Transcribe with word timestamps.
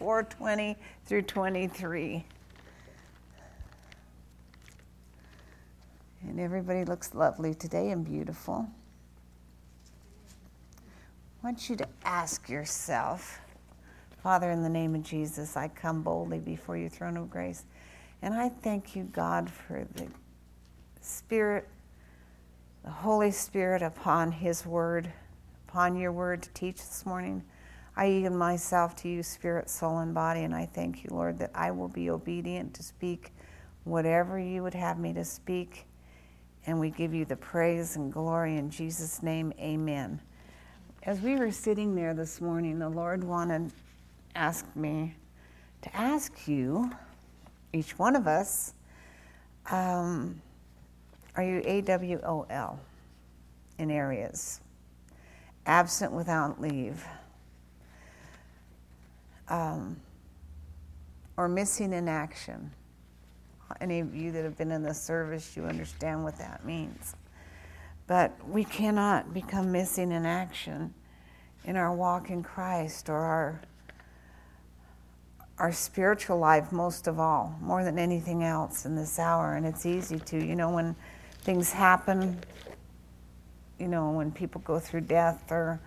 4:20 0.00 0.76
through 1.04 1.22
23. 1.22 2.24
And 6.22 6.40
everybody 6.40 6.84
looks 6.84 7.14
lovely 7.14 7.54
today 7.54 7.90
and 7.90 8.04
beautiful. 8.04 8.66
I 11.42 11.46
want 11.46 11.70
you 11.70 11.76
to 11.76 11.88
ask 12.04 12.48
yourself, 12.48 13.40
Father, 14.22 14.50
in 14.50 14.62
the 14.62 14.68
name 14.68 14.94
of 14.94 15.02
Jesus, 15.02 15.56
I 15.56 15.68
come 15.68 16.02
boldly 16.02 16.38
before 16.38 16.76
your 16.76 16.90
throne 16.90 17.16
of 17.16 17.30
grace. 17.30 17.64
And 18.22 18.34
I 18.34 18.50
thank 18.50 18.94
you, 18.94 19.04
God, 19.04 19.48
for 19.48 19.86
the 19.94 20.06
Spirit, 21.00 21.66
the 22.84 22.90
Holy 22.90 23.30
Spirit 23.30 23.80
upon 23.80 24.32
His 24.32 24.66
word, 24.66 25.10
upon 25.68 25.96
your 25.96 26.12
word 26.12 26.42
to 26.42 26.50
teach 26.50 26.76
this 26.76 27.06
morning. 27.06 27.42
I 27.96 28.06
yield 28.06 28.34
myself 28.34 28.96
to 28.96 29.08
you, 29.08 29.22
spirit, 29.22 29.68
soul, 29.68 29.98
and 29.98 30.14
body, 30.14 30.42
and 30.42 30.54
I 30.54 30.66
thank 30.66 31.04
you, 31.04 31.10
Lord, 31.12 31.38
that 31.40 31.50
I 31.54 31.70
will 31.70 31.88
be 31.88 32.10
obedient 32.10 32.74
to 32.74 32.82
speak 32.82 33.32
whatever 33.84 34.38
you 34.38 34.62
would 34.62 34.74
have 34.74 34.98
me 34.98 35.12
to 35.14 35.24
speak. 35.24 35.86
And 36.66 36.78
we 36.78 36.90
give 36.90 37.12
you 37.12 37.24
the 37.24 37.36
praise 37.36 37.96
and 37.96 38.12
glory 38.12 38.56
in 38.56 38.70
Jesus' 38.70 39.22
name. 39.22 39.52
Amen. 39.58 40.20
As 41.02 41.20
we 41.20 41.36
were 41.36 41.50
sitting 41.50 41.94
there 41.94 42.14
this 42.14 42.40
morning, 42.40 42.78
the 42.78 42.88
Lord 42.88 43.24
wanted 43.24 43.72
ask 44.34 44.64
me 44.76 45.14
to 45.82 45.96
ask 45.96 46.46
you, 46.46 46.90
each 47.72 47.98
one 47.98 48.16
of 48.16 48.26
us, 48.26 48.74
um, 49.70 50.40
are 51.36 51.42
you 51.42 51.60
AWOL 51.62 52.78
in 53.78 53.90
areas? 53.90 54.60
Absent 55.66 56.12
without 56.12 56.60
leave. 56.60 57.04
Um, 59.50 60.00
or 61.36 61.48
missing 61.48 61.92
in 61.92 62.08
action. 62.08 62.70
Any 63.80 64.00
of 64.00 64.14
you 64.14 64.32
that 64.32 64.44
have 64.44 64.56
been 64.56 64.72
in 64.72 64.82
the 64.82 64.94
service, 64.94 65.56
you 65.56 65.64
understand 65.64 66.24
what 66.24 66.36
that 66.38 66.64
means. 66.64 67.14
But 68.06 68.36
we 68.48 68.64
cannot 68.64 69.32
become 69.32 69.70
missing 69.70 70.12
in 70.12 70.26
action 70.26 70.92
in 71.64 71.76
our 71.76 71.94
walk 71.94 72.30
in 72.30 72.42
Christ 72.42 73.08
or 73.08 73.16
our 73.16 73.60
our 75.60 75.72
spiritual 75.72 76.38
life 76.38 76.72
most 76.72 77.06
of 77.06 77.20
all, 77.20 77.54
more 77.60 77.84
than 77.84 77.98
anything 77.98 78.42
else 78.42 78.86
in 78.86 78.96
this 78.96 79.18
hour. 79.18 79.56
And 79.56 79.66
it's 79.66 79.84
easy 79.84 80.18
to, 80.18 80.42
you 80.42 80.56
know, 80.56 80.70
when 80.70 80.96
things 81.42 81.70
happen, 81.70 82.40
you 83.78 83.86
know, 83.86 84.10
when 84.10 84.32
people 84.32 84.62
go 84.62 84.78
through 84.78 85.02
death 85.02 85.52
or 85.52 85.78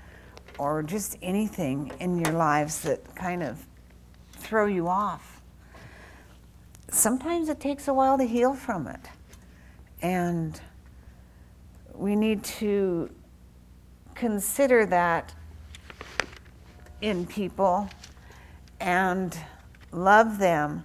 or 0.58 0.84
just 0.84 1.18
anything 1.22 1.92
in 2.00 2.18
your 2.18 2.34
lives 2.34 2.82
that 2.82 3.16
kind 3.16 3.44
of 3.44 3.66
throw 4.32 4.66
you 4.66 4.88
off. 4.88 5.42
Sometimes 6.90 7.50
it 7.50 7.60
takes 7.60 7.88
a 7.88 7.94
while 7.94 8.18
to 8.18 8.24
heal 8.24 8.54
from 8.54 8.88
it. 8.88 9.10
And 10.02 10.60
we 11.96 12.16
need 12.16 12.44
to 12.44 13.10
consider 14.16 14.86
that 14.86 15.34
in 17.02 17.26
people 17.26 17.90
and 18.80 19.38
love 19.92 20.38
them, 20.38 20.84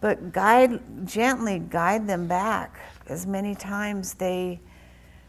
but 0.00 0.32
guide 0.32 0.80
gently 1.06 1.58
guide 1.58 2.06
them 2.06 2.26
back. 2.26 2.78
As 3.08 3.26
many 3.26 3.54
times 3.54 4.14
they 4.14 4.60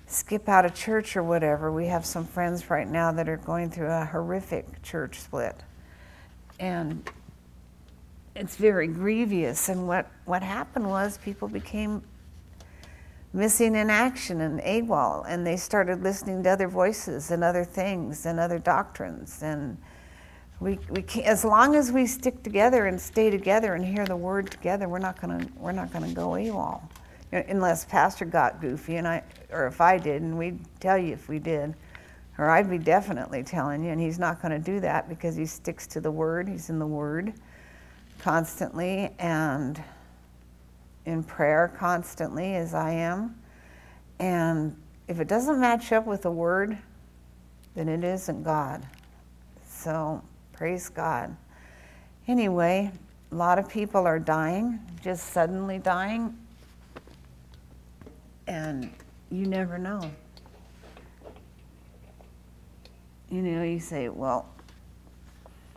skip 0.07 0.49
out 0.49 0.65
of 0.65 0.73
church 0.73 1.15
or 1.15 1.23
whatever. 1.23 1.71
We 1.71 1.87
have 1.87 2.05
some 2.05 2.25
friends 2.25 2.69
right 2.69 2.87
now 2.87 3.11
that 3.11 3.29
are 3.29 3.37
going 3.37 3.69
through 3.69 3.91
a 3.91 4.05
horrific 4.05 4.81
church 4.81 5.19
split. 5.19 5.55
And 6.59 7.07
it's 8.35 8.55
very 8.55 8.87
grievous. 8.87 9.69
And 9.69 9.87
what, 9.87 10.09
what 10.25 10.41
happened 10.41 10.87
was 10.89 11.17
people 11.17 11.47
became 11.47 12.01
missing 13.33 13.75
in 13.75 13.89
action 13.89 14.41
and 14.41 14.59
AWOL, 14.61 15.25
and 15.27 15.45
they 15.45 15.57
started 15.57 16.01
listening 16.01 16.43
to 16.43 16.49
other 16.49 16.67
voices 16.67 17.29
and 17.31 17.43
other 17.43 17.63
things 17.63 18.25
and 18.25 18.39
other 18.39 18.57
doctrines. 18.57 19.43
And 19.43 19.77
we, 20.59 20.79
we 20.89 21.01
can, 21.03 21.23
as 21.23 21.45
long 21.45 21.75
as 21.75 21.91
we 21.91 22.07
stick 22.07 22.41
together 22.41 22.87
and 22.87 22.99
stay 22.99 23.29
together 23.29 23.75
and 23.75 23.85
hear 23.85 24.05
the 24.05 24.15
word 24.15 24.49
together, 24.49 24.87
we're 24.87 24.99
not 24.99 25.21
gonna 25.21 25.45
we're 25.57 25.71
not 25.71 25.93
gonna 25.93 26.13
go 26.13 26.29
AWOL, 26.29 26.81
unless 27.31 27.85
Pastor 27.85 28.25
got 28.25 28.61
goofy 28.61 28.95
and 28.95 29.07
I 29.07 29.23
or 29.51 29.67
if 29.67 29.81
I 29.81 29.97
did, 29.97 30.21
and 30.21 30.37
we'd 30.37 30.59
tell 30.79 30.97
you 30.97 31.13
if 31.13 31.29
we 31.29 31.39
did, 31.39 31.73
or 32.37 32.49
I'd 32.49 32.69
be 32.69 32.77
definitely 32.77 33.43
telling 33.43 33.83
you. 33.83 33.91
And 33.91 33.99
he's 33.99 34.19
not 34.19 34.41
going 34.41 34.51
to 34.51 34.59
do 34.59 34.79
that 34.81 35.09
because 35.09 35.35
he 35.35 35.45
sticks 35.45 35.87
to 35.87 36.01
the 36.01 36.11
word. 36.11 36.47
He's 36.47 36.69
in 36.69 36.79
the 36.79 36.87
word 36.87 37.33
constantly 38.19 39.11
and 39.19 39.81
in 41.05 41.23
prayer 41.23 41.73
constantly, 41.77 42.55
as 42.55 42.73
I 42.73 42.91
am. 42.91 43.35
And 44.19 44.75
if 45.07 45.19
it 45.19 45.27
doesn't 45.27 45.59
match 45.59 45.91
up 45.91 46.05
with 46.05 46.23
the 46.23 46.31
word, 46.31 46.77
then 47.75 47.87
it 47.87 48.03
isn't 48.03 48.43
God. 48.43 48.85
So 49.67 50.21
praise 50.51 50.89
God. 50.89 51.35
Anyway, 52.27 52.91
a 53.31 53.35
lot 53.35 53.57
of 53.57 53.69
people 53.69 54.05
are 54.05 54.19
dying, 54.19 54.79
just 55.01 55.31
suddenly 55.31 55.77
dying. 55.77 56.37
And 58.47 58.91
you 59.29 59.45
never 59.45 59.77
know. 59.77 60.09
You 63.29 63.41
know, 63.41 63.63
you 63.63 63.79
say, 63.79 64.07
well, 64.07 64.47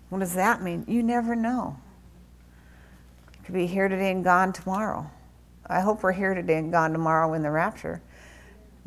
what 0.09 0.21
does 0.21 0.35
that 0.35 0.63
mean? 0.63 0.85
You 0.87 1.03
never 1.03 1.35
know. 1.35 1.77
Could 3.45 3.55
be 3.55 3.67
here 3.67 3.89
today 3.89 4.13
and 4.13 4.23
gone 4.23 4.53
tomorrow. 4.53 5.11
I 5.67 5.81
hope 5.81 6.03
we're 6.03 6.13
here 6.13 6.35
today 6.35 6.59
and 6.59 6.71
gone 6.71 6.93
tomorrow 6.93 7.33
in 7.35 7.43
the 7.43 7.51
rapture. 7.51 8.01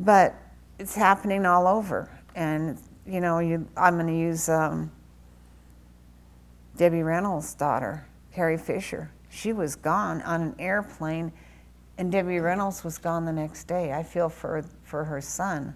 But 0.00 0.34
it's 0.78 0.94
happening 0.94 1.46
all 1.46 1.66
over. 1.66 2.10
And, 2.34 2.78
you 3.06 3.20
know, 3.20 3.38
you, 3.38 3.68
I'm 3.76 3.94
going 3.94 4.06
to 4.06 4.18
use 4.18 4.48
um, 4.48 4.90
Debbie 6.76 7.02
Reynolds' 7.02 7.54
daughter, 7.54 8.06
Carrie 8.32 8.58
Fisher. 8.58 9.10
She 9.30 9.52
was 9.52 9.76
gone 9.76 10.22
on 10.22 10.42
an 10.42 10.54
airplane, 10.58 11.32
and 11.98 12.10
Debbie 12.10 12.40
Reynolds 12.40 12.82
was 12.84 12.98
gone 12.98 13.24
the 13.24 13.32
next 13.32 13.64
day. 13.64 13.92
I 13.92 14.02
feel 14.02 14.28
for, 14.28 14.64
for 14.82 15.04
her 15.04 15.20
son. 15.20 15.74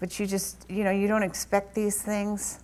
But 0.00 0.18
you 0.18 0.26
just, 0.26 0.68
you 0.68 0.84
know, 0.84 0.90
you 0.90 1.08
don't 1.08 1.22
expect 1.22 1.74
these 1.74 2.02
things. 2.02 2.60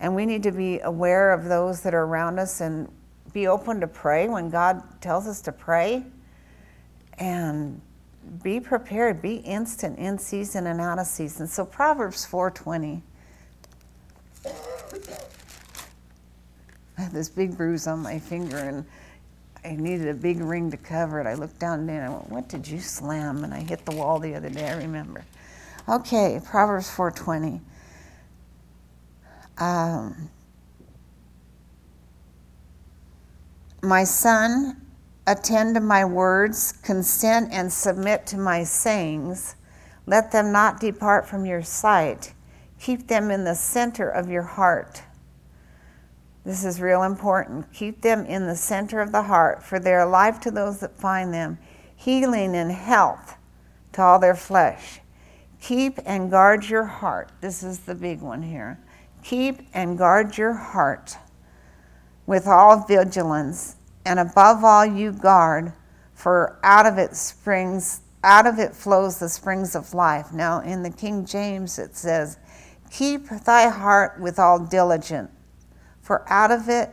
And 0.00 0.14
we 0.14 0.26
need 0.26 0.42
to 0.44 0.52
be 0.52 0.80
aware 0.80 1.32
of 1.32 1.44
those 1.44 1.80
that 1.82 1.94
are 1.94 2.04
around 2.04 2.38
us 2.38 2.60
and 2.60 2.90
be 3.32 3.46
open 3.46 3.80
to 3.80 3.86
pray 3.86 4.28
when 4.28 4.50
God 4.50 4.82
tells 5.00 5.26
us 5.26 5.40
to 5.42 5.52
pray 5.52 6.04
and 7.18 7.80
be 8.42 8.60
prepared 8.60 9.22
be 9.22 9.36
instant 9.36 9.98
in 9.98 10.18
season 10.18 10.66
and 10.66 10.80
out 10.80 10.98
of 10.98 11.06
season 11.06 11.46
so 11.46 11.64
proverbs 11.64 12.26
4.20 12.26 13.00
i 16.96 17.00
have 17.00 17.12
this 17.12 17.28
big 17.28 17.56
bruise 17.56 17.86
on 17.86 18.00
my 18.00 18.18
finger 18.18 18.58
and 18.58 18.84
i 19.64 19.74
needed 19.74 20.08
a 20.08 20.14
big 20.14 20.40
ring 20.40 20.70
to 20.70 20.76
cover 20.76 21.20
it 21.20 21.26
i 21.26 21.34
looked 21.34 21.58
down 21.58 21.88
and 21.88 22.04
i 22.04 22.08
went 22.08 22.30
what 22.30 22.48
did 22.48 22.66
you 22.66 22.80
slam 22.80 23.44
and 23.44 23.54
i 23.54 23.60
hit 23.60 23.84
the 23.84 23.96
wall 23.96 24.18
the 24.18 24.34
other 24.34 24.50
day 24.50 24.68
i 24.68 24.76
remember 24.76 25.24
okay 25.88 26.40
proverbs 26.44 26.88
4.20 26.90 27.60
um, 29.58 30.30
My 33.82 34.02
son, 34.02 34.80
attend 35.26 35.76
to 35.76 35.80
my 35.80 36.04
words, 36.04 36.72
consent 36.82 37.50
and 37.52 37.72
submit 37.72 38.26
to 38.28 38.36
my 38.36 38.64
sayings. 38.64 39.54
Let 40.06 40.32
them 40.32 40.50
not 40.50 40.80
depart 40.80 41.28
from 41.28 41.46
your 41.46 41.62
sight. 41.62 42.32
Keep 42.80 43.06
them 43.06 43.30
in 43.30 43.44
the 43.44 43.54
center 43.54 44.08
of 44.08 44.28
your 44.28 44.42
heart. 44.42 45.02
This 46.48 46.64
is 46.64 46.80
real 46.80 47.02
important. 47.02 47.70
Keep 47.74 48.00
them 48.00 48.24
in 48.24 48.46
the 48.46 48.56
center 48.56 49.02
of 49.02 49.12
the 49.12 49.24
heart, 49.24 49.62
for 49.62 49.78
they 49.78 49.92
are 49.92 50.08
life 50.08 50.40
to 50.40 50.50
those 50.50 50.80
that 50.80 50.98
find 50.98 51.34
them, 51.34 51.58
healing 51.94 52.56
and 52.56 52.72
health 52.72 53.36
to 53.92 54.00
all 54.00 54.18
their 54.18 54.34
flesh. 54.34 55.00
Keep 55.60 55.98
and 56.06 56.30
guard 56.30 56.66
your 56.66 56.84
heart. 56.84 57.32
This 57.42 57.62
is 57.62 57.80
the 57.80 57.94
big 57.94 58.22
one 58.22 58.42
here. 58.42 58.80
Keep 59.22 59.60
and 59.74 59.98
guard 59.98 60.38
your 60.38 60.54
heart 60.54 61.18
with 62.24 62.46
all 62.46 62.82
vigilance, 62.86 63.76
and 64.06 64.18
above 64.18 64.64
all 64.64 64.86
you 64.86 65.12
guard, 65.12 65.74
for 66.14 66.58
out 66.62 66.86
of 66.86 66.96
it 66.96 67.14
springs 67.14 68.00
out 68.24 68.46
of 68.46 68.58
it 68.58 68.74
flows 68.74 69.18
the 69.18 69.28
springs 69.28 69.76
of 69.76 69.92
life. 69.92 70.32
Now 70.32 70.60
in 70.60 70.82
the 70.82 70.90
King 70.90 71.26
James 71.26 71.78
it 71.78 71.94
says, 71.94 72.38
Keep 72.90 73.28
thy 73.44 73.68
heart 73.68 74.18
with 74.18 74.38
all 74.38 74.58
diligence, 74.58 75.30
for 76.08 76.24
out 76.32 76.50
of 76.50 76.70
it 76.70 76.88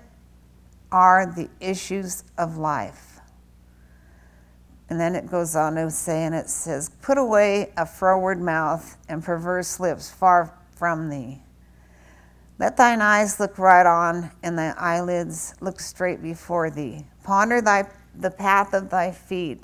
are 0.91 1.25
the 1.25 1.49
issues 1.61 2.25
of 2.37 2.57
life. 2.57 3.21
And 4.89 4.99
then 4.99 5.15
it 5.15 5.25
goes 5.25 5.55
on 5.55 5.75
to 5.75 5.89
say, 5.89 6.23
and 6.25 6.35
it 6.35 6.49
says, 6.49 6.89
Put 7.01 7.17
away 7.17 7.71
a 7.77 7.85
froward 7.85 8.41
mouth 8.41 8.97
and 9.07 9.23
perverse 9.23 9.79
lips 9.79 10.11
far 10.11 10.53
from 10.75 11.09
thee. 11.09 11.41
Let 12.59 12.75
thine 12.75 13.01
eyes 13.01 13.39
look 13.39 13.57
right 13.57 13.85
on, 13.85 14.31
and 14.43 14.59
thy 14.59 14.73
eyelids 14.77 15.55
look 15.61 15.79
straight 15.79 16.21
before 16.21 16.69
thee. 16.69 17.05
Ponder 17.23 17.61
thy, 17.61 17.87
the 18.15 18.31
path 18.31 18.73
of 18.73 18.89
thy 18.89 19.13
feet, 19.13 19.63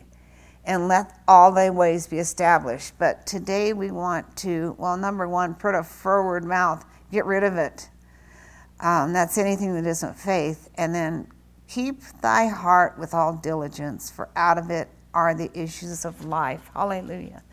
and 0.64 0.88
let 0.88 1.20
all 1.28 1.52
thy 1.52 1.72
ways 1.72 2.08
be 2.08 2.20
established. 2.20 2.94
But 2.98 3.28
today 3.28 3.74
we 3.74 3.92
want 3.92 4.34
to, 4.38 4.78
well, 4.80 4.96
number 4.96 5.28
one, 5.28 5.56
put 5.56 5.76
a 5.76 5.84
forward 5.84 6.46
mouth, 6.46 6.86
get 7.12 7.26
rid 7.26 7.44
of 7.44 7.58
it. 7.58 7.90
Um, 8.82 9.14
that's 9.14 9.38
anything 9.38 9.74
that 9.76 9.88
isn't 9.88 10.16
faith. 10.16 10.70
And 10.76 10.94
then 10.94 11.28
keep 11.68 12.02
thy 12.22 12.48
heart 12.48 12.98
with 12.98 13.14
all 13.14 13.34
diligence, 13.34 14.10
for 14.10 14.30
out 14.36 14.58
of 14.58 14.70
it 14.70 14.90
are 15.14 15.34
the 15.36 15.50
issues 15.58 16.04
of 16.06 16.26
life. 16.26 16.70
Hallelujah. 16.74 17.44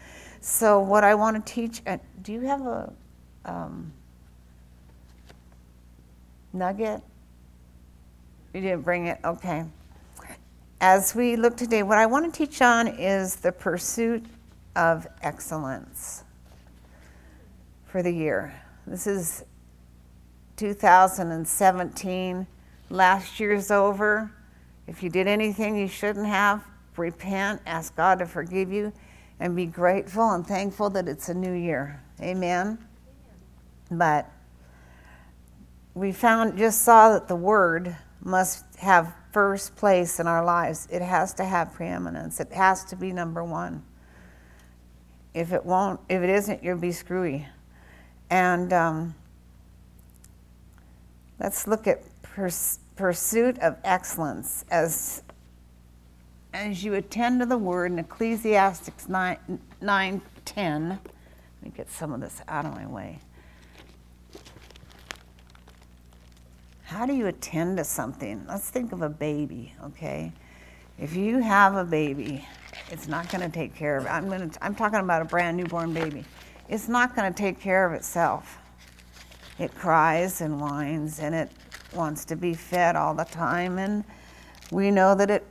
So, 0.40 0.80
what 0.80 1.04
I 1.04 1.14
want 1.14 1.44
to 1.44 1.52
teach, 1.52 1.82
uh, 1.86 1.98
do 2.22 2.32
you 2.32 2.40
have 2.42 2.62
a 2.62 2.92
um, 3.44 3.92
nugget? 6.52 7.02
You 8.54 8.60
didn't 8.60 8.82
bring 8.82 9.06
it? 9.06 9.18
Okay. 9.24 9.64
As 10.80 11.14
we 11.14 11.36
look 11.36 11.56
today, 11.56 11.82
what 11.82 11.98
I 11.98 12.06
want 12.06 12.32
to 12.32 12.46
teach 12.46 12.62
on 12.62 12.86
is 12.86 13.36
the 13.36 13.52
pursuit 13.52 14.24
of 14.76 15.06
excellence 15.22 16.22
for 17.86 18.02
the 18.02 18.12
year. 18.12 18.54
This 18.86 19.06
is 19.06 19.44
2017. 20.58 22.46
Last 22.90 23.40
year's 23.40 23.70
over. 23.70 24.30
If 24.86 25.02
you 25.02 25.08
did 25.08 25.26
anything 25.26 25.76
you 25.76 25.88
shouldn't 25.88 26.26
have, 26.26 26.64
repent, 26.96 27.62
ask 27.64 27.94
God 27.96 28.18
to 28.18 28.26
forgive 28.26 28.72
you, 28.72 28.92
and 29.40 29.54
be 29.54 29.66
grateful 29.66 30.30
and 30.32 30.46
thankful 30.46 30.90
that 30.90 31.08
it's 31.08 31.28
a 31.28 31.34
new 31.34 31.52
year. 31.52 32.02
Amen. 32.20 32.78
But 33.90 34.30
we 35.94 36.12
found 36.12 36.58
just 36.58 36.82
saw 36.82 37.12
that 37.12 37.28
the 37.28 37.36
word 37.36 37.96
must 38.22 38.64
have 38.76 39.14
first 39.32 39.76
place 39.76 40.18
in 40.18 40.26
our 40.26 40.44
lives. 40.44 40.88
It 40.90 41.02
has 41.02 41.34
to 41.34 41.44
have 41.44 41.72
preeminence. 41.72 42.40
It 42.40 42.52
has 42.52 42.84
to 42.86 42.96
be 42.96 43.12
number 43.12 43.44
one. 43.44 43.84
If 45.34 45.52
it 45.52 45.64
won't, 45.64 46.00
if 46.08 46.22
it 46.22 46.30
isn't, 46.30 46.64
you'll 46.64 46.78
be 46.78 46.92
screwy. 46.92 47.46
And 48.30 48.72
um, 48.72 49.14
let's 51.40 51.66
look 51.66 51.86
at 51.86 52.02
pers- 52.22 52.80
pursuit 52.96 53.58
of 53.60 53.76
excellence 53.84 54.64
as 54.70 55.22
as 56.54 56.82
you 56.82 56.94
attend 56.94 57.40
to 57.40 57.46
the 57.46 57.58
word 57.58 57.92
in 57.92 57.98
Ecclesiastes 57.98 59.08
9, 59.08 59.60
9 59.82 60.22
10. 60.44 60.88
Let 60.88 61.00
me 61.62 61.70
get 61.76 61.90
some 61.90 62.12
of 62.12 62.20
this 62.20 62.40
out 62.48 62.64
of 62.64 62.74
my 62.74 62.86
way. 62.86 63.18
How 66.84 67.04
do 67.04 67.12
you 67.12 67.26
attend 67.26 67.76
to 67.76 67.84
something? 67.84 68.46
Let's 68.48 68.70
think 68.70 68.92
of 68.92 69.02
a 69.02 69.10
baby, 69.10 69.74
okay? 69.84 70.32
If 70.98 71.14
you 71.14 71.38
have 71.38 71.76
a 71.76 71.84
baby, 71.84 72.46
it's 72.90 73.06
not 73.06 73.30
going 73.30 73.42
to 73.42 73.50
take 73.50 73.74
care 73.74 73.98
of 73.98 74.06
it. 74.06 74.08
I'm 74.08 74.28
to 74.30 74.64
I'm 74.64 74.74
talking 74.74 75.00
about 75.00 75.20
a 75.20 75.26
brand 75.26 75.58
newborn 75.58 75.92
baby. 75.92 76.24
It's 76.68 76.88
not 76.88 77.14
going 77.14 77.32
to 77.32 77.38
take 77.38 77.60
care 77.60 77.84
of 77.86 77.92
itself. 77.92 78.58
It 79.58 79.74
cries 79.74 80.40
and 80.40 80.60
whines 80.60 81.18
and 81.18 81.34
it 81.34 81.50
wants 81.94 82.24
to 82.26 82.36
be 82.36 82.54
fed 82.54 82.96
all 82.96 83.14
the 83.14 83.24
time 83.24 83.78
and 83.78 84.04
we 84.70 84.90
know 84.90 85.14
that 85.14 85.30
it 85.30 85.44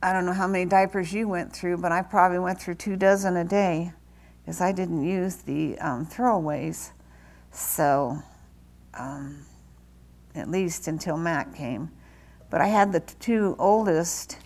I 0.00 0.12
don't 0.12 0.26
know 0.26 0.32
how 0.32 0.46
many 0.46 0.64
diapers 0.64 1.12
you 1.12 1.26
went 1.26 1.52
through, 1.52 1.78
but 1.78 1.90
I 1.90 2.02
probably 2.02 2.38
went 2.38 2.60
through 2.60 2.76
two 2.76 2.94
dozen 2.94 3.36
a 3.36 3.44
day 3.44 3.92
because 4.40 4.60
I 4.60 4.70
didn't 4.70 5.04
use 5.04 5.36
the 5.36 5.76
um, 5.80 6.06
throwaways. 6.06 6.92
So, 7.50 8.22
um, 8.94 9.44
at 10.36 10.48
least 10.48 10.86
until 10.86 11.16
Matt 11.16 11.52
came. 11.52 11.90
But 12.48 12.60
I 12.60 12.68
had 12.68 12.92
the 12.92 13.00
two 13.00 13.56
oldest 13.58 14.38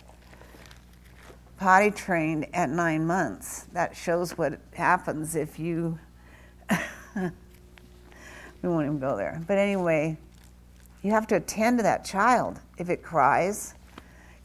potty 1.57 1.91
trained 1.91 2.47
at 2.53 2.69
nine 2.69 3.05
months. 3.05 3.65
That 3.73 3.95
shows 3.95 4.37
what 4.37 4.59
happens 4.73 5.35
if 5.35 5.59
you. 5.59 5.99
we 8.63 8.69
won't 8.69 8.85
even 8.85 8.99
go 8.99 9.15
there. 9.15 9.43
But 9.45 9.57
anyway, 9.59 10.17
you 11.03 11.11
have 11.11 11.27
to 11.27 11.35
attend 11.35 11.77
to 11.79 11.83
that 11.83 12.03
child 12.05 12.59
if 12.77 12.89
it 12.89 13.03
cries. 13.03 13.75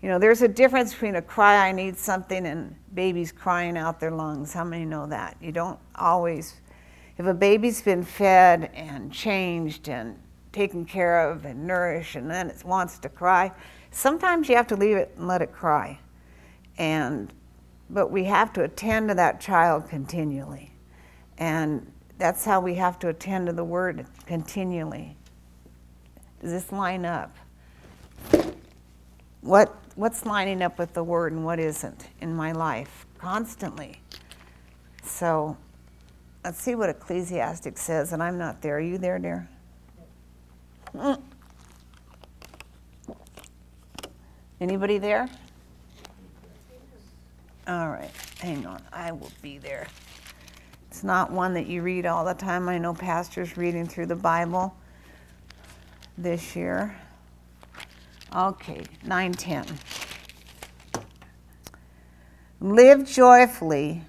You 0.03 0.09
know, 0.09 0.19
there's 0.19 0.43
a 0.43 0.49
difference 0.49 0.93
between 0.93 1.17
a 1.17 1.23
cry, 1.23 1.69
I 1.69 1.73
need 1.73 1.97
something, 1.97 2.47
and 2.47 2.75
babies 2.94 3.32
crying 3.32 3.79
out 3.79 4.00
their 4.00 4.11
lungs. 4.11 4.53
How 4.53 4.65
many 4.65 4.85
know 4.85 5.06
that? 5.06 5.37
You 5.41 5.53
don't 5.53 5.79
always, 5.94 6.61
if 7.17 7.26
a 7.26 7.35
baby's 7.35 7.81
been 7.81 8.03
fed 8.03 8.70
and 8.75 9.12
changed 9.12 9.88
and 9.88 10.19
taken 10.53 10.85
care 10.85 11.31
of 11.31 11.44
and 11.44 11.67
nourished 11.67 12.17
and 12.17 12.31
then 12.31 12.50
it 12.50 12.64
wants 12.64 12.99
to 12.99 13.09
cry, 13.09 13.53
sometimes 13.91 14.49
you 14.49 14.56
have 14.56 14.67
to 14.67 14.76
leave 14.76 14.97
it 14.97 15.14
and 15.17 15.29
let 15.29 15.43
it 15.43 15.53
cry. 15.53 15.99
And 16.76 17.32
but 17.91 18.11
we 18.11 18.25
have 18.25 18.53
to 18.53 18.64
attend 18.64 19.09
to 19.09 19.14
that 19.14 19.41
child 19.41 19.88
continually. 19.88 20.71
And 21.38 21.91
that's 22.19 22.44
how 22.44 22.61
we 22.61 22.75
have 22.75 22.99
to 22.99 23.09
attend 23.09 23.47
to 23.47 23.53
the 23.53 23.65
word 23.65 24.05
continually. 24.26 25.17
Does 26.43 26.50
this 26.50 26.73
line 26.73 27.05
up? 27.05 27.35
What 29.41 29.75
what's 29.94 30.26
lining 30.26 30.62
up 30.62 30.79
with 30.79 30.94
the 30.94 31.03
word 31.03 31.32
and 31.32 31.44
what 31.44 31.59
isn't 31.59 32.09
in 32.20 32.35
my 32.35 32.53
life 32.53 33.06
constantly? 33.19 34.00
So 35.05 35.56
let's 36.44 36.61
see 36.61 36.75
what 36.75 36.91
Ecclesiastic 36.91 37.79
says, 37.79 38.12
and 38.12 38.23
I'm 38.23 38.37
not 38.37 38.62
there. 38.62 38.76
Are 38.76 38.81
you 38.81 38.99
there, 38.99 39.19
dear? 39.19 39.49
Mm. 40.94 41.23
Anybody 44.61 44.99
there? 44.99 45.29
All 47.67 47.91
right, 47.91 48.11
hang 48.41 48.67
on. 48.67 48.82
I 48.93 49.12
will 49.12 49.31
be 49.41 49.59
there. 49.59 49.87
It's 50.99 51.05
not 51.05 51.31
one 51.31 51.55
that 51.55 51.69
you 51.69 51.83
read 51.83 52.06
all 52.06 52.25
the 52.25 52.35
time. 52.35 52.69
I 52.69 52.77
know 52.77 52.93
pastors 52.93 53.56
reading 53.56 53.87
through 53.87 54.06
the 54.06 54.17
Bible 54.17 54.75
this 56.19 56.56
year. 56.56 56.99
Okay, 58.35 58.83
910. 59.05 59.79
Live 62.61 63.09
joyfully. 63.09 64.03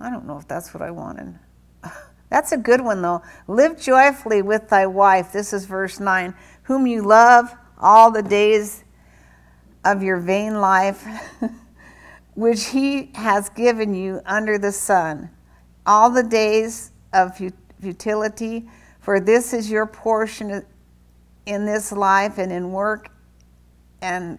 I 0.00 0.10
don't 0.10 0.26
know 0.26 0.36
if 0.36 0.48
that's 0.48 0.74
what 0.74 0.82
I 0.82 0.90
wanted. 0.90 1.38
That's 2.28 2.50
a 2.50 2.56
good 2.56 2.80
one, 2.80 3.00
though. 3.00 3.22
Live 3.46 3.80
joyfully 3.80 4.42
with 4.42 4.68
thy 4.68 4.88
wife. 4.88 5.32
This 5.32 5.52
is 5.52 5.64
verse 5.64 6.00
9. 6.00 6.34
Whom 6.64 6.88
you 6.88 7.02
love 7.02 7.54
all 7.78 8.10
the 8.10 8.24
days 8.24 8.82
of 9.84 10.02
your 10.02 10.16
vain 10.16 10.60
life, 10.60 11.06
which 12.34 12.64
he 12.70 13.12
has 13.14 13.48
given 13.50 13.94
you 13.94 14.22
under 14.26 14.58
the 14.58 14.72
sun, 14.72 15.30
all 15.86 16.10
the 16.10 16.22
days 16.22 16.92
of 17.12 17.38
futility, 17.80 18.68
for 19.00 19.20
this 19.20 19.52
is 19.52 19.70
your 19.70 19.86
portion 19.86 20.64
in 21.46 21.66
this 21.66 21.92
life 21.92 22.38
and 22.38 22.52
in 22.52 22.72
work 22.72 23.10
and 24.00 24.38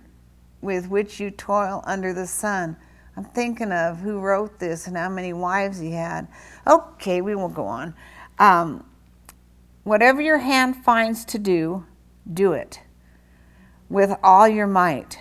with 0.62 0.88
which 0.88 1.20
you 1.20 1.30
toil 1.30 1.84
under 1.86 2.14
the 2.14 2.26
sun. 2.26 2.78
I'm 3.16 3.26
thinking 3.26 3.72
of 3.72 4.00
who 4.00 4.20
wrote 4.20 4.60
this 4.60 4.88
and 4.88 4.98
how 4.98 5.10
many 5.10 5.34
wives 5.34 5.80
he 5.80 5.92
had. 5.92 6.28
Okay, 6.66 7.22
we 7.22 7.36
won't 7.36 7.54
go 7.54 7.66
on. 7.66 7.94
Um, 8.40 8.86
whatever 9.84 10.22
your 10.22 10.40
hand 10.40 10.84
finds 10.84 11.26
to 11.26 11.38
do, 11.38 11.86
do 12.32 12.54
it 12.54 12.80
with 13.90 14.18
all 14.24 14.48
your 14.48 14.66
might. 14.66 15.20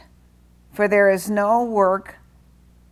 For 0.72 0.88
there 0.88 1.10
is 1.10 1.28
no 1.28 1.64
work 1.64 2.16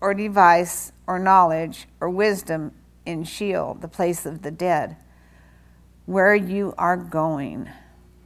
or 0.00 0.12
device 0.12 0.92
or 1.06 1.18
knowledge 1.18 1.86
or 2.00 2.10
wisdom 2.10 2.72
in 3.06 3.24
Sheol, 3.24 3.74
the 3.74 3.88
place 3.88 4.26
of 4.26 4.42
the 4.42 4.50
dead, 4.50 4.96
where 6.06 6.34
you 6.34 6.74
are 6.76 6.96
going. 6.96 7.68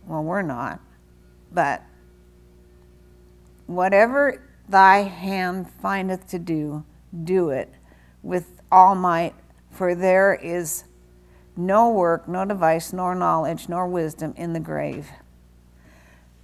Well, 0.07 0.23
we're 0.23 0.43
not, 0.43 0.81
but 1.53 1.83
whatever 3.67 4.43
thy 4.69 4.99
hand 4.99 5.71
findeth 5.71 6.29
to 6.29 6.39
do, 6.39 6.85
do 7.25 7.51
it 7.51 7.73
with 8.23 8.61
all 8.71 8.95
might, 8.95 9.35
for 9.71 9.95
there 9.95 10.35
is 10.35 10.85
no 11.57 11.91
work, 11.91 12.27
no 12.27 12.45
device, 12.45 12.93
nor 12.93 13.15
knowledge, 13.15 13.69
nor 13.69 13.87
wisdom 13.87 14.35
in 14.37 14.53
the 14.53 14.61
grave. 14.61 15.09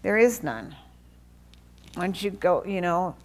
There 0.02 0.16
is 0.16 0.42
none. 0.42 0.76
Once 1.96 2.22
you 2.22 2.30
go, 2.30 2.64
you 2.64 2.80
know, 2.80 3.16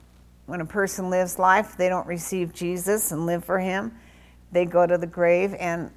when 0.47 0.61
a 0.61 0.65
person 0.65 1.09
lives 1.09 1.39
life, 1.39 1.77
they 1.77 1.89
don't 1.89 2.07
receive 2.07 2.53
Jesus 2.53 3.11
and 3.11 3.25
live 3.25 3.45
for 3.45 3.59
him. 3.59 3.95
They 4.51 4.65
go 4.65 4.85
to 4.85 4.97
the 4.97 5.07
grave 5.07 5.53
and 5.59 5.91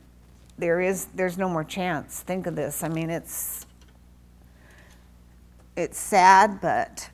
there 0.59 0.81
is 0.81 1.07
there's 1.15 1.39
no 1.39 1.49
more 1.49 1.65
chance. 1.65 2.21
Think 2.21 2.47
of 2.47 2.57
this. 2.57 2.83
I 2.83 2.89
mean, 2.89 3.11
it's 3.11 3.67
it's 5.77 5.99
sad, 5.99 6.61
but 6.61 7.09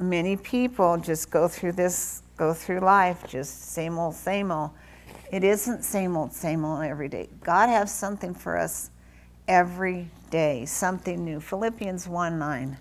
many 0.00 0.36
people 0.36 0.96
just 0.96 1.30
go 1.30 1.46
through 1.46 1.72
this, 1.72 2.22
go 2.36 2.52
through 2.52 2.80
life, 2.80 3.24
just 3.28 3.72
same 3.72 3.98
old, 3.98 4.14
same 4.14 4.50
old. 4.50 4.70
It 5.30 5.44
isn't 5.44 5.84
same 5.84 6.16
old, 6.16 6.32
same 6.32 6.64
old 6.64 6.84
every 6.84 7.08
day. 7.08 7.28
God 7.42 7.68
has 7.68 7.94
something 7.94 8.34
for 8.34 8.56
us 8.56 8.90
every 9.46 10.10
day, 10.30 10.64
something 10.66 11.24
new. 11.24 11.38
Philippians 11.38 12.08
1 12.08 12.38
9. 12.38 12.76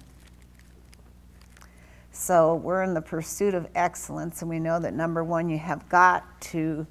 So 2.12 2.56
we're 2.56 2.82
in 2.82 2.96
the 2.96 3.02
pursuit 3.02 3.54
of 3.54 3.68
excellence, 3.76 4.42
and 4.42 4.50
we 4.50 4.60
know 4.60 4.80
that 4.80 4.94
number 4.94 5.24
one, 5.24 5.50
you 5.50 5.60
have 5.60 5.88
got 5.88 6.42
to 6.42 6.88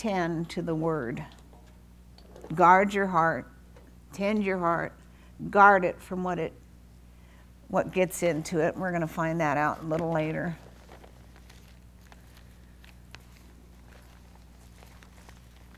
tend 0.00 0.48
to 0.48 0.62
the 0.62 0.74
word. 0.74 1.22
Guard 2.54 2.94
your 2.94 3.06
heart, 3.06 3.46
tend 4.14 4.42
your 4.42 4.56
heart, 4.58 4.94
guard 5.50 5.84
it 5.84 6.00
from 6.00 6.24
what 6.24 6.38
it 6.38 6.54
what 7.68 7.92
gets 7.92 8.22
into 8.22 8.60
it. 8.66 8.74
We're 8.76 8.90
going 8.90 9.02
to 9.02 9.06
find 9.06 9.40
that 9.42 9.58
out 9.58 9.82
a 9.82 9.86
little 9.86 10.10
later. 10.10 10.56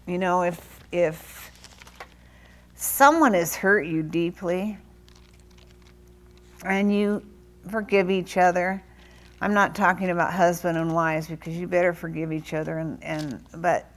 You 0.07 0.19
know, 0.19 0.43
if 0.43 0.79
if 0.93 1.51
someone 2.77 3.35
has 3.35 3.57
hurt 3.57 3.87
you 3.87 4.05
deeply 4.05 4.79
and 6.65 6.95
you 6.95 7.27
forgive 7.69 8.09
each 8.09 8.37
other, 8.37 8.85
I'm 9.41 9.53
not 9.53 9.75
talking 9.75 10.11
about 10.11 10.33
husband 10.33 10.79
and 10.79 10.95
wives 10.95 11.27
because 11.27 11.57
you 11.57 11.67
better 11.67 11.93
forgive 11.93 12.33
each 12.33 12.55
other 12.55 12.79
and, 12.79 13.03
and 13.03 13.45
but 13.57 13.92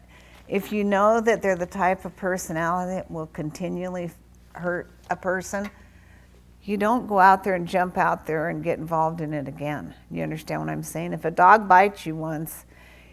if 0.47 0.71
you 0.71 0.83
know 0.83 1.19
that 1.21 1.41
they're 1.41 1.55
the 1.55 1.65
type 1.65 2.05
of 2.05 2.15
personality 2.15 2.95
that 2.95 3.09
will 3.09 3.27
continually 3.27 4.11
hurt 4.53 4.89
a 5.09 5.15
person, 5.15 5.69
you 6.63 6.77
don't 6.77 7.07
go 7.07 7.19
out 7.19 7.43
there 7.43 7.55
and 7.55 7.67
jump 7.67 7.97
out 7.97 8.25
there 8.25 8.49
and 8.49 8.63
get 8.63 8.79
involved 8.79 9.21
in 9.21 9.33
it 9.33 9.47
again. 9.47 9.93
You 10.09 10.23
understand 10.23 10.61
what 10.61 10.69
I'm 10.69 10.83
saying? 10.83 11.13
If 11.13 11.25
a 11.25 11.31
dog 11.31 11.67
bites 11.67 12.05
you 12.05 12.15
once, 12.15 12.65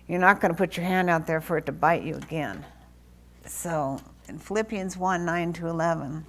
you're 0.09 0.21
not 0.21 0.41
going 0.41 0.53
to 0.53 0.57
put 0.57 0.77
your 0.77 0.87
hand 0.87 1.11
out 1.11 1.27
there 1.27 1.41
for 1.41 1.59
it 1.59 1.67
to 1.67 1.73
bite 1.73 2.03
you 2.03 2.17
again. 2.17 2.65
So, 3.47 4.01
in 4.29 4.39
Philippians 4.39 4.97
1 4.97 5.25
9 5.25 5.53
to 5.55 5.69
11, 5.69 6.25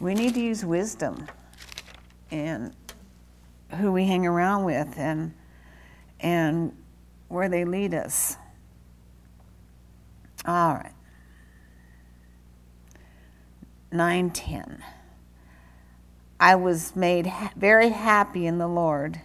we 0.00 0.14
need 0.14 0.34
to 0.34 0.40
use 0.40 0.64
wisdom 0.64 1.26
and 2.30 2.74
who 3.78 3.92
we 3.92 4.06
hang 4.06 4.26
around 4.26 4.64
with 4.64 4.96
and, 4.96 5.34
and 6.20 6.76
where 7.28 7.48
they 7.48 7.64
lead 7.64 7.94
us. 7.94 8.36
All 10.46 10.74
right. 10.74 10.92
910. 13.90 14.82
I 16.40 16.56
was 16.56 16.94
made 16.96 17.32
very 17.56 17.90
happy 17.90 18.46
in 18.46 18.58
the 18.58 18.66
Lord 18.66 19.20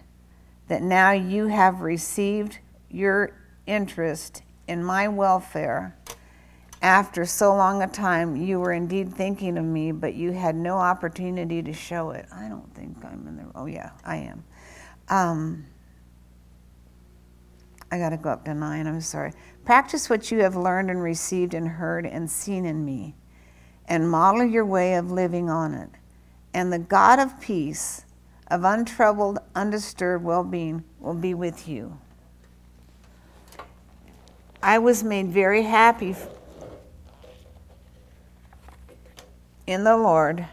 that 0.68 0.82
now 0.82 1.10
you 1.10 1.48
have 1.48 1.80
received 1.80 2.58
your 2.88 3.32
interest 3.66 4.42
in 4.68 4.84
my 4.84 5.08
welfare 5.08 5.96
after 6.82 7.26
so 7.26 7.54
long 7.54 7.82
a 7.82 7.86
time, 7.86 8.36
you 8.36 8.58
were 8.58 8.72
indeed 8.72 9.12
thinking 9.12 9.58
of 9.58 9.64
me, 9.64 9.92
but 9.92 10.14
you 10.14 10.32
had 10.32 10.56
no 10.56 10.78
opportunity 10.78 11.62
to 11.62 11.72
show 11.72 12.10
it. 12.10 12.26
I 12.32 12.48
don't 12.48 12.74
think 12.74 12.96
I'm 13.04 13.26
in 13.26 13.36
the. 13.36 13.44
Oh, 13.54 13.66
yeah, 13.66 13.90
I 14.04 14.16
am. 14.16 14.44
Um, 15.08 15.66
I 17.90 17.98
got 17.98 18.10
to 18.10 18.16
go 18.16 18.30
up 18.30 18.44
to 18.46 18.54
nine. 18.54 18.86
I'm 18.86 19.00
sorry. 19.02 19.32
Practice 19.70 20.10
what 20.10 20.32
you 20.32 20.40
have 20.40 20.56
learned 20.56 20.90
and 20.90 21.00
received 21.00 21.54
and 21.54 21.68
heard 21.68 22.04
and 22.04 22.28
seen 22.28 22.64
in 22.66 22.84
me, 22.84 23.14
and 23.86 24.10
model 24.10 24.42
your 24.42 24.64
way 24.64 24.94
of 24.94 25.12
living 25.12 25.48
on 25.48 25.74
it. 25.74 25.90
And 26.52 26.72
the 26.72 26.80
God 26.80 27.20
of 27.20 27.40
peace, 27.40 28.04
of 28.48 28.64
untroubled, 28.64 29.38
undisturbed 29.54 30.24
well 30.24 30.42
being, 30.42 30.82
will 30.98 31.14
be 31.14 31.34
with 31.34 31.68
you. 31.68 31.96
I 34.60 34.78
was 34.78 35.04
made 35.04 35.28
very 35.28 35.62
happy 35.62 36.16
in 39.68 39.84
the 39.84 39.96
Lord 39.96 40.48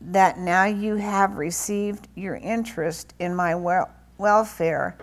that 0.00 0.38
now 0.38 0.64
you 0.64 0.96
have 0.96 1.36
received 1.36 2.08
your 2.14 2.36
interest 2.36 3.12
in 3.18 3.34
my 3.34 3.54
wel- 3.54 3.90
welfare. 4.16 4.96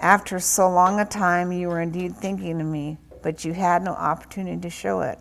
After 0.00 0.38
so 0.38 0.70
long 0.70 1.00
a 1.00 1.04
time, 1.04 1.50
you 1.52 1.68
were 1.68 1.80
indeed 1.80 2.16
thinking 2.16 2.60
of 2.60 2.66
me, 2.66 2.98
but 3.22 3.44
you 3.44 3.52
had 3.52 3.82
no 3.82 3.92
opportunity 3.92 4.60
to 4.60 4.70
show 4.70 5.00
it. 5.00 5.18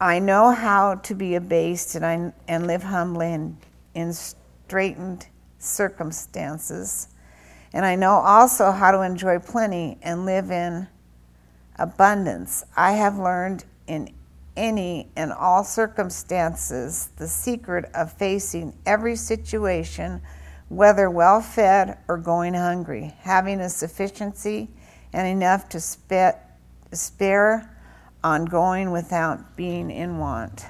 I 0.00 0.18
know 0.18 0.50
how 0.50 0.96
to 0.96 1.14
be 1.14 1.34
abased 1.34 1.94
and, 1.94 2.04
I, 2.04 2.32
and 2.48 2.66
live 2.66 2.82
humbly 2.82 3.32
in, 3.32 3.56
in 3.94 4.12
straitened 4.12 5.26
circumstances. 5.58 7.08
And 7.72 7.84
I 7.84 7.96
know 7.96 8.12
also 8.12 8.70
how 8.70 8.92
to 8.92 9.02
enjoy 9.02 9.38
plenty 9.38 9.98
and 10.02 10.24
live 10.24 10.50
in 10.50 10.88
abundance. 11.76 12.64
I 12.76 12.92
have 12.92 13.18
learned 13.18 13.64
in 13.86 14.10
any 14.56 15.08
and 15.16 15.32
all 15.32 15.64
circumstances 15.64 17.10
the 17.16 17.26
secret 17.26 17.86
of 17.94 18.12
facing 18.12 18.76
every 18.86 19.16
situation, 19.16 20.20
whether 20.68 21.10
well 21.10 21.40
fed 21.40 21.98
or 22.08 22.16
going 22.18 22.54
hungry, 22.54 23.14
having 23.20 23.60
a 23.60 23.68
sufficiency 23.68 24.68
and 25.12 25.28
enough 25.28 25.68
to 25.68 25.80
spare 25.80 27.70
on 28.22 28.44
going 28.46 28.90
without 28.90 29.56
being 29.56 29.90
in 29.90 30.18
want. 30.18 30.64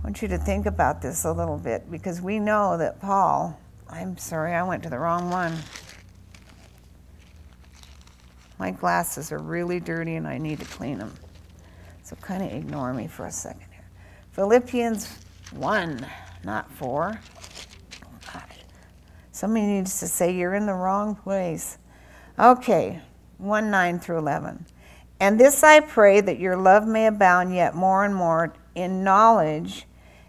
I 0.00 0.04
want 0.04 0.20
you 0.20 0.28
to 0.28 0.38
think 0.38 0.66
about 0.66 1.00
this 1.00 1.24
a 1.24 1.32
little 1.32 1.58
bit 1.58 1.90
because 1.90 2.20
we 2.20 2.40
know 2.40 2.76
that 2.76 3.00
Paul, 3.00 3.58
I'm 3.88 4.18
sorry, 4.18 4.52
I 4.52 4.62
went 4.64 4.82
to 4.82 4.90
the 4.90 4.98
wrong 4.98 5.30
one. 5.30 5.56
My 8.58 8.72
glasses 8.72 9.30
are 9.30 9.38
really 9.38 9.78
dirty 9.78 10.16
and 10.16 10.26
I 10.26 10.38
need 10.38 10.58
to 10.58 10.66
clean 10.66 10.98
them. 10.98 11.14
So 12.02 12.16
kind 12.16 12.42
of 12.42 12.52
ignore 12.52 12.92
me 12.92 13.06
for 13.06 13.26
a 13.26 13.32
second 13.32 13.66
here. 13.70 13.84
Philippians 14.32 15.06
1, 15.52 16.04
not 16.44 16.70
4. 16.72 17.20
Somebody 19.32 19.66
needs 19.66 19.98
to 20.00 20.06
say 20.06 20.34
you're 20.34 20.54
in 20.54 20.66
the 20.66 20.74
wrong 20.74 21.16
place. 21.16 21.78
Okay, 22.38 23.00
1 23.38 23.70
9 23.70 23.98
through 23.98 24.18
11. 24.18 24.66
And 25.18 25.40
this 25.40 25.62
I 25.62 25.80
pray 25.80 26.20
that 26.20 26.38
your 26.38 26.56
love 26.56 26.86
may 26.86 27.06
abound 27.06 27.54
yet 27.54 27.74
more 27.74 28.04
and 28.04 28.14
more 28.14 28.54
in 28.74 29.02
knowledge 29.02 29.86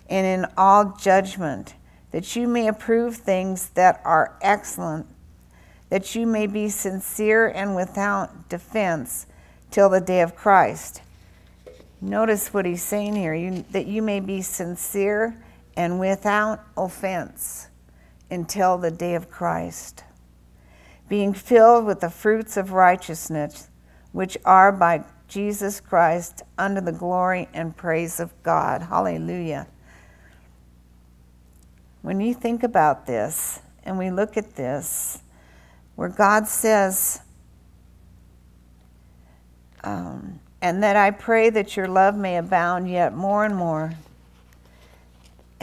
and 0.10 0.26
in 0.26 0.52
all 0.58 0.96
judgment, 1.00 1.76
that 2.12 2.36
you 2.36 2.48
may 2.48 2.68
approve 2.68 3.18
things 3.18 3.70
that 3.70 4.02
are 4.04 4.38
excellent 4.42 5.08
that 5.94 6.16
you 6.16 6.26
may 6.26 6.48
be 6.48 6.70
sincere 6.70 7.48
and 7.50 7.76
without 7.76 8.50
defense 8.50 9.28
till 9.70 9.90
the 9.90 10.02
day 10.02 10.22
of 10.22 10.36
Christ. 10.36 11.04
Notice 12.02 12.52
what 12.52 12.66
he's 12.66 12.82
saying 12.82 13.16
here 13.16 13.36
you, 13.36 13.64
that 13.74 13.86
you 13.86 14.02
may 14.02 14.20
be 14.20 14.42
sincere 14.42 15.40
and 15.78 16.00
without 16.00 16.64
offense 16.76 17.68
until 18.34 18.78
the 18.78 18.92
day 18.92 19.16
of 19.16 19.30
Christ, 19.30 20.04
being 21.08 21.34
filled 21.34 21.86
with 21.86 22.02
the 22.02 22.10
fruits 22.10 22.58
of 22.58 22.72
righteousness, 22.72 23.70
which 24.12 24.38
are 24.44 24.72
by 24.72 25.04
Jesus 25.28 25.80
Christ 25.80 26.42
under 26.58 26.82
the 26.82 26.92
glory 26.92 27.48
and 27.54 27.76
praise 27.76 28.20
of 28.20 28.32
God. 28.44 28.82
Hallelujah. 28.84 29.68
When 32.02 32.20
you 32.20 32.34
think 32.34 32.64
about 32.64 33.06
this 33.06 33.62
and 33.84 33.98
we 33.98 34.12
look 34.12 34.36
at 34.36 34.56
this, 34.56 35.22
where 35.96 36.10
God 36.10 36.48
says, 36.48 37.22
um, 39.84 40.40
and 40.62 40.82
that 40.82 40.96
I 40.96 41.12
pray 41.12 41.50
that 41.50 41.76
your 41.78 41.88
love 41.88 42.16
may 42.16 42.38
abound 42.38 42.90
yet 42.90 43.14
more 43.14 43.46
and 43.46 43.56
more 43.56 43.94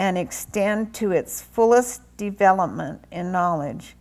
and 0.00 0.16
extend 0.16 0.94
to 0.94 1.12
its 1.12 1.42
fullest 1.42 2.00
development 2.16 3.04
in 3.10 3.30
knowledge. 3.30 3.94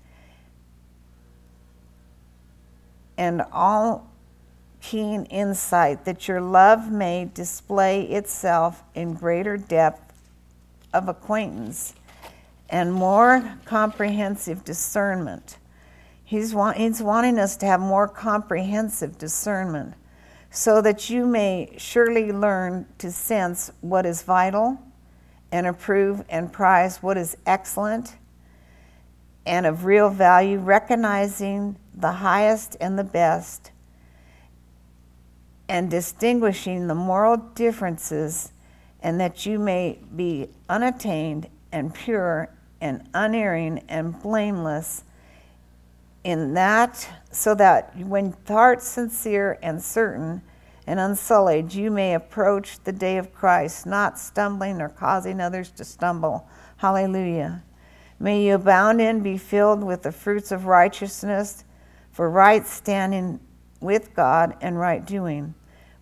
And 3.17 3.41
all 3.51 4.09
keen 4.81 5.25
insight, 5.25 6.05
that 6.05 6.25
your 6.25 6.39
love 6.39 6.89
may 6.89 7.29
display 7.33 8.03
itself 8.03 8.81
in 8.95 9.13
greater 9.13 9.57
depth 9.57 10.23
of 10.93 11.09
acquaintance 11.09 11.95
and 12.69 12.93
more 12.93 13.57
comprehensive 13.65 14.63
discernment. 14.63 15.57
He's, 16.23 16.53
want, 16.53 16.77
he's 16.77 17.03
wanting 17.03 17.37
us 17.37 17.57
to 17.57 17.65
have 17.65 17.81
more 17.81 18.07
comprehensive 18.07 19.17
discernment 19.17 19.95
so 20.49 20.81
that 20.81 21.09
you 21.09 21.25
may 21.25 21.75
surely 21.77 22.31
learn 22.31 22.85
to 22.99 23.11
sense 23.11 23.69
what 23.81 24.05
is 24.05 24.21
vital 24.21 24.81
and 25.51 25.67
approve 25.67 26.23
and 26.29 26.51
prize 26.51 27.01
what 27.01 27.17
is 27.17 27.35
excellent 27.45 28.15
and 29.45 29.65
of 29.65 29.85
real 29.85 30.09
value, 30.09 30.59
recognizing 30.59 31.75
the 31.95 32.11
highest 32.11 32.77
and 32.79 32.99
the 32.99 33.03
best 33.03 33.71
and 35.67 35.89
distinguishing 35.89 36.87
the 36.87 36.95
moral 36.95 37.37
differences, 37.37 38.51
and 39.01 39.19
that 39.19 39.45
you 39.45 39.59
may 39.59 39.99
be 40.15 40.49
unattained 40.67 41.47
and 41.71 41.93
pure 41.93 42.49
and 42.81 43.07
unerring 43.13 43.83
and 43.87 44.19
blameless 44.21 45.03
in 46.23 46.53
that, 46.53 47.07
so 47.31 47.55
that 47.55 47.95
when 47.97 48.35
heart 48.47 48.81
sincere 48.81 49.57
and 49.61 49.81
certain 49.81 50.41
and 50.89 50.99
unsullied, 50.99 51.71
you 51.71 51.91
may 51.91 52.15
approach 52.15 52.79
the 52.83 52.91
day 52.91 53.17
of 53.17 53.31
Christ, 53.31 53.85
not 53.85 54.17
stumbling 54.17 54.81
or 54.81 54.89
causing 54.89 55.39
others 55.39 55.69
to 55.73 55.85
stumble. 55.85 56.49
Hallelujah. 56.77 57.61
May 58.19 58.47
you 58.47 58.55
abound 58.55 58.99
in, 58.99 59.21
be 59.21 59.37
filled 59.37 59.83
with 59.83 60.01
the 60.01 60.11
fruits 60.11 60.51
of 60.51 60.65
righteousness 60.65 61.63
for 62.11 62.27
right 62.27 62.65
standing 62.65 63.39
with 63.79 64.15
God 64.15 64.57
and 64.61 64.79
right 64.79 65.05
doing, 65.05 65.53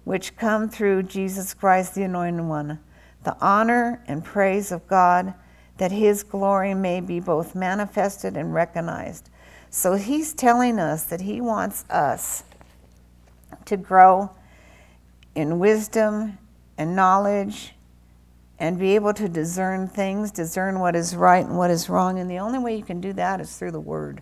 which 0.05 0.37
come 0.37 0.69
through 0.69 1.03
Jesus 1.03 1.53
Christ, 1.53 1.93
the 1.93 2.03
Anointed 2.03 2.45
One, 2.45 2.79
the 3.25 3.35
honor 3.41 4.01
and 4.07 4.23
praise 4.23 4.71
of 4.71 4.87
God, 4.87 5.33
that 5.79 5.91
his 5.91 6.23
glory 6.23 6.73
may 6.73 7.01
be 7.01 7.19
both 7.19 7.55
manifested 7.55 8.37
and 8.37 8.53
recognized. 8.53 9.29
So 9.69 9.95
he's 9.95 10.33
telling 10.33 10.79
us 10.79 11.03
that 11.03 11.19
he 11.19 11.41
wants 11.41 11.83
us 11.89 12.45
to 13.65 13.75
grow 13.75 14.31
in 15.37 15.59
wisdom 15.59 16.35
and 16.79 16.95
knowledge 16.95 17.75
and 18.57 18.79
be 18.79 18.95
able 18.95 19.13
to 19.13 19.29
discern 19.29 19.87
things, 19.87 20.31
discern 20.31 20.79
what 20.79 20.95
is 20.95 21.15
right 21.15 21.45
and 21.45 21.55
what 21.55 21.69
is 21.69 21.89
wrong. 21.89 22.17
And 22.17 22.29
the 22.29 22.39
only 22.39 22.57
way 22.57 22.75
you 22.75 22.83
can 22.83 22.99
do 22.99 23.13
that 23.13 23.39
is 23.39 23.55
through 23.55 23.69
the 23.69 23.79
Word. 23.79 24.19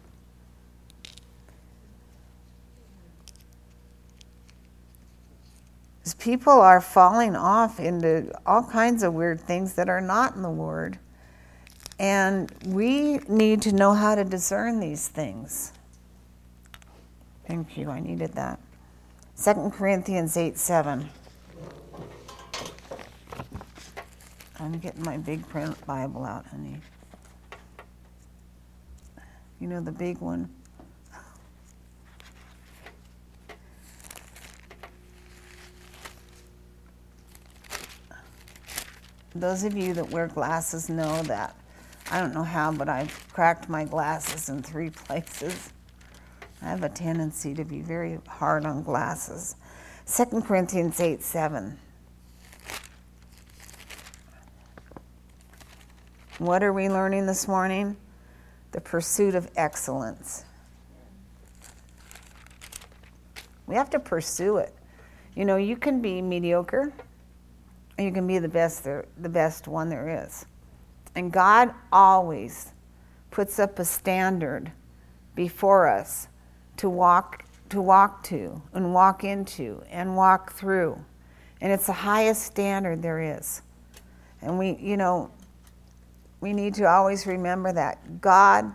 Because 5.99 6.15
people 6.15 6.51
are 6.51 6.81
falling 6.81 7.33
off 7.33 7.79
into 7.79 8.29
all 8.45 8.63
kinds 8.63 9.01
of 9.01 9.13
weird 9.13 9.39
things 9.39 9.73
that 9.75 9.87
are 9.87 10.01
not 10.01 10.35
in 10.35 10.41
the 10.41 10.49
Word. 10.49 10.99
And 11.97 12.51
we 12.65 13.19
need 13.29 13.61
to 13.61 13.71
know 13.71 13.93
how 13.93 14.15
to 14.15 14.25
discern 14.25 14.81
these 14.81 15.07
things. 15.07 15.71
Thank 17.47 17.77
you, 17.77 17.89
I 17.89 18.01
needed 18.01 18.33
that. 18.33 18.59
2 19.41 19.71
Corinthians 19.75 20.37
8 20.37 20.57
7. 20.57 21.09
I'm 24.59 24.79
getting 24.79 25.03
my 25.03 25.17
big 25.17 25.47
print 25.49 25.85
Bible 25.85 26.23
out, 26.23 26.45
honey. 26.45 26.79
You 29.59 29.67
know 29.67 29.81
the 29.81 29.91
big 29.91 30.19
one? 30.19 30.49
Those 39.35 39.63
of 39.65 39.75
you 39.75 39.93
that 39.95 40.09
wear 40.11 40.27
glasses 40.27 40.89
know 40.89 41.21
that. 41.23 41.55
I 42.09 42.21
don't 42.21 42.33
know 42.33 42.43
how, 42.43 42.71
but 42.71 42.87
I've 42.87 43.27
cracked 43.33 43.67
my 43.67 43.83
glasses 43.83 44.47
in 44.47 44.63
three 44.63 44.89
places. 45.07 45.73
I 46.65 46.69
have 46.69 46.83
a 46.83 46.89
tendency 46.89 47.53
to 47.53 47.63
be 47.63 47.81
very 47.81 48.17
hard 48.27 48.65
on 48.65 48.81
glasses. 48.81 49.55
2 50.07 50.41
Corinthians 50.41 50.99
8 50.99 51.21
7. 51.21 51.77
What 56.39 56.63
are 56.63 56.73
we 56.73 56.89
learning 56.89 57.27
this 57.27 57.47
morning? 57.47 57.95
The 58.71 58.81
pursuit 58.81 59.35
of 59.35 59.47
excellence. 59.55 60.43
We 63.67 63.75
have 63.75 63.91
to 63.91 63.99
pursue 63.99 64.57
it. 64.57 64.73
You 65.35 65.45
know, 65.45 65.57
you 65.57 65.77
can 65.77 66.01
be 66.01 66.19
mediocre, 66.19 66.91
you 67.99 68.11
can 68.11 68.25
be 68.25 68.39
the 68.39 68.49
best, 68.49 68.83
there, 68.83 69.05
the 69.17 69.29
best 69.29 69.67
one 69.67 69.87
there 69.89 70.25
is. 70.25 70.47
And 71.13 71.31
God 71.31 71.75
always 71.91 72.71
puts 73.29 73.59
up 73.59 73.77
a 73.77 73.85
standard 73.85 74.71
before 75.35 75.87
us 75.87 76.27
to 76.77 76.89
walk 76.89 77.45
to 77.69 77.81
walk 77.81 78.23
to 78.23 78.61
and 78.73 78.93
walk 78.93 79.23
into 79.23 79.83
and 79.89 80.15
walk 80.15 80.53
through. 80.53 81.03
And 81.61 81.71
it's 81.71 81.87
the 81.87 81.93
highest 81.93 82.43
standard 82.43 83.01
there 83.01 83.37
is. 83.37 83.61
And 84.41 84.59
we, 84.59 84.77
you 84.79 84.97
know, 84.97 85.31
we 86.41 86.53
need 86.53 86.75
to 86.75 86.85
always 86.85 87.25
remember 87.25 87.71
that 87.73 88.21
God 88.21 88.73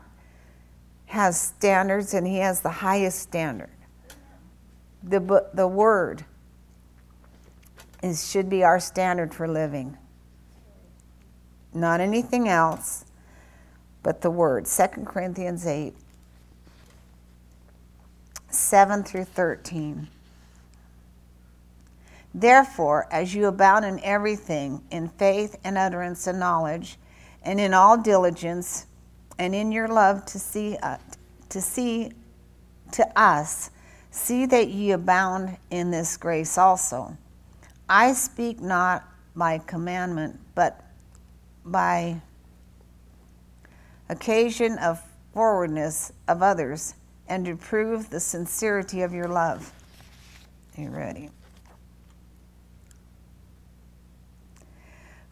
has 1.07 1.41
standards 1.41 2.15
and 2.15 2.27
He 2.27 2.39
has 2.39 2.61
the 2.61 2.71
highest 2.71 3.21
standard. 3.21 3.71
The, 5.03 5.49
the 5.55 5.69
Word 5.69 6.25
is, 8.03 8.29
should 8.31 8.51
be 8.51 8.65
our 8.65 8.81
standard 8.81 9.33
for 9.33 9.47
living, 9.47 9.97
not 11.73 12.01
anything 12.01 12.49
else, 12.49 13.05
but 14.03 14.21
the 14.21 14.31
Word. 14.31 14.67
2 14.67 15.05
Corinthians 15.05 15.67
8 15.67 15.95
7 18.51 19.03
through 19.03 19.25
13. 19.25 20.09
Therefore, 22.33 23.09
as 23.11 23.35
you 23.35 23.47
abound 23.47 23.85
in 23.85 24.01
everything, 24.05 24.83
in 24.91 25.09
faith 25.09 25.59
and 25.65 25.77
utterance 25.77 26.27
and 26.27 26.39
knowledge, 26.39 26.99
and 27.43 27.61
in 27.61 27.75
all 27.75 27.97
diligence 27.97 28.87
and 29.39 29.55
in 29.55 29.73
your 29.73 29.89
love 29.89 30.25
to 30.27 30.39
see 30.39 30.77
uh, 30.83 30.99
to 31.49 31.61
see 31.61 32.13
to 32.93 33.21
us 33.21 33.71
see 34.11 34.47
that 34.47 34.69
ye 34.69 34.91
abound 34.91 35.57
in 35.71 35.91
this 35.91 36.17
grace 36.17 36.59
also 36.59 37.17
i 37.89 38.13
speak 38.13 38.61
not 38.61 39.05
by 39.35 39.59
commandment 39.59 40.39
but 40.55 40.85
by 41.65 42.21
occasion 44.09 44.77
of 44.79 45.01
forwardness 45.33 46.13
of 46.29 46.43
others 46.43 46.95
and 47.31 47.47
to 47.47 47.57
prove 47.57 48.11
the 48.11 48.21
sincerity 48.21 49.01
of 49.01 49.14
your 49.14 49.29
love 49.29 49.73
are 50.77 50.83
you 50.83 50.90
ready 50.90 51.31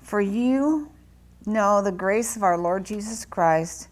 for 0.09 0.23
you 0.23 0.91
know 1.45 1.83
the 1.83 1.93
grace 1.93 2.35
of 2.35 2.43
our 2.43 2.57
Lord 2.57 2.85
Jesus 2.85 3.27
Christ, 3.27 3.89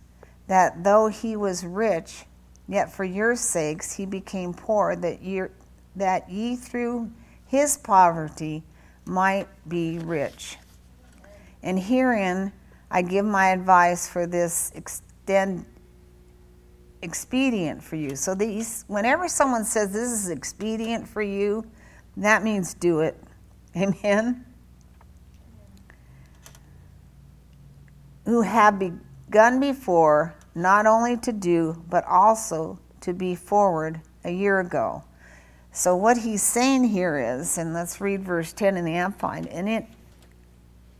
that 0.46 0.82
though 0.82 1.08
he 1.08 1.36
was 1.36 1.62
rich, 1.62 2.24
yet 2.66 2.90
for 2.90 3.04
your 3.04 3.36
sakes 3.36 3.92
he 3.92 4.06
became 4.06 4.54
poor, 4.54 4.96
that 4.96 5.50
that 5.94 6.30
ye 6.30 6.56
through 6.56 7.10
his 7.46 7.76
poverty 7.76 8.62
might 9.04 9.46
be 9.68 9.98
rich. 9.98 10.56
And 11.62 11.78
herein 11.78 12.50
I 12.90 13.02
give 13.02 13.26
my 13.26 13.50
advice 13.50 14.08
for 14.08 14.26
this 14.26 14.72
extend 14.74 15.66
expedient 17.06 17.82
for 17.82 17.96
you. 17.96 18.16
So 18.16 18.34
these 18.34 18.84
whenever 18.88 19.28
someone 19.28 19.64
says 19.64 19.92
this 19.92 20.10
is 20.10 20.28
expedient 20.28 21.08
for 21.08 21.22
you, 21.22 21.64
that 22.16 22.42
means 22.42 22.74
do 22.74 23.00
it. 23.00 23.16
Amen. 23.76 24.44
who 28.26 28.42
have 28.42 28.78
begun 28.78 29.60
before 29.60 30.34
not 30.54 30.86
only 30.86 31.16
to 31.18 31.32
do, 31.32 31.82
but 31.88 32.04
also 32.04 32.78
to 33.00 33.14
be 33.14 33.34
forward 33.34 34.00
a 34.24 34.30
year 34.30 34.60
ago. 34.60 35.02
So, 35.72 35.94
what 35.94 36.18
he's 36.18 36.42
saying 36.42 36.84
here 36.84 37.18
is, 37.18 37.58
and 37.58 37.72
let's 37.72 38.00
read 38.00 38.22
verse 38.22 38.52
10 38.52 38.76
in 38.76 38.84
the 38.84 38.94
Amplified, 38.94 39.46
and 39.46 39.68
it, 39.68 39.86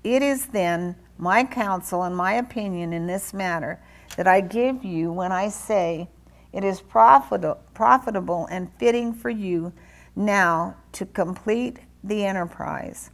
it 0.05 0.23
is 0.23 0.47
then 0.47 0.95
my 1.19 1.45
counsel 1.45 2.03
and 2.03 2.15
my 2.15 2.35
opinion 2.35 2.93
in 2.93 3.07
this 3.07 3.35
matter 3.35 3.81
that 4.17 4.27
I 4.27 4.41
give 4.41 4.85
you 4.85 5.13
when 5.13 5.33
I 5.33 5.49
say 5.49 6.09
it 6.53 6.65
is 6.65 6.81
profitable, 6.81 7.61
profitable 7.75 8.47
and 8.51 8.73
fitting 8.79 9.13
for 9.13 9.31
you 9.31 9.73
now 10.15 10.77
to 10.93 11.05
complete 11.05 11.79
the 12.03 12.25
enterprise, 12.25 13.11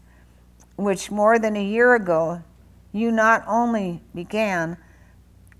which 0.76 1.10
more 1.10 1.38
than 1.38 1.56
a 1.56 1.64
year 1.64 1.94
ago 1.94 2.42
you 2.92 3.10
not 3.10 3.42
only 3.46 4.02
began, 4.14 4.76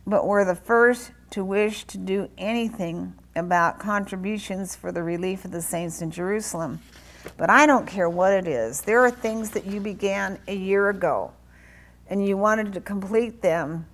but 0.07 0.27
were 0.27 0.45
the 0.45 0.55
first 0.55 1.13
to 1.31 1.45
wish 1.45 1.85
to 1.85 1.99
do 1.99 2.29
anything 2.37 3.15
about 3.35 3.79
contributions 3.79 4.77
for 4.77 4.93
the 4.93 5.03
relief 5.03 5.45
of 5.45 5.51
the 5.51 5.63
saints 5.63 6.03
in 6.03 6.11
Jerusalem. 6.11 6.81
But 7.37 7.51
I 7.51 7.67
don't 7.67 7.87
care 7.87 8.09
what 8.09 8.33
it 8.33 8.47
is. 8.47 8.83
There 8.83 9.01
are 9.01 9.11
things 9.11 9.51
that 9.51 9.67
you 9.67 9.81
began 9.81 10.39
a 10.47 10.55
year 10.55 10.91
ago 10.91 11.33
and 12.09 12.27
you 12.27 12.37
wanted 12.37 12.73
to 12.75 12.81
complete 12.81 13.41
them 13.41 13.87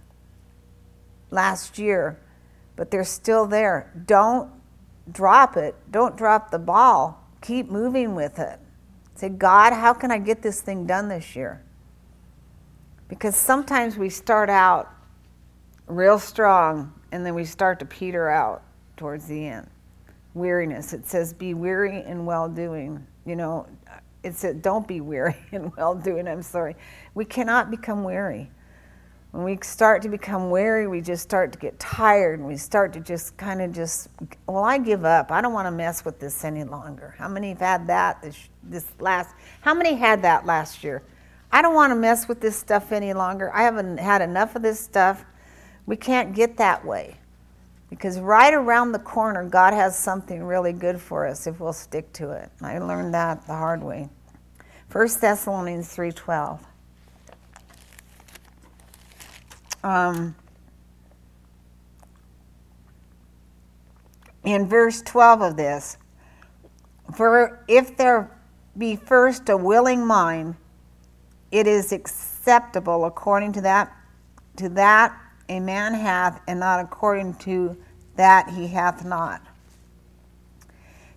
last 1.30 1.78
year, 1.78 2.18
but 2.76 2.90
they're 2.90 3.04
still 3.04 3.46
there. 3.46 3.92
Don't 4.06 4.50
drop 5.10 5.56
it. 5.56 5.74
Don't 5.90 6.16
drop 6.16 6.50
the 6.50 6.58
ball. 6.58 7.24
Keep 7.40 7.70
moving 7.70 8.14
with 8.14 8.38
it. 8.38 8.58
Say, 9.14 9.28
God, 9.28 9.72
how 9.72 9.94
can 9.94 10.10
I 10.10 10.18
get 10.18 10.42
this 10.42 10.60
thing 10.60 10.86
done 10.86 11.08
this 11.08 11.34
year? 11.34 11.62
Because 13.08 13.34
sometimes 13.36 13.96
we 13.96 14.10
start 14.10 14.50
out 14.50 14.92
real 15.86 16.18
strong 16.18 16.92
and 17.10 17.24
then 17.24 17.34
we 17.34 17.44
start 17.44 17.78
to 17.80 17.84
peter 17.84 18.28
out 18.28 18.62
towards 18.96 19.26
the 19.26 19.46
end. 19.46 19.68
Weariness. 20.34 20.92
It 20.92 21.06
says, 21.06 21.32
be 21.32 21.54
weary 21.54 22.04
in 22.04 22.26
well 22.26 22.48
doing. 22.48 23.04
You 23.24 23.36
know, 23.36 23.66
it 24.22 24.34
said, 24.34 24.62
don't 24.62 24.86
be 24.86 25.00
weary 25.00 25.36
in 25.52 25.72
well 25.76 25.94
doing. 25.94 26.28
I'm 26.28 26.42
sorry. 26.42 26.76
We 27.14 27.24
cannot 27.24 27.70
become 27.70 28.04
weary. 28.04 28.50
When 29.30 29.44
we 29.44 29.58
start 29.62 30.02
to 30.02 30.08
become 30.08 30.50
weary, 30.50 30.86
we 30.86 31.00
just 31.00 31.22
start 31.22 31.52
to 31.52 31.58
get 31.58 31.78
tired 31.78 32.38
and 32.38 32.48
we 32.48 32.56
start 32.56 32.94
to 32.94 33.00
just 33.00 33.36
kind 33.36 33.60
of 33.60 33.72
just, 33.72 34.08
well, 34.46 34.64
I 34.64 34.78
give 34.78 35.04
up. 35.04 35.30
I 35.30 35.42
don't 35.42 35.52
want 35.52 35.66
to 35.66 35.70
mess 35.70 36.04
with 36.04 36.18
this 36.18 36.44
any 36.44 36.64
longer. 36.64 37.14
How 37.18 37.28
many 37.28 37.50
have 37.50 37.58
had 37.58 37.86
that 37.88 38.22
this, 38.22 38.48
this 38.62 38.86
last, 38.98 39.34
how 39.60 39.74
many 39.74 39.94
had 39.94 40.22
that 40.22 40.46
last 40.46 40.82
year? 40.82 41.02
I 41.52 41.60
don't 41.60 41.74
want 41.74 41.90
to 41.90 41.94
mess 41.94 42.26
with 42.26 42.40
this 42.40 42.56
stuff 42.56 42.90
any 42.90 43.12
longer. 43.12 43.54
I 43.54 43.62
haven't 43.62 43.98
had 43.98 44.22
enough 44.22 44.56
of 44.56 44.62
this 44.62 44.80
stuff. 44.80 45.24
We 45.86 45.96
can't 45.96 46.34
get 46.34 46.56
that 46.56 46.84
way 46.84 47.18
because 47.90 48.18
right 48.20 48.52
around 48.52 48.92
the 48.92 48.98
corner, 48.98 49.44
God 49.48 49.74
has 49.74 49.98
something 49.98 50.42
really 50.42 50.72
good 50.72 51.00
for 51.00 51.26
us 51.26 51.46
if 51.46 51.60
we'll 51.60 51.72
stick 51.72 52.12
to 52.14 52.30
it. 52.30 52.50
I 52.62 52.78
learned 52.78 53.14
that 53.14 53.46
the 53.46 53.54
hard 53.54 53.82
way. 53.82 54.08
1 54.90 55.08
Thessalonians 55.20 55.94
3.12. 55.94 56.60
Um, 59.84 60.34
in 64.44 64.66
verse 64.66 65.02
12 65.02 65.42
of 65.42 65.56
this, 65.56 65.98
for 67.16 67.64
if 67.68 67.96
there 67.96 68.30
be 68.76 68.96
first 68.96 69.48
a 69.48 69.56
willing 69.56 70.06
mind, 70.06 70.56
it 71.50 71.66
is 71.66 71.92
acceptable 71.92 73.04
according 73.04 73.52
to 73.54 73.60
that 73.62 73.94
to 74.56 74.68
that 74.70 75.16
a 75.48 75.60
man 75.60 75.94
hath, 75.94 76.40
and 76.46 76.60
not 76.60 76.80
according 76.80 77.34
to 77.34 77.76
that 78.16 78.50
he 78.50 78.66
hath 78.66 79.04
not. 79.04 79.40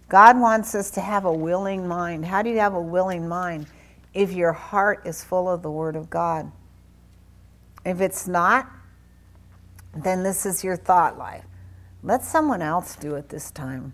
God 0.07 0.39
wants 0.39 0.75
us 0.75 0.91
to 0.91 1.01
have 1.01 1.25
a 1.25 1.31
willing 1.31 1.87
mind. 1.87 2.25
How 2.25 2.41
do 2.41 2.49
you 2.49 2.59
have 2.59 2.73
a 2.73 2.81
willing 2.81 3.27
mind? 3.27 3.67
If 4.13 4.31
your 4.31 4.51
heart 4.51 5.01
is 5.05 5.23
full 5.23 5.49
of 5.49 5.61
the 5.61 5.71
Word 5.71 5.95
of 5.95 6.09
God. 6.09 6.51
If 7.85 8.01
it's 8.01 8.27
not, 8.27 8.69
then 9.95 10.23
this 10.23 10.45
is 10.45 10.63
your 10.63 10.75
thought 10.75 11.17
life. 11.17 11.45
Let 12.03 12.23
someone 12.23 12.61
else 12.61 12.95
do 12.95 13.15
it 13.15 13.29
this 13.29 13.51
time. 13.51 13.93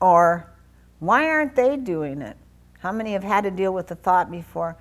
Or, 0.00 0.52
why 0.98 1.28
aren't 1.28 1.56
they 1.56 1.76
doing 1.76 2.22
it? 2.22 2.36
How 2.80 2.92
many 2.92 3.12
have 3.12 3.24
had 3.24 3.44
to 3.44 3.50
deal 3.50 3.72
with 3.72 3.88
the 3.88 3.94
thought 3.94 4.30
before? 4.30 4.76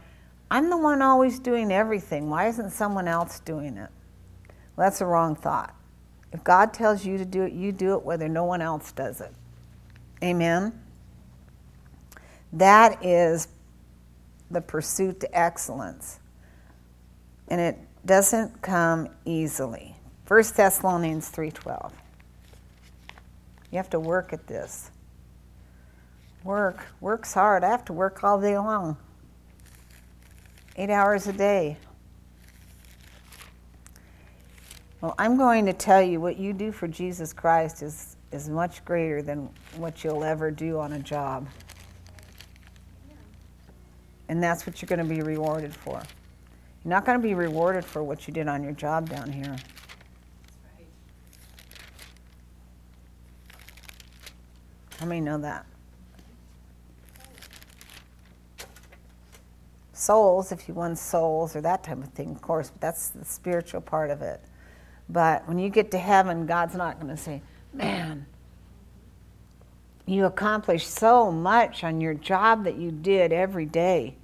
I'm 0.51 0.69
the 0.69 0.77
one 0.77 1.01
always 1.01 1.39
doing 1.39 1.71
everything. 1.71 2.29
Why 2.29 2.47
isn't 2.47 2.71
someone 2.71 3.07
else 3.07 3.39
doing 3.39 3.77
it? 3.77 3.89
Well, 4.75 4.87
that's 4.87 5.01
a 5.01 5.05
wrong 5.05 5.35
thought. 5.35 5.73
If 6.31 6.43
God 6.43 6.73
tells 6.73 7.05
you 7.05 7.17
to 7.17 7.25
do 7.25 7.43
it, 7.43 7.53
you 7.53 7.71
do 7.71 7.93
it 7.93 8.03
whether 8.03 8.27
no 8.27 8.43
one 8.43 8.61
else 8.61 8.91
does 8.91 9.21
it. 9.21 9.33
Amen? 10.23 10.79
That 12.51 13.03
is 13.03 13.47
the 14.51 14.61
pursuit 14.61 15.19
to 15.21 15.37
excellence 15.37 16.19
and 17.53 17.61
it 17.61 17.77
doesn't 18.03 18.63
come 18.63 19.07
easily. 19.25 19.95
1 20.27 20.43
Thessalonians 20.55 21.29
3:12. 21.29 21.91
You 23.69 23.77
have 23.77 23.91
to 23.91 23.99
work 23.99 24.33
at 24.33 24.47
this. 24.47 24.89
Work, 26.43 26.87
work's 26.99 27.31
hard. 27.31 27.63
I 27.63 27.69
have 27.69 27.85
to 27.85 27.93
work 27.93 28.23
all 28.23 28.41
day 28.41 28.57
long. 28.57 28.97
8 30.77 30.89
hours 30.89 31.27
a 31.27 31.33
day. 31.33 31.77
Well, 35.01 35.13
I'm 35.19 35.37
going 35.37 35.67
to 35.67 35.73
tell 35.73 36.01
you 36.01 36.19
what 36.19 36.37
you 36.37 36.53
do 36.53 36.71
for 36.71 36.87
Jesus 36.87 37.33
Christ 37.33 37.83
is, 37.83 38.15
is 38.31 38.49
much 38.49 38.83
greater 38.83 39.21
than 39.21 39.47
what 39.77 40.03
you'll 40.03 40.23
ever 40.23 40.49
do 40.49 40.79
on 40.79 40.93
a 40.93 40.99
job. 40.99 41.47
And 44.27 44.41
that's 44.41 44.65
what 44.65 44.81
you're 44.81 44.87
going 44.87 45.07
to 45.07 45.15
be 45.15 45.21
rewarded 45.21 45.75
for. 45.75 46.01
You're 46.83 46.89
not 46.89 47.05
going 47.05 47.17
to 47.17 47.23
be 47.23 47.33
rewarded 47.33 47.85
for 47.85 48.03
what 48.03 48.27
you 48.27 48.33
did 48.33 48.47
on 48.47 48.63
your 48.63 48.73
job 48.73 49.09
down 49.09 49.31
here. 49.31 49.55
How 54.99 55.05
many 55.05 55.21
know 55.21 55.37
that? 55.37 55.65
Souls, 59.93 60.51
if 60.51 60.67
you 60.67 60.73
won 60.73 60.95
souls 60.95 61.55
or 61.55 61.61
that 61.61 61.83
type 61.83 61.99
of 61.99 62.09
thing, 62.09 62.31
of 62.31 62.41
course, 62.41 62.71
that's 62.81 63.09
the 63.09 63.23
spiritual 63.23 63.79
part 63.79 64.09
of 64.09 64.21
it. 64.21 64.41
But 65.07 65.47
when 65.47 65.59
you 65.59 65.69
get 65.69 65.91
to 65.91 65.97
heaven, 65.97 66.45
God's 66.45 66.75
not 66.75 66.99
going 66.99 67.15
to 67.15 67.21
say, 67.21 67.41
man, 67.73 68.25
you 70.05 70.25
accomplished 70.25 70.89
so 70.89 71.31
much 71.31 71.83
on 71.83 72.01
your 72.01 72.13
job 72.13 72.65
that 72.65 72.75
you 72.75 72.91
did 72.91 73.31
every 73.31 73.65
day. 73.65 74.17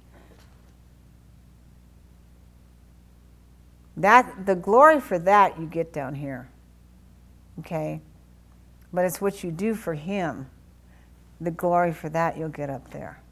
That 4.00 4.46
the 4.46 4.54
glory 4.54 4.98
for 4.98 5.18
that 5.18 5.60
you 5.60 5.66
get 5.66 5.92
down 5.92 6.14
here. 6.14 6.48
Okay? 7.58 8.00
But 8.92 9.04
it's 9.04 9.20
what 9.20 9.44
you 9.44 9.50
do 9.50 9.74
for 9.74 9.92
him. 9.92 10.48
The 11.40 11.50
glory 11.50 11.92
for 11.92 12.08
that 12.08 12.38
you'll 12.38 12.48
get 12.48 12.70
up 12.70 12.90
there. 12.90 13.22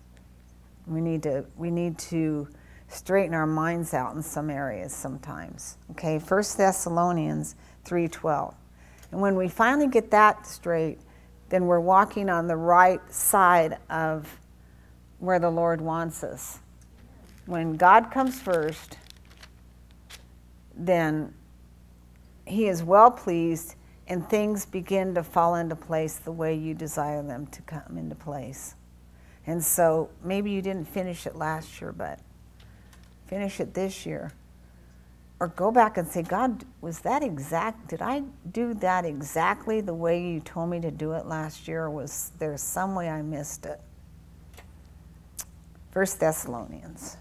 We 0.87 1.01
need 1.01 1.23
to 1.23 1.47
we 1.57 1.71
need 1.71 1.99
to 2.11 2.49
straighten 2.89 3.35
our 3.35 3.47
minds 3.47 3.95
out 3.95 4.15
in 4.15 4.23
some 4.23 4.51
areas 4.51 4.93
sometimes. 4.93 5.79
Okay? 5.93 6.19
1 6.19 6.59
Thessalonians 6.59 7.57
3:12. 7.87 8.55
And 9.11 9.23
when 9.23 9.37
we 9.37 9.49
finally 9.49 9.89
get 9.89 10.11
that 10.11 10.47
straight, 10.47 10.99
then 11.49 11.65
we're 11.65 11.81
walking 11.81 12.29
on 12.29 12.47
the 12.47 12.57
right 12.57 13.01
side 13.11 13.79
of 13.89 14.39
where 15.19 15.39
the 15.39 15.51
Lord 15.51 15.81
wants 15.81 16.23
us. 16.23 16.59
When 17.47 17.79
God 17.79 18.11
comes 18.11 18.39
first, 18.39 18.99
then 20.79 21.35
He 22.47 22.69
is 22.69 22.83
well 22.83 23.11
pleased 23.11 23.75
and 24.07 24.29
things 24.29 24.65
begin 24.65 25.15
to 25.15 25.23
fall 25.23 25.55
into 25.55 25.77
place 25.77 26.17
the 26.17 26.33
way 26.33 26.55
you 26.55 26.73
desire 26.73 27.23
them 27.23 27.47
to 27.49 27.63
come 27.63 27.99
into 27.99 28.15
place. 28.15 28.75
And 29.47 29.63
so 29.63 30.11
maybe 30.23 30.51
you 30.51 30.63
didn't 30.63 30.87
finish 30.87 31.27
it 31.27 31.37
last 31.37 31.81
year, 31.81 31.93
but 31.93 32.21
finish 33.27 33.61
it 33.61 33.75
this 33.75 34.07
year. 34.07 34.33
Or 35.41 35.49
go 35.49 35.71
back 35.71 35.97
and 35.99 36.09
say, 36.09 36.23
God, 36.23 36.65
was 36.81 37.01
that 37.01 37.23
exact? 37.23 37.89
Did 37.89 38.03
I 38.03 38.25
do 38.51 38.75
that 38.75 39.05
exactly 39.05 39.81
the 39.81 39.95
way 39.95 40.21
you 40.21 40.41
told 40.41 40.71
me 40.71 40.81
to 40.81 40.91
do 40.91 41.13
it 41.13 41.27
last 41.27 41.69
year, 41.69 41.85
or 41.85 41.91
was 41.91 42.33
there 42.39 42.57
some 42.57 42.95
way 42.95 43.09
I 43.09 43.23
missed 43.23 43.65
it? 43.65 43.81
First 45.91 46.19
Thessalonians. 46.19 47.17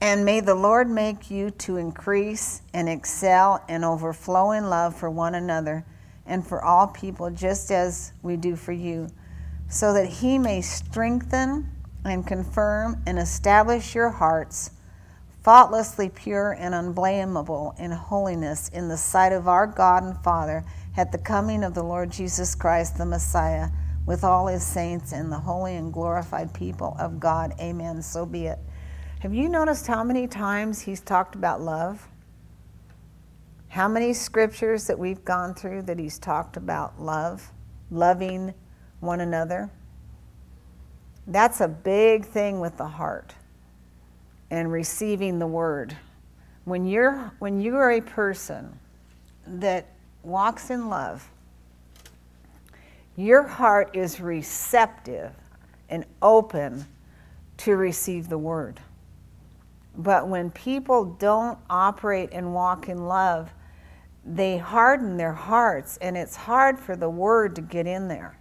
And 0.00 0.24
may 0.24 0.40
the 0.40 0.54
Lord 0.54 0.88
make 0.88 1.30
you 1.30 1.50
to 1.50 1.76
increase 1.76 2.62
and 2.72 2.88
excel 2.88 3.64
and 3.68 3.84
overflow 3.84 4.52
in 4.52 4.70
love 4.70 4.94
for 4.94 5.10
one 5.10 5.34
another 5.34 5.84
and 6.24 6.46
for 6.46 6.62
all 6.62 6.86
people, 6.86 7.30
just 7.30 7.70
as 7.70 8.12
we 8.22 8.36
do 8.36 8.54
for 8.54 8.72
you, 8.72 9.08
so 9.68 9.92
that 9.94 10.06
he 10.06 10.38
may 10.38 10.60
strengthen 10.60 11.68
and 12.04 12.26
confirm 12.26 13.02
and 13.06 13.18
establish 13.18 13.94
your 13.94 14.10
hearts 14.10 14.70
faultlessly 15.42 16.10
pure 16.10 16.52
and 16.52 16.74
unblameable 16.74 17.74
in 17.78 17.90
holiness 17.90 18.68
in 18.68 18.88
the 18.88 18.96
sight 18.96 19.32
of 19.32 19.48
our 19.48 19.66
God 19.66 20.02
and 20.02 20.18
Father 20.18 20.64
at 20.96 21.10
the 21.10 21.18
coming 21.18 21.64
of 21.64 21.74
the 21.74 21.82
Lord 21.82 22.10
Jesus 22.10 22.54
Christ, 22.54 22.98
the 22.98 23.06
Messiah, 23.06 23.68
with 24.04 24.24
all 24.24 24.46
his 24.46 24.62
saints 24.62 25.12
and 25.12 25.32
the 25.32 25.38
holy 25.38 25.76
and 25.76 25.92
glorified 25.92 26.52
people 26.52 26.96
of 26.98 27.18
God. 27.18 27.54
Amen. 27.60 28.02
So 28.02 28.26
be 28.26 28.46
it. 28.46 28.58
Have 29.20 29.34
you 29.34 29.48
noticed 29.48 29.88
how 29.88 30.04
many 30.04 30.28
times 30.28 30.80
he's 30.80 31.00
talked 31.00 31.34
about 31.34 31.60
love? 31.60 32.06
How 33.66 33.88
many 33.88 34.12
scriptures 34.12 34.86
that 34.86 34.96
we've 34.96 35.24
gone 35.24 35.54
through 35.54 35.82
that 35.82 35.98
he's 35.98 36.20
talked 36.20 36.56
about 36.56 37.02
love, 37.02 37.50
loving 37.90 38.54
one 39.00 39.20
another? 39.20 39.70
That's 41.26 41.60
a 41.60 41.66
big 41.66 42.26
thing 42.26 42.60
with 42.60 42.76
the 42.76 42.86
heart 42.86 43.34
and 44.52 44.70
receiving 44.70 45.40
the 45.40 45.48
word. 45.48 45.96
When 46.64 46.86
you're 46.86 47.32
when 47.40 47.60
you 47.60 47.74
are 47.74 47.90
a 47.90 48.00
person 48.00 48.78
that 49.48 49.88
walks 50.22 50.70
in 50.70 50.88
love, 50.88 51.28
your 53.16 53.42
heart 53.42 53.96
is 53.96 54.20
receptive 54.20 55.32
and 55.88 56.04
open 56.22 56.86
to 57.56 57.74
receive 57.74 58.28
the 58.28 58.38
word. 58.38 58.80
But 59.98 60.28
when 60.28 60.50
people 60.52 61.04
don't 61.04 61.58
operate 61.68 62.30
and 62.32 62.54
walk 62.54 62.88
in 62.88 63.08
love, 63.08 63.50
they 64.24 64.56
harden 64.56 65.16
their 65.16 65.32
hearts, 65.32 65.96
and 65.96 66.16
it's 66.16 66.36
hard 66.36 66.78
for 66.78 66.94
the 66.94 67.10
word 67.10 67.56
to 67.56 67.62
get 67.62 67.86
in 67.86 68.06
there. 68.06 68.38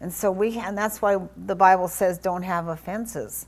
And 0.00 0.10
so 0.10 0.30
we, 0.30 0.56
and 0.58 0.78
that's 0.78 1.02
why 1.02 1.18
the 1.36 1.54
Bible 1.54 1.86
says 1.86 2.18
don't 2.18 2.42
have 2.42 2.68
offenses. 2.68 3.46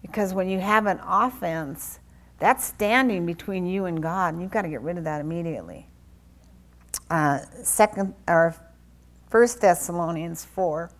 Because 0.00 0.32
when 0.32 0.48
you 0.48 0.60
have 0.60 0.86
an 0.86 0.98
offense, 1.06 1.98
that's 2.38 2.64
standing 2.64 3.26
between 3.26 3.66
you 3.66 3.84
and 3.84 4.02
God, 4.02 4.32
and 4.32 4.42
you've 4.42 4.50
got 4.50 4.62
to 4.62 4.70
get 4.70 4.80
rid 4.80 4.96
of 4.96 5.04
that 5.04 5.20
immediately. 5.20 5.88
Uh, 7.10 7.40
second 7.62 8.14
or 8.26 8.54
First 9.28 9.60
Thessalonians 9.60 10.44
four, 10.44 10.90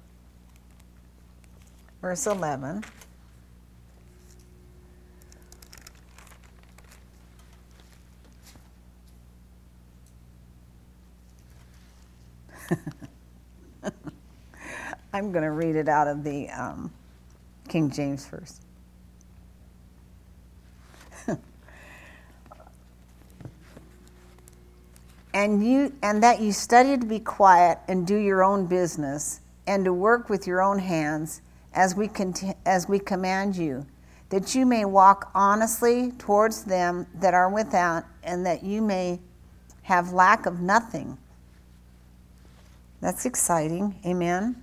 verse 2.02 2.26
eleven. 2.26 2.84
I'm 15.12 15.32
going 15.32 15.44
to 15.44 15.50
read 15.50 15.76
it 15.76 15.88
out 15.88 16.06
of 16.08 16.22
the 16.24 16.48
um, 16.50 16.92
King 17.68 17.90
James 17.90 18.26
first. 18.26 18.62
and 25.34 25.66
you 25.66 25.92
and 26.02 26.22
that 26.22 26.40
you 26.40 26.52
study 26.52 26.96
to 26.96 27.06
be 27.06 27.18
quiet 27.18 27.78
and 27.88 28.06
do 28.06 28.16
your 28.16 28.42
own 28.44 28.66
business 28.66 29.40
and 29.66 29.84
to 29.84 29.92
work 29.92 30.28
with 30.28 30.46
your 30.46 30.62
own 30.62 30.78
hands 30.78 31.42
as 31.72 31.94
we 31.94 32.08
cont- 32.08 32.56
as 32.66 32.88
we 32.88 32.98
command 32.98 33.56
you 33.56 33.86
that 34.30 34.54
you 34.54 34.64
may 34.64 34.84
walk 34.84 35.30
honestly 35.34 36.12
towards 36.12 36.64
them 36.64 37.06
that 37.14 37.34
are 37.34 37.50
without 37.50 38.04
and 38.22 38.46
that 38.46 38.62
you 38.62 38.80
may 38.80 39.20
have 39.82 40.12
lack 40.12 40.46
of 40.46 40.60
nothing 40.60 41.18
that's 43.00 43.26
exciting 43.26 43.98
amen 44.06 44.62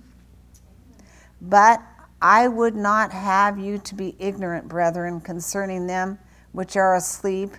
but 1.40 1.80
i 2.20 2.48
would 2.48 2.74
not 2.74 3.12
have 3.12 3.58
you 3.58 3.78
to 3.78 3.94
be 3.94 4.14
ignorant 4.18 4.68
brethren 4.68 5.20
concerning 5.20 5.86
them 5.86 6.18
which 6.52 6.76
are 6.76 6.96
asleep 6.96 7.50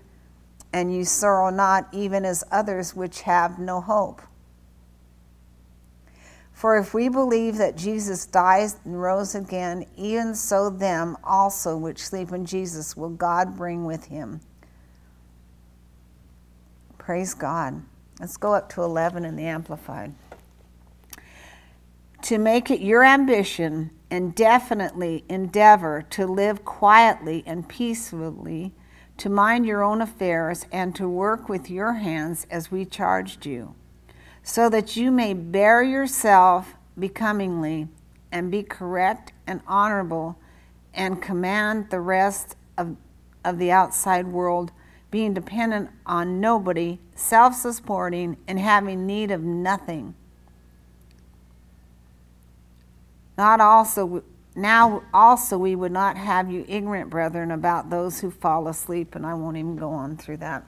and 0.72 0.94
you 0.94 1.04
sorrow 1.04 1.50
not, 1.50 1.88
even 1.92 2.26
as 2.26 2.44
others 2.52 2.96
which 2.96 3.22
have 3.22 3.60
no 3.60 3.82
hope. 3.82 4.22
For 6.54 6.78
if 6.78 6.94
we 6.94 7.08
believe 7.08 7.58
that 7.58 7.78
Jesus 7.78 8.26
died 8.26 8.72
and 8.84 9.02
rose 9.02 9.34
again, 9.34 9.86
even 9.96 10.36
so 10.36 10.70
them 10.70 11.18
also 11.24 11.78
which 11.78 12.04
sleep 12.04 12.32
in 12.34 12.46
Jesus 12.46 12.98
will 12.98 13.10
God 13.10 13.56
bring 13.56 13.86
with 13.86 14.06
him. 14.06 14.42
Praise 16.98 17.34
God. 17.34 17.82
Let's 18.20 18.36
go 18.36 18.54
up 18.54 18.68
to 18.74 18.82
11 18.82 19.24
in 19.24 19.38
the 19.38 19.46
Amplified. 19.46 20.14
To 22.24 22.38
make 22.38 22.70
it 22.70 22.82
your 22.82 23.04
ambition 23.04 23.92
and 24.12 24.36
definitely 24.36 25.24
endeavor 25.30 26.02
to 26.12 26.28
live 26.28 26.66
quietly 26.66 27.44
and 27.46 27.68
peacefully 27.68 28.74
to 29.20 29.30
mind 29.30 29.66
your 29.66 29.84
own 29.84 30.02
affairs 30.02 30.66
and 30.72 30.96
to 30.96 31.08
work 31.08 31.50
with 31.50 31.70
your 31.70 31.94
hands 31.94 32.48
as 32.50 32.72
we 32.72 32.86
charged 32.86 33.46
you, 33.46 33.76
so 34.44 34.70
that 34.70 34.96
you 34.96 35.12
may 35.12 35.34
bear 35.34 35.84
yourself 35.84 36.76
becomingly 36.98 37.88
and 38.32 38.50
be 38.50 38.64
correct 38.64 39.34
and 39.46 39.62
honorable 39.68 40.40
and 40.94 41.22
command 41.22 41.90
the 41.90 42.00
rest 42.00 42.56
of, 42.78 42.96
of 43.44 43.60
the 43.60 43.72
outside 43.72 44.28
world, 44.28 44.72
being 45.12 45.34
dependent 45.34 45.90
on 46.06 46.40
nobody, 46.40 47.00
self 47.14 47.56
supporting, 47.56 48.38
and 48.48 48.60
having 48.60 49.06
need 49.06 49.32
of 49.32 49.42
nothing. 49.42 50.16
Not 53.40 53.62
also 53.62 54.22
now 54.54 55.02
also 55.14 55.58
we 55.58 55.74
would 55.74 55.94
not 55.94 56.18
have 56.18 56.52
you 56.52 56.66
ignorant, 56.68 57.10
brethren, 57.10 57.52
about 57.52 57.90
those 57.90 58.20
who 58.20 58.32
fall 58.32 58.68
asleep, 58.68 59.16
and 59.16 59.26
I 59.26 59.34
won't 59.34 59.56
even 59.56 59.78
go 59.78 59.92
on 59.92 60.18
through 60.18 60.38
that. 60.38 60.66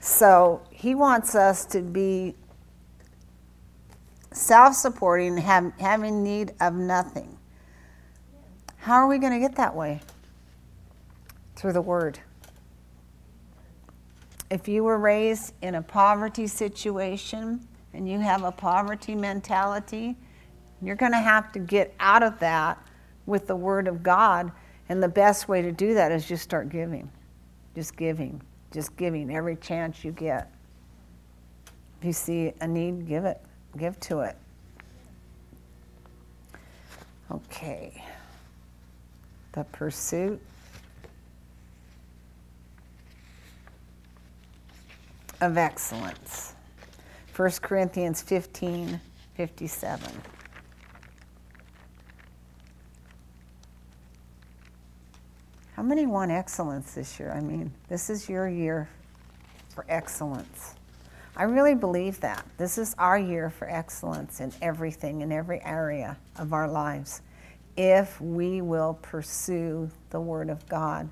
So 0.00 0.60
he 0.72 0.96
wants 0.96 1.36
us 1.36 1.64
to 1.66 1.82
be 1.82 2.34
self 4.32 4.74
supporting, 4.74 5.36
have, 5.36 5.72
having 5.78 6.24
need 6.24 6.52
of 6.60 6.74
nothing. 6.74 7.38
How 8.78 8.96
are 8.96 9.06
we 9.06 9.18
going 9.18 9.34
to 9.34 9.38
get 9.38 9.54
that 9.54 9.76
way? 9.76 10.00
Through 11.54 11.74
the 11.74 11.80
Word. 11.80 12.18
If 14.50 14.66
you 14.66 14.82
were 14.82 14.98
raised 14.98 15.54
in 15.62 15.76
a 15.76 15.82
poverty 15.82 16.48
situation 16.48 17.68
and 17.94 18.08
you 18.08 18.18
have 18.18 18.42
a 18.42 18.50
poverty 18.50 19.14
mentality, 19.14 20.16
you're 20.82 20.96
going 20.96 21.12
to 21.12 21.18
have 21.18 21.52
to 21.52 21.58
get 21.58 21.94
out 22.00 22.22
of 22.22 22.38
that 22.40 22.78
with 23.26 23.46
the 23.46 23.56
Word 23.56 23.86
of 23.86 24.02
God. 24.02 24.50
And 24.88 25.02
the 25.02 25.08
best 25.08 25.48
way 25.48 25.62
to 25.62 25.72
do 25.72 25.94
that 25.94 26.10
is 26.10 26.26
just 26.26 26.42
start 26.42 26.68
giving. 26.68 27.10
Just 27.74 27.96
giving. 27.96 28.40
Just 28.72 28.96
giving 28.96 29.34
every 29.34 29.56
chance 29.56 30.04
you 30.04 30.12
get. 30.12 30.50
If 32.00 32.06
you 32.06 32.12
see 32.12 32.52
a 32.60 32.66
need, 32.66 33.06
give 33.06 33.24
it. 33.24 33.40
Give 33.76 33.98
to 34.00 34.20
it. 34.20 34.36
Okay. 37.30 38.02
The 39.52 39.64
pursuit 39.64 40.40
of 45.40 45.56
excellence. 45.56 46.54
1 47.36 47.50
Corinthians 47.62 48.22
15 48.22 49.00
57. 49.36 50.39
How 55.80 55.86
many 55.86 56.04
want 56.04 56.30
excellence 56.30 56.92
this 56.92 57.18
year? 57.18 57.32
I 57.32 57.40
mean, 57.40 57.72
this 57.88 58.10
is 58.10 58.28
your 58.28 58.46
year 58.46 58.86
for 59.74 59.86
excellence. 59.88 60.74
I 61.34 61.44
really 61.44 61.74
believe 61.74 62.20
that. 62.20 62.44
This 62.58 62.76
is 62.76 62.94
our 62.98 63.18
year 63.18 63.48
for 63.48 63.66
excellence 63.66 64.40
in 64.40 64.52
everything, 64.60 65.22
in 65.22 65.32
every 65.32 65.64
area 65.64 66.18
of 66.36 66.52
our 66.52 66.68
lives, 66.68 67.22
if 67.78 68.20
we 68.20 68.60
will 68.60 68.98
pursue 69.00 69.90
the 70.10 70.20
Word 70.20 70.50
of 70.50 70.68
God 70.68 71.08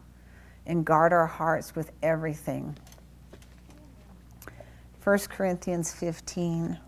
and 0.67 0.85
guard 0.85 1.15
our 1.15 1.27
hearts 1.27 1.75
with 1.75 1.91
everything. 2.03 2.77
1 5.03 5.19
Corinthians 5.31 5.95
15, 5.95 6.79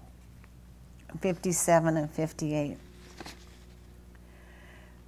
57 1.18 1.96
and 1.96 2.10
58. 2.10 2.76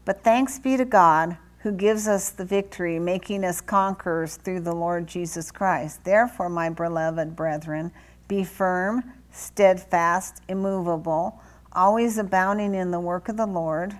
But 0.07 0.25
thanks 0.25 0.59
be 0.59 0.79
to 0.79 0.87
God 0.87 1.37
who 1.63 1.73
gives 1.73 2.09
us 2.09 2.31
the 2.31 2.45
victory, 2.45 2.99
making 2.99 3.45
us 3.45 3.61
conquerors 3.61 4.37
through 4.37 4.61
the 4.61 4.75
Lord 4.75 5.07
Jesus 5.07 5.53
Christ. 5.53 6.05
Therefore, 6.05 6.49
my 6.49 6.69
beloved 6.69 7.37
brethren, 7.37 7.93
be 8.27 8.43
firm, 8.43 9.05
steadfast, 9.31 10.43
immovable, 10.49 11.41
always 11.73 12.19
abounding 12.19 12.75
in 12.75 12.91
the 12.91 12.99
work 12.99 13.29
of 13.29 13.37
the 13.37 13.47
Lord, 13.47 13.97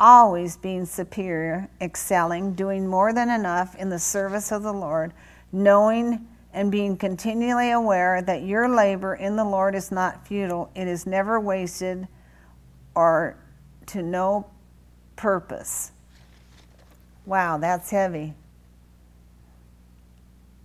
always 0.00 0.56
being 0.56 0.84
superior, 0.84 1.68
excelling, 1.80 2.54
doing 2.54 2.88
more 2.88 3.12
than 3.12 3.30
enough 3.30 3.76
in 3.76 3.88
the 3.88 3.98
service 3.98 4.50
of 4.50 4.64
the 4.64 4.72
Lord, 4.72 5.12
knowing 5.52 6.26
and 6.52 6.72
being 6.72 6.96
continually 6.96 7.70
aware 7.70 8.20
that 8.22 8.42
your 8.42 8.68
labor 8.68 9.14
in 9.14 9.36
the 9.36 9.44
Lord 9.44 9.76
is 9.76 9.92
not 9.92 10.26
futile, 10.26 10.70
it 10.74 10.88
is 10.88 11.06
never 11.06 11.38
wasted 11.38 12.08
or 12.96 13.36
to 13.86 14.02
no 14.02 14.46
purpose. 15.16 15.92
Wow, 17.26 17.58
that's 17.58 17.90
heavy. 17.90 18.34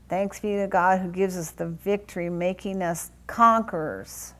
Thanks 0.09 0.39
be 0.39 0.55
to 0.55 0.67
God 0.67 0.99
who 0.99 1.11
gives 1.11 1.37
us 1.37 1.51
the 1.51 1.67
victory, 1.67 2.29
making 2.29 2.81
us 2.81 3.11
conquerors. 3.27 4.33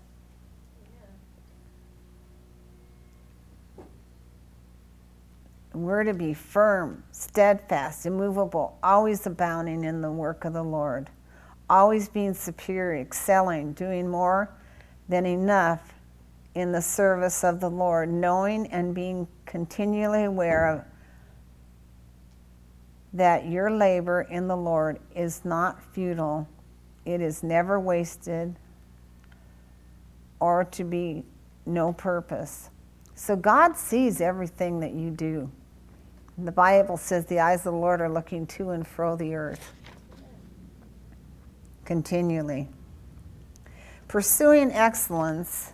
We're 5.74 6.04
to 6.04 6.16
be 6.16 6.34
firm, 6.34 7.04
steadfast, 7.12 8.08
immovable, 8.08 8.78
always 8.82 9.26
abounding 9.28 9.84
in 9.84 10.02
the 10.02 10.12
work 10.12 10.44
of 10.44 10.54
the 10.54 10.64
Lord, 10.64 11.10
always 11.70 12.10
being 12.10 12.34
superior, 12.34 13.00
excelling, 13.00 13.74
doing 13.74 14.08
more 14.08 14.50
than 15.08 15.28
enough 15.28 15.94
in 16.56 16.72
the 16.72 16.82
service 16.82 17.44
of 17.44 17.60
the 17.60 17.70
Lord, 17.70 18.10
knowing 18.10 18.66
and 18.68 18.96
being 18.96 19.28
continually 19.46 20.24
aware 20.24 20.68
of 20.68 20.84
that 23.14 23.48
your 23.48 23.72
labor 23.72 24.22
in 24.22 24.48
the 24.48 24.58
Lord 24.58 25.00
is 25.16 25.44
not 25.44 25.82
futile, 25.94 26.48
it 27.06 27.22
is 27.22 27.44
never 27.44 27.80
wasted, 27.80 28.56
or 30.40 30.64
to 30.66 30.84
be 30.84 31.24
no 31.66 31.92
purpose. 31.94 32.70
So 33.16 33.36
God 33.36 33.76
sees 33.76 34.22
everything 34.22 34.80
that 34.80 34.94
you 34.94 35.10
do. 35.10 35.52
The 36.38 36.52
Bible 36.52 36.98
says 36.98 37.26
the 37.26 37.40
eyes 37.40 37.66
of 37.66 37.74
the 37.74 37.80
Lord 37.80 38.00
are 38.00 38.10
looking 38.10 38.48
to 38.48 38.70
and 38.70 38.88
fro 38.88 39.16
the 39.16 39.36
earth 39.36 39.74
continually. 41.84 42.68
Pursuing 44.08 44.72
excellence 44.72 45.74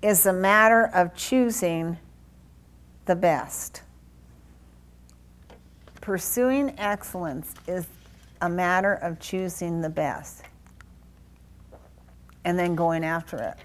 is 0.00 0.24
a 0.24 0.32
matter 0.32 0.86
of 0.94 1.14
choosing 1.14 1.98
the 3.04 3.14
best 3.14 3.82
pursuing 6.08 6.74
excellence 6.78 7.52
is 7.66 7.86
a 8.40 8.48
matter 8.48 8.94
of 8.94 9.20
choosing 9.20 9.82
the 9.82 9.90
best 9.90 10.42
and 12.46 12.58
then 12.58 12.74
going 12.74 13.04
after 13.04 13.36
it. 13.36 13.56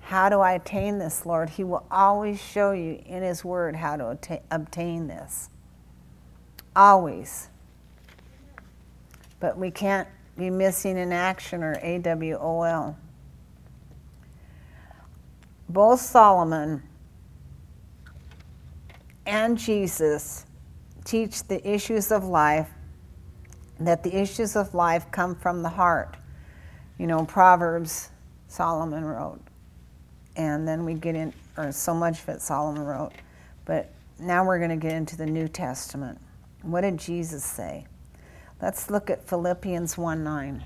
How 0.00 0.28
do 0.28 0.40
I 0.40 0.54
attain 0.54 0.98
this, 0.98 1.24
Lord? 1.24 1.48
He 1.48 1.62
will 1.62 1.86
always 1.92 2.42
show 2.42 2.72
you 2.72 3.00
in 3.06 3.22
His 3.22 3.44
Word 3.44 3.76
how 3.76 3.98
to 3.98 4.40
obtain 4.50 5.06
this. 5.06 5.48
Always. 6.74 7.50
But 9.38 9.56
we 9.56 9.70
can't 9.70 10.08
be 10.36 10.50
missing 10.50 10.96
in 10.96 11.12
action 11.12 11.62
or 11.62 11.76
AWOL. 11.76 12.96
Both 15.68 16.00
Solomon 16.00 16.82
and 19.24 19.56
Jesus 19.56 20.46
teach 21.08 21.42
the 21.44 21.66
issues 21.66 22.12
of 22.12 22.24
life, 22.24 22.68
that 23.80 24.02
the 24.02 24.14
issues 24.14 24.56
of 24.56 24.74
life 24.74 25.10
come 25.10 25.34
from 25.34 25.62
the 25.62 25.68
heart. 25.70 26.16
You 26.98 27.06
know, 27.06 27.24
Proverbs, 27.24 28.10
Solomon 28.48 29.04
wrote. 29.04 29.40
And 30.36 30.68
then 30.68 30.84
we 30.84 30.94
get 30.94 31.14
in, 31.14 31.32
or 31.56 31.72
so 31.72 31.94
much 31.94 32.20
of 32.20 32.28
it 32.28 32.42
Solomon 32.42 32.84
wrote. 32.84 33.12
But 33.64 33.90
now 34.18 34.44
we're 34.44 34.58
going 34.58 34.70
to 34.70 34.76
get 34.76 34.92
into 34.92 35.16
the 35.16 35.24
New 35.24 35.48
Testament. 35.48 36.20
What 36.60 36.82
did 36.82 36.98
Jesus 36.98 37.42
say? 37.42 37.86
Let's 38.60 38.90
look 38.90 39.08
at 39.08 39.26
Philippians 39.26 39.96
1 39.96 40.22
9. 40.22 40.64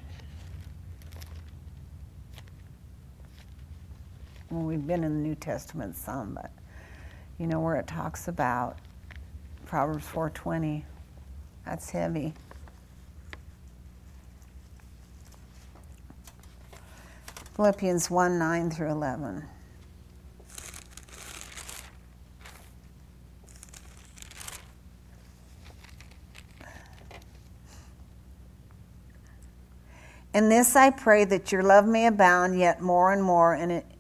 Well, 4.51 4.63
we've 4.63 4.87
been 4.87 5.05
in 5.05 5.23
the 5.23 5.29
New 5.29 5.35
Testament 5.37 5.97
some, 5.97 6.35
but 6.35 6.51
you 7.39 7.47
know 7.47 7.61
where 7.61 7.77
it 7.77 7.87
talks 7.87 8.27
about 8.29 8.79
Proverbs 9.73 10.05
4:20. 10.05 10.85
That's 11.65 11.89
heavy. 11.89 12.35
Philippians 17.57 18.11
1 18.11 18.39
9 18.39 18.71
through 18.71 18.91
11. 18.91 19.49
In 30.35 30.51
this 30.51 30.77
I 30.77 30.91
pray 30.91 31.25
that 31.25 31.51
your 31.51 31.63
love 31.63 31.87
may 31.87 32.07
abound 32.07 32.59
yet 32.59 32.83
more 32.83 33.11
and 33.11 33.25
more 33.25 33.55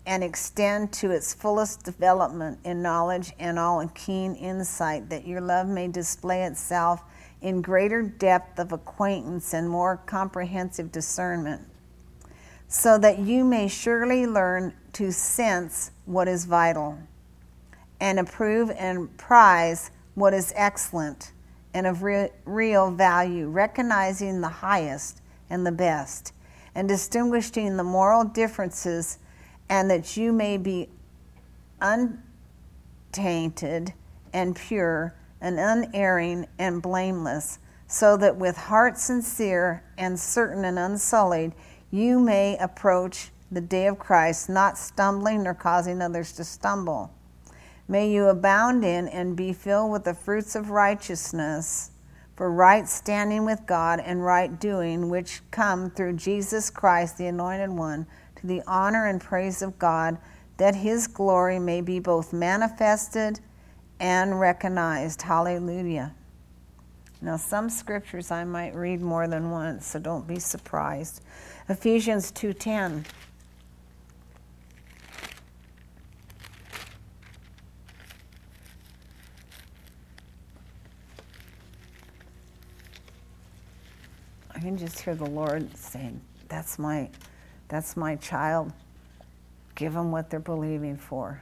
and 0.06 0.24
extend 0.24 0.92
to 0.92 1.10
its 1.10 1.32
fullest 1.32 1.84
development 1.84 2.58
in 2.64 2.82
knowledge 2.82 3.32
and 3.38 3.58
all 3.58 3.86
keen 3.94 4.34
insight, 4.34 5.08
that 5.10 5.26
your 5.26 5.40
love 5.40 5.66
may 5.66 5.88
display 5.88 6.42
itself 6.44 7.02
in 7.40 7.62
greater 7.62 8.02
depth 8.02 8.58
of 8.58 8.72
acquaintance 8.72 9.52
and 9.52 9.68
more 9.68 9.96
comprehensive 10.06 10.90
discernment, 10.90 11.62
so 12.68 12.98
that 12.98 13.18
you 13.18 13.44
may 13.44 13.68
surely 13.68 14.26
learn 14.26 14.72
to 14.92 15.12
sense 15.12 15.90
what 16.04 16.28
is 16.28 16.44
vital 16.44 16.98
and 18.00 18.18
approve 18.18 18.70
and 18.70 19.16
prize 19.16 19.90
what 20.14 20.34
is 20.34 20.52
excellent 20.56 21.32
and 21.74 21.86
of 21.86 22.02
re- 22.02 22.30
real 22.44 22.90
value, 22.90 23.48
recognizing 23.48 24.40
the 24.40 24.48
highest 24.48 25.20
and 25.48 25.66
the 25.66 25.72
best, 25.72 26.32
and 26.74 26.88
distinguishing 26.88 27.76
the 27.76 27.84
moral 27.84 28.24
differences, 28.24 29.18
and 29.72 29.90
that 29.90 30.16
you 30.18 30.34
may 30.34 30.58
be 30.58 30.86
untainted 31.80 33.94
and 34.34 34.54
pure 34.54 35.14
and 35.40 35.58
unerring 35.58 36.46
and 36.58 36.82
blameless, 36.82 37.58
so 37.86 38.18
that 38.18 38.36
with 38.36 38.54
heart 38.54 38.98
sincere 38.98 39.82
and 39.96 40.20
certain 40.20 40.66
and 40.66 40.78
unsullied, 40.78 41.54
you 41.90 42.20
may 42.20 42.58
approach 42.58 43.30
the 43.50 43.62
day 43.62 43.86
of 43.86 43.98
Christ, 43.98 44.50
not 44.50 44.76
stumbling 44.76 45.44
nor 45.44 45.54
causing 45.54 46.02
others 46.02 46.32
to 46.32 46.44
stumble. 46.44 47.10
May 47.88 48.10
you 48.10 48.26
abound 48.26 48.84
in 48.84 49.08
and 49.08 49.34
be 49.34 49.54
filled 49.54 49.90
with 49.90 50.04
the 50.04 50.12
fruits 50.12 50.54
of 50.54 50.68
righteousness 50.68 51.92
for 52.36 52.52
right 52.52 52.86
standing 52.86 53.46
with 53.46 53.64
God 53.66 54.00
and 54.00 54.22
right 54.22 54.60
doing, 54.60 55.08
which 55.08 55.40
come 55.50 55.90
through 55.90 56.16
Jesus 56.16 56.68
Christ, 56.68 57.16
the 57.16 57.26
Anointed 57.26 57.70
One, 57.70 58.06
to 58.42 58.46
the 58.46 58.62
honor 58.66 59.06
and 59.06 59.20
praise 59.20 59.62
of 59.62 59.78
God, 59.78 60.18
that 60.58 60.74
his 60.74 61.06
glory 61.06 61.58
may 61.58 61.80
be 61.80 61.98
both 61.98 62.32
manifested 62.32 63.40
and 63.98 64.38
recognized. 64.38 65.22
Hallelujah. 65.22 66.14
Now, 67.20 67.36
some 67.36 67.70
scriptures 67.70 68.32
I 68.32 68.44
might 68.44 68.74
read 68.74 69.00
more 69.00 69.28
than 69.28 69.50
once, 69.50 69.86
so 69.86 70.00
don't 70.00 70.26
be 70.26 70.40
surprised. 70.40 71.22
Ephesians 71.68 72.32
2:10. 72.32 73.06
I 84.54 84.58
can 84.58 84.76
just 84.76 85.00
hear 85.00 85.14
the 85.14 85.26
Lord 85.26 85.76
saying, 85.76 86.20
"That's 86.48 86.78
my, 86.78 87.08
that's 87.72 87.96
my 87.96 88.16
child. 88.16 88.70
Give 89.74 89.94
them 89.94 90.12
what 90.12 90.28
they're 90.28 90.38
believing 90.38 90.98
for." 90.98 91.40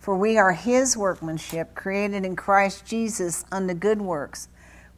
For 0.00 0.16
we 0.16 0.36
are 0.36 0.50
his 0.50 0.96
workmanship, 0.96 1.76
created 1.76 2.26
in 2.26 2.34
Christ 2.34 2.84
Jesus 2.84 3.44
unto 3.52 3.72
good 3.72 4.02
works, 4.02 4.48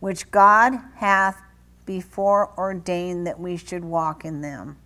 which 0.00 0.30
God 0.30 0.80
hath 0.94 1.42
before 1.84 2.58
ordained 2.58 3.26
that 3.26 3.38
we 3.38 3.58
should 3.58 3.84
walk 3.84 4.24
in 4.24 4.40
them. 4.40 4.78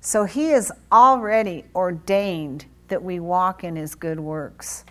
So 0.00 0.24
he 0.24 0.52
has 0.52 0.72
already 0.90 1.66
ordained 1.74 2.64
that 2.88 3.02
we 3.02 3.20
walk 3.20 3.64
in 3.64 3.76
his 3.76 3.94
good 3.94 4.18
works. 4.18 4.84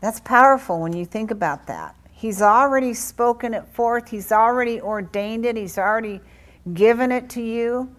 That's 0.00 0.20
powerful 0.20 0.80
when 0.80 0.94
you 0.94 1.04
think 1.04 1.30
about 1.30 1.66
that. 1.66 1.94
He's 2.18 2.42
already 2.42 2.94
spoken 2.94 3.54
it 3.54 3.64
forth, 3.68 4.08
He's 4.08 4.32
already 4.32 4.80
ordained 4.80 5.46
it, 5.46 5.56
He's 5.56 5.78
already 5.78 6.20
given 6.74 7.12
it 7.12 7.30
to 7.30 7.40
you. 7.40 7.94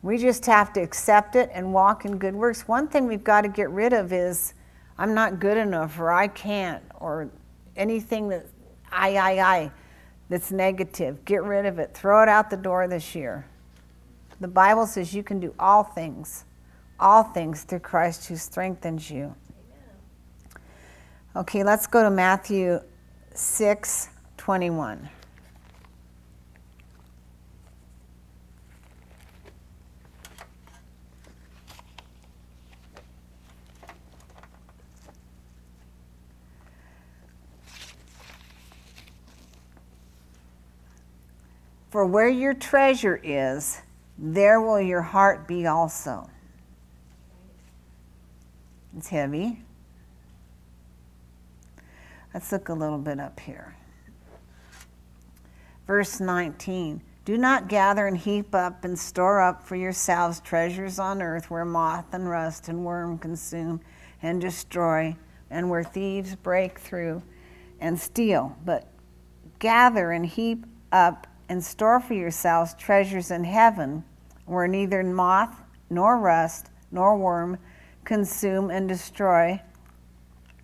We 0.00 0.16
just 0.16 0.46
have 0.46 0.72
to 0.74 0.80
accept 0.80 1.34
it 1.34 1.50
and 1.52 1.74
walk 1.74 2.04
in 2.04 2.18
good 2.18 2.36
works. 2.36 2.68
One 2.68 2.86
thing 2.86 3.08
we've 3.08 3.24
got 3.24 3.40
to 3.40 3.48
get 3.48 3.68
rid 3.70 3.92
of 3.92 4.12
is 4.12 4.54
I'm 4.96 5.12
not 5.12 5.40
good 5.40 5.56
enough 5.56 5.98
or 5.98 6.12
I 6.12 6.28
can't 6.28 6.84
or 7.00 7.30
anything 7.76 8.28
that 8.28 8.46
I, 8.92 9.16
I, 9.16 9.40
I 9.40 9.72
that's 10.28 10.52
negative. 10.52 11.24
Get 11.24 11.42
rid 11.42 11.66
of 11.66 11.80
it. 11.80 11.92
Throw 11.94 12.22
it 12.22 12.28
out 12.28 12.48
the 12.48 12.56
door 12.56 12.86
this 12.86 13.16
year. 13.16 13.44
The 14.40 14.46
Bible 14.46 14.86
says 14.86 15.12
you 15.12 15.24
can 15.24 15.40
do 15.40 15.52
all 15.58 15.82
things, 15.82 16.44
all 17.00 17.24
things 17.24 17.64
through 17.64 17.80
Christ 17.80 18.28
who 18.28 18.36
strengthens 18.36 19.10
you. 19.10 19.34
Okay, 21.34 21.64
let's 21.64 21.86
go 21.86 22.02
to 22.02 22.10
Matthew 22.10 22.78
6 23.34 24.10
21. 24.36 25.08
For 41.88 42.04
where 42.04 42.28
your 42.28 42.52
treasure 42.52 43.18
is, 43.22 43.80
there 44.18 44.60
will 44.60 44.80
your 44.80 45.00
heart 45.00 45.48
be 45.48 45.66
also. 45.66 46.28
It's 48.96 49.08
heavy. 49.08 49.62
Let's 52.34 52.50
look 52.50 52.70
a 52.70 52.74
little 52.74 52.98
bit 52.98 53.20
up 53.20 53.40
here. 53.40 53.76
Verse 55.86 56.18
19 56.20 57.02
Do 57.24 57.36
not 57.36 57.68
gather 57.68 58.06
and 58.06 58.16
heap 58.16 58.54
up 58.54 58.84
and 58.84 58.98
store 58.98 59.42
up 59.42 59.62
for 59.62 59.76
yourselves 59.76 60.40
treasures 60.40 60.98
on 60.98 61.20
earth 61.20 61.50
where 61.50 61.64
moth 61.64 62.14
and 62.14 62.28
rust 62.28 62.68
and 62.68 62.84
worm 62.84 63.18
consume 63.18 63.80
and 64.22 64.40
destroy, 64.40 65.16
and 65.50 65.68
where 65.68 65.84
thieves 65.84 66.34
break 66.36 66.78
through 66.78 67.22
and 67.80 67.98
steal. 68.00 68.56
But 68.64 68.88
gather 69.58 70.12
and 70.12 70.24
heap 70.24 70.64
up 70.90 71.26
and 71.48 71.62
store 71.62 72.00
for 72.00 72.14
yourselves 72.14 72.74
treasures 72.74 73.30
in 73.30 73.44
heaven 73.44 74.04
where 74.46 74.66
neither 74.66 75.02
moth 75.02 75.60
nor 75.90 76.18
rust 76.18 76.70
nor 76.90 77.16
worm 77.16 77.58
consume 78.04 78.70
and 78.70 78.88
destroy 78.88 79.60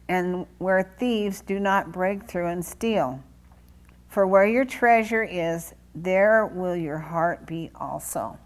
and 0.09 0.47
where 0.59 0.83
thieves 0.99 1.41
do 1.43 1.61
not 1.61 1.93
break 1.93 2.27
through 2.27 2.47
and 2.47 2.65
steal. 2.65 3.23
For 4.09 4.27
where 4.27 4.47
your 4.47 4.65
treasure 4.65 5.23
is, 5.23 5.75
there 5.95 6.47
will 6.47 6.77
your 6.77 6.99
heart 6.99 7.47
be 7.47 7.71
also. 7.75 8.39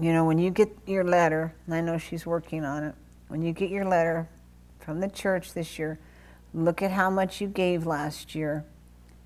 You 0.00 0.12
know, 0.12 0.24
when 0.24 0.38
you 0.38 0.50
get 0.50 0.70
your 0.86 1.02
letter, 1.04 1.52
and 1.66 1.74
I 1.74 1.80
know 1.80 1.98
she's 1.98 2.24
working 2.24 2.64
on 2.64 2.84
it, 2.84 2.94
when 3.26 3.42
you 3.42 3.52
get 3.52 3.68
your 3.68 3.84
letter 3.84 4.28
from 4.78 5.00
the 5.00 5.08
church 5.08 5.52
this 5.52 5.78
year, 5.78 5.98
look 6.54 6.82
at 6.82 6.92
how 6.92 7.10
much 7.10 7.40
you 7.40 7.48
gave 7.48 7.84
last 7.84 8.34
year 8.34 8.64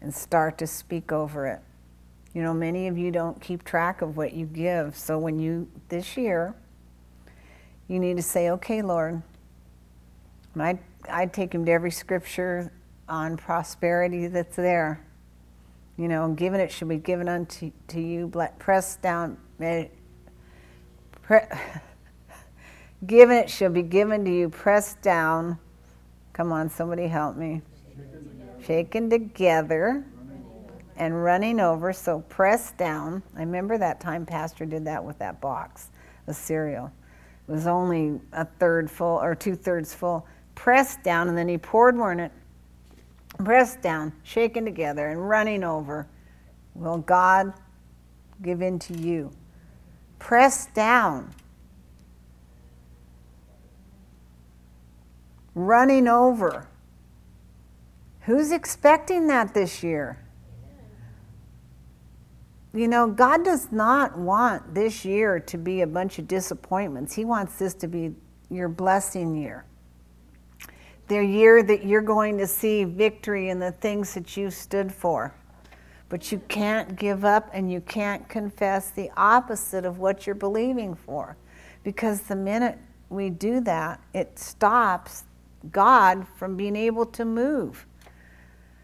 and 0.01 0.13
start 0.13 0.59
to 0.59 0.67
speak 0.67 1.13
over 1.13 1.47
it. 1.47 1.61
You 2.35 2.43
know, 2.43 2.55
many 2.55 2.89
of 2.89 2.97
you 2.97 3.11
don't 3.11 3.39
keep 3.41 3.63
track 3.63 4.01
of 4.01 4.17
what 4.17 4.33
you 4.33 4.47
give. 4.47 4.97
So 4.97 5.19
when 5.19 5.39
you, 5.39 5.69
this 5.89 6.17
year, 6.17 6.55
you 7.89 7.99
need 7.99 8.17
to 8.17 8.23
say, 8.23 8.51
okay, 8.51 8.81
Lord. 8.81 9.23
I'd, 10.59 10.79
I'd 11.09 11.33
take 11.33 11.55
him 11.55 11.65
to 11.67 11.73
every 11.73 11.91
scripture 11.91 12.73
on 13.09 13.37
prosperity 13.37 14.29
that's 14.29 14.57
there. 14.57 15.05
You 15.99 16.09
know, 16.09 16.33
given 16.33 16.61
it 16.61 16.73
should 16.73 16.89
be 16.89 16.97
given 16.97 17.29
unto 17.29 17.71
to 17.89 18.01
you, 18.01 18.33
pressed 18.59 19.03
down, 19.03 19.37
eh, 19.61 19.89
pre, 21.21 21.41
given 23.07 23.37
it 23.37 23.51
shall 23.51 23.71
be 23.71 23.83
given 23.83 24.25
to 24.25 24.31
you, 24.31 24.49
pressed 24.49 25.03
down. 25.03 25.59
Come 26.33 26.51
on, 26.51 26.71
somebody 26.71 27.09
help 27.09 27.37
me. 27.37 27.61
Shaken 28.65 29.11
together 29.11 30.07
and 31.03 31.25
running 31.25 31.59
over, 31.59 31.93
so 31.93 32.21
pressed 32.29 32.77
down. 32.77 33.25
I 33.37 33.41
remember 33.41 33.77
that 33.77 34.01
time 34.01 34.25
Pastor 34.25 34.65
did 34.65 34.85
that 34.85 35.05
with 35.05 35.19
that 35.19 35.41
box 35.41 35.89
of 36.29 36.37
cereal. 36.37 36.93
It 37.49 37.53
was 37.53 37.67
only 37.67 38.21
a 38.33 38.45
third 38.45 38.89
full 38.89 39.21
or 39.21 39.35
two 39.35 39.57
thirds 39.57 39.93
full. 39.93 40.27
Pressed 40.55 41.03
down, 41.03 41.29
and 41.29 41.37
then 41.37 41.49
he 41.49 41.59
poured 41.59 41.97
more 41.97 42.13
in 42.13 42.21
it 42.21 42.33
pressed 43.39 43.81
down, 43.83 44.13
shaken 44.23 44.65
together, 44.65 45.09
and 45.09 45.29
running 45.29 45.65
over, 45.65 46.07
will 46.75 46.99
God 46.99 47.53
give 48.43 48.63
in 48.63 48.79
to 48.79 48.97
you. 48.97 49.33
Pressed 50.21 50.73
down, 50.75 51.35
running 55.55 56.07
over. 56.07 56.69
Who's 58.21 58.53
expecting 58.53 59.27
that 59.27 59.53
this 59.53 59.83
year? 59.83 60.22
You 62.75 62.89
know, 62.89 63.07
God 63.09 63.45
does 63.45 63.71
not 63.71 64.17
want 64.19 64.75
this 64.75 65.05
year 65.05 65.39
to 65.41 65.59
be 65.59 65.83
a 65.83 65.87
bunch 65.87 66.19
of 66.19 66.27
disappointments. 66.27 67.15
He 67.15 67.25
wants 67.25 67.59
this 67.59 67.75
to 67.75 67.89
be 67.89 68.15
your 68.49 68.69
blessing 68.69 69.35
year 69.35 69.67
the 71.13 71.25
year 71.25 71.63
that 71.63 71.85
you're 71.85 72.01
going 72.01 72.39
to 72.39 72.47
see 72.47 72.85
victory 72.85 73.51
in 73.51 73.59
the 73.59 73.73
things 73.73 74.15
that 74.15 74.37
you 74.37 74.51
stood 74.51 74.93
for. 74.93 75.35
But 76.09 76.31
you 76.31 76.41
can't 76.49 76.97
give 76.97 77.25
up 77.25 77.51
and 77.53 77.71
you 77.71 77.81
can't 77.81 78.27
confess 78.29 78.91
the 78.91 79.11
opposite 79.17 79.85
of 79.85 79.99
what 79.99 80.27
you're 80.27 80.35
believing 80.35 80.95
for. 80.95 81.37
Because 81.83 82.23
the 82.23 82.37
minute 82.37 82.79
we 83.09 83.31
do 83.31 83.61
that, 83.61 84.01
it 84.15 84.39
stops 84.39 85.25
God 85.71 86.27
from 86.37 86.57
being 86.57 86.77
able 86.77 87.07
to 87.07 87.25
move. 87.25 87.87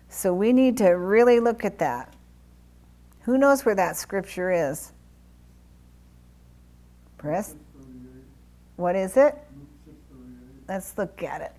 So 0.09 0.33
we 0.33 0.53
need 0.53 0.77
to 0.79 0.89
really 0.91 1.39
look 1.41 1.65
at 1.65 1.79
that. 1.79 2.15
Who 3.29 3.37
knows 3.37 3.63
where 3.63 3.75
that 3.75 3.95
scripture 3.99 4.51
is? 4.51 4.91
Press. 7.19 7.55
What 8.77 8.97
is 8.97 9.19
it? 9.19 9.37
Let's 10.67 10.97
look 10.97 11.23
at 11.23 11.43
it. 11.43 11.53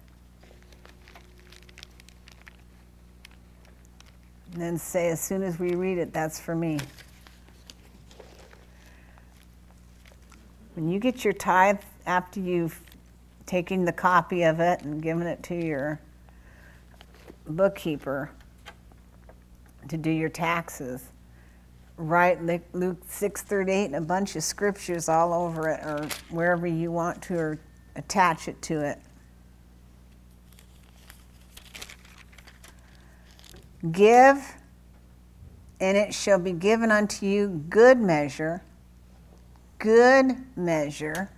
And 4.52 4.60
then 4.60 4.78
say, 4.80 5.10
as 5.10 5.22
soon 5.22 5.44
as 5.44 5.60
we 5.60 5.76
read 5.76 6.00
it, 6.00 6.12
that's 6.12 6.40
for 6.40 6.56
me. 6.56 6.80
When 10.74 10.90
you 10.90 10.98
get 10.98 11.24
your 11.24 11.34
tithe 11.34 11.82
after 12.08 12.40
you've 12.40 12.82
taken 13.46 13.86
the 13.86 13.94
copy 13.94 14.42
of 14.42 14.60
it 14.60 14.82
and 14.82 15.04
given 15.04 15.28
it 15.28 15.44
to 15.44 15.56
your 15.56 16.00
bookkeeper 17.48 18.32
to 19.88 19.98
do 19.98 20.10
your 20.10 20.30
taxes, 20.30 21.04
write 22.00 22.42
Luke 22.74 23.06
6:38 23.08 23.88
and 23.88 23.96
a 23.96 24.02
bunch 24.02 24.36
of 24.38 24.44
scriptures 24.44 25.10
all 25.10 25.34
over 25.34 25.68
it 25.68 25.86
or 25.86 26.08
wherever 26.30 26.66
you 26.66 26.92
want 26.92 27.22
to 27.24 27.38
or 27.38 27.60
attach 27.96 28.48
it 28.48 28.62
to 28.64 28.80
it. 28.80 29.00
Give, 33.92 34.56
and 35.80 35.98
it 35.98 36.14
shall 36.14 36.40
be 36.40 36.54
given 36.54 36.90
unto 36.90 37.26
you 37.26 37.66
good 37.70 38.00
measure, 38.00 38.64
good 39.78 40.38
measure, 40.58 41.30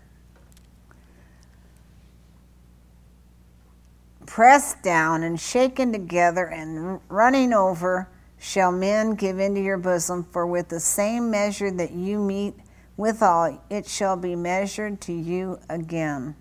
pressed 4.28 4.82
down 4.84 5.24
and 5.24 5.40
shaken 5.40 5.92
together 5.92 6.46
and 6.46 7.00
running 7.10 7.52
over, 7.52 8.08
shall 8.42 8.72
men 8.72 9.14
give 9.14 9.38
into 9.38 9.62
your 9.62 9.78
bosom, 9.78 10.24
for 10.24 10.48
with 10.48 10.68
the 10.68 10.80
same 10.80 11.30
measure 11.30 11.70
that 11.70 11.92
you 11.92 12.18
meet 12.18 12.56
withal, 12.98 13.62
it 13.70 13.86
shall 13.86 14.18
be 14.18 14.36
measured 14.36 15.00
to 15.00 15.14
you 15.14 15.60
again. 15.70 16.36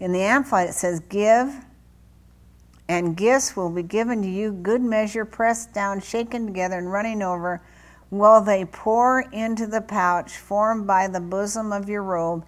In 0.00 0.12
the 0.12 0.22
Amplified, 0.22 0.70
it 0.70 0.72
says, 0.72 1.00
Give 1.00 1.54
and 2.88 3.14
gifts 3.14 3.54
will 3.54 3.68
be 3.68 3.82
given 3.82 4.22
to 4.22 4.28
you, 4.28 4.50
good 4.50 4.80
measure, 4.80 5.26
pressed 5.26 5.74
down, 5.74 6.00
shaken 6.00 6.46
together, 6.46 6.78
and 6.78 6.90
running 6.90 7.22
over, 7.22 7.62
will 8.10 8.40
they 8.40 8.64
pour 8.64 9.20
into 9.30 9.66
the 9.66 9.82
pouch 9.82 10.38
formed 10.38 10.86
by 10.86 11.06
the 11.06 11.20
bosom 11.20 11.70
of 11.70 11.86
your 11.86 12.02
robe 12.02 12.46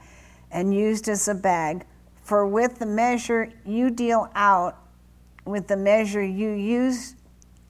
and 0.50 0.74
used 0.74 1.10
as 1.10 1.28
a 1.28 1.34
bag. 1.34 1.84
For 2.22 2.46
with 2.46 2.78
the 2.78 2.86
measure 2.86 3.52
you 3.66 3.90
deal 3.90 4.30
out, 4.34 4.78
with 5.44 5.68
the 5.68 5.76
measure 5.76 6.22
you 6.22 6.50
use 6.50 7.16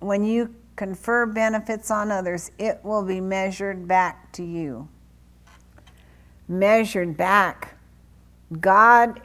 when 0.01 0.25
you 0.25 0.55
confer 0.77 1.27
benefits 1.27 1.91
on 1.91 2.11
others, 2.11 2.51
it 2.59 2.81
will 2.83 3.03
be 3.03 3.21
measured 3.21 3.89
back 3.89 4.33
to 4.33 4.45
you. 4.45 4.89
Measured 6.49 7.17
back. 7.17 7.77
God 8.61 9.21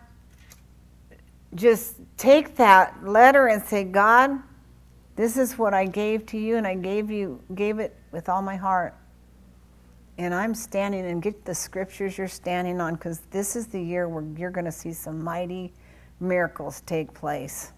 just 1.56 1.95
take 2.18 2.56
that 2.56 3.06
letter 3.06 3.47
and 3.47 3.62
say, 3.64 3.84
God, 3.84 4.39
this 5.16 5.36
is 5.36 5.58
what 5.58 5.74
I 5.74 5.86
gave 5.86 6.26
to 6.28 6.38
you, 6.38 6.56
and 6.56 6.66
I 6.66 6.76
gave 6.76 7.10
you 7.12 7.41
gave 7.56 7.80
it 7.80 7.95
with 8.12 8.30
all 8.30 8.41
my 8.41 8.56
heart. 8.56 8.95
And 10.18 10.34
I'm 10.34 10.54
standing 10.54 11.06
and 11.06 11.22
get 11.22 11.45
the 11.45 11.56
scriptures 11.56 12.18
you're 12.18 12.28
standing 12.28 12.80
on 12.80 12.95
because 12.95 13.20
this 13.32 13.56
is 13.56 13.68
the 13.68 13.82
year 13.82 14.08
where 14.08 14.24
you're 14.38 14.52
going 14.52 14.66
to 14.66 14.72
see 14.72 14.93
some 14.93 15.24
mighty 15.24 15.74
miracles 16.20 16.82
take 16.82 17.14
place 17.14 17.72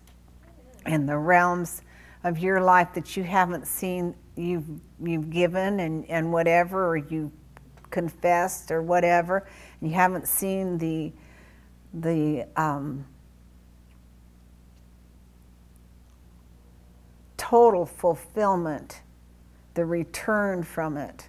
in 0.86 1.05
the 1.05 1.17
realms 1.17 1.82
of 2.23 2.39
your 2.39 2.61
life 2.61 2.93
that 2.93 3.15
you 3.17 3.23
haven't 3.23 3.67
seen 3.67 4.15
you've 4.36 4.65
you've 5.03 5.29
given 5.29 5.79
and, 5.79 6.09
and 6.09 6.32
whatever 6.32 6.88
or 6.88 6.97
you 6.97 7.32
confessed 7.89 8.71
or 8.71 8.82
whatever 8.82 9.47
and 9.79 9.89
you 9.89 9.95
haven't 9.95 10.27
seen 10.27 10.77
the 10.77 11.11
the 11.93 12.45
um, 12.55 13.05
total 17.51 17.86
fulfillment, 17.86 19.01
the 19.73 19.86
return 19.86 20.63
from 20.63 20.95
it. 20.95 21.27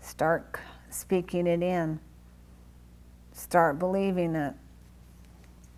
Start 0.00 0.58
speaking 0.90 1.46
it 1.46 1.62
in. 1.62 2.00
Start 3.32 3.78
believing 3.78 4.34
it. 4.34 4.54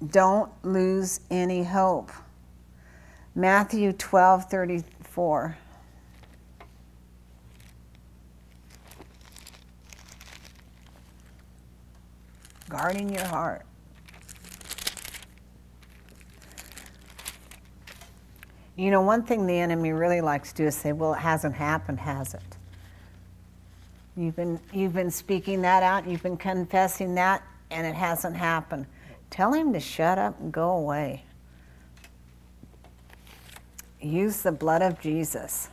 Don't 0.05 0.51
lose 0.63 1.21
any 1.31 1.65
hope. 1.65 2.11
Matthew 3.35 3.93
12 3.93 4.45
34. 4.51 5.57
Guarding 12.69 13.15
your 13.15 13.25
heart. 13.25 13.65
You 18.77 18.91
know, 18.91 19.01
one 19.01 19.23
thing 19.23 19.47
the 19.47 19.59
enemy 19.59 19.93
really 19.93 20.21
likes 20.21 20.53
to 20.53 20.65
do 20.65 20.67
is 20.67 20.77
say, 20.77 20.93
well, 20.93 21.15
it 21.15 21.19
hasn't 21.19 21.55
happened, 21.55 21.99
has 22.01 22.35
it? 22.35 22.43
You've 24.17 24.37
been, 24.37 24.61
you've 24.73 24.93
been 24.93 25.11
speaking 25.11 25.63
that 25.63 25.83
out, 25.83 26.07
you've 26.07 26.23
been 26.23 26.37
confessing 26.37 27.15
that, 27.15 27.43
and 27.71 27.87
it 27.87 27.95
hasn't 27.95 28.37
happened. 28.37 28.87
Tell 29.37 29.53
him 29.53 29.75
to 29.75 29.81
shut 29.81 30.17
up 30.17 30.41
and 30.41 30.51
go 30.51 30.71
away. 30.71 31.25
Use 34.01 34.41
the 34.41 34.51
blood 34.51 34.81
of 34.81 34.99
Jesus. 34.99 35.69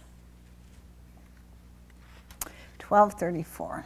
1234. 2.85 3.85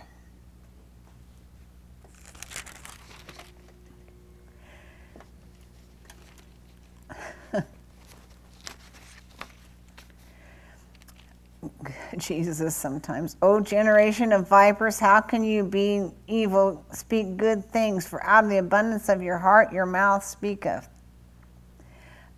Jesus 12.18 12.76
sometimes. 12.76 13.38
O 13.42 13.60
generation 13.60 14.32
of 14.32 14.48
vipers, 14.48 15.00
how 15.00 15.22
can 15.22 15.44
you 15.44 15.64
be 15.64 16.10
evil, 16.28 16.86
speak 16.92 17.38
good 17.38 17.66
things? 17.66 18.08
For 18.08 18.24
out 18.24 18.44
of 18.44 18.50
the 18.50 18.58
abundance 18.58 19.10
of 19.10 19.22
your 19.22 19.38
heart 19.38 19.72
your 19.72 19.86
mouth 19.86 20.24
speaketh. 20.24 20.88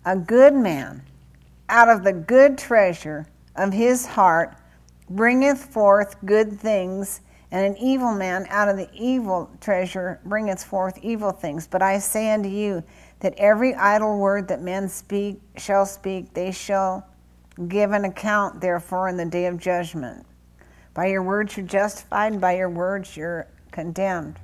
A 0.04 0.16
good 0.16 0.54
man, 0.54 1.02
out 1.68 1.88
of 1.88 2.04
the 2.04 2.12
good 2.12 2.56
treasure 2.56 3.26
of 3.56 3.72
his 3.72 4.06
heart, 4.06 4.56
bringeth 5.10 5.66
forth 5.66 6.16
good 6.24 6.58
things, 6.58 7.20
And 7.52 7.66
an 7.66 7.82
evil 7.82 8.14
man 8.14 8.46
out 8.48 8.68
of 8.68 8.76
the 8.76 8.88
evil 8.94 9.50
treasure 9.60 10.20
bringeth 10.24 10.62
forth 10.62 10.96
evil 11.02 11.32
things. 11.32 11.66
But 11.66 11.82
I 11.82 11.98
say 11.98 12.30
unto 12.30 12.48
you 12.48 12.84
that 13.20 13.34
every 13.36 13.74
idle 13.74 14.18
word 14.18 14.46
that 14.48 14.62
men 14.62 14.88
speak 14.88 15.40
shall 15.56 15.84
speak, 15.84 16.32
they 16.32 16.52
shall 16.52 17.09
give 17.68 17.92
an 17.92 18.04
account 18.04 18.60
therefore 18.60 19.08
in 19.08 19.16
the 19.16 19.24
day 19.24 19.46
of 19.46 19.58
judgment. 19.58 20.26
By 20.94 21.06
your 21.06 21.22
words 21.22 21.56
you're 21.56 21.66
justified, 21.66 22.32
and 22.32 22.40
by 22.40 22.56
your 22.56 22.70
words 22.70 23.16
you're 23.16 23.46
condemned. 23.70 24.38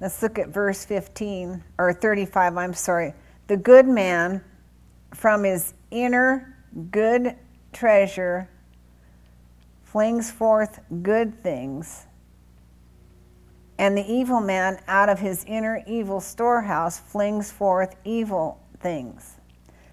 Let's 0.00 0.22
look 0.22 0.38
at 0.38 0.48
verse 0.48 0.84
15, 0.84 1.62
or 1.78 1.92
35, 1.92 2.56
I'm 2.56 2.74
sorry. 2.74 3.12
The 3.46 3.56
good 3.56 3.86
man 3.86 4.42
from 5.14 5.44
his 5.44 5.74
inner 5.90 6.56
good 6.90 7.36
treasure 7.72 8.48
flings 9.82 10.30
forth 10.30 10.80
good 11.02 11.42
things, 11.42 12.06
and 13.78 13.96
the 13.96 14.10
evil 14.10 14.40
man 14.40 14.80
out 14.86 15.08
of 15.08 15.18
his 15.18 15.44
inner 15.46 15.82
evil 15.86 16.20
storehouse 16.20 16.98
flings 16.98 17.50
forth 17.50 17.96
evil 18.04 18.60
things. 18.78 19.36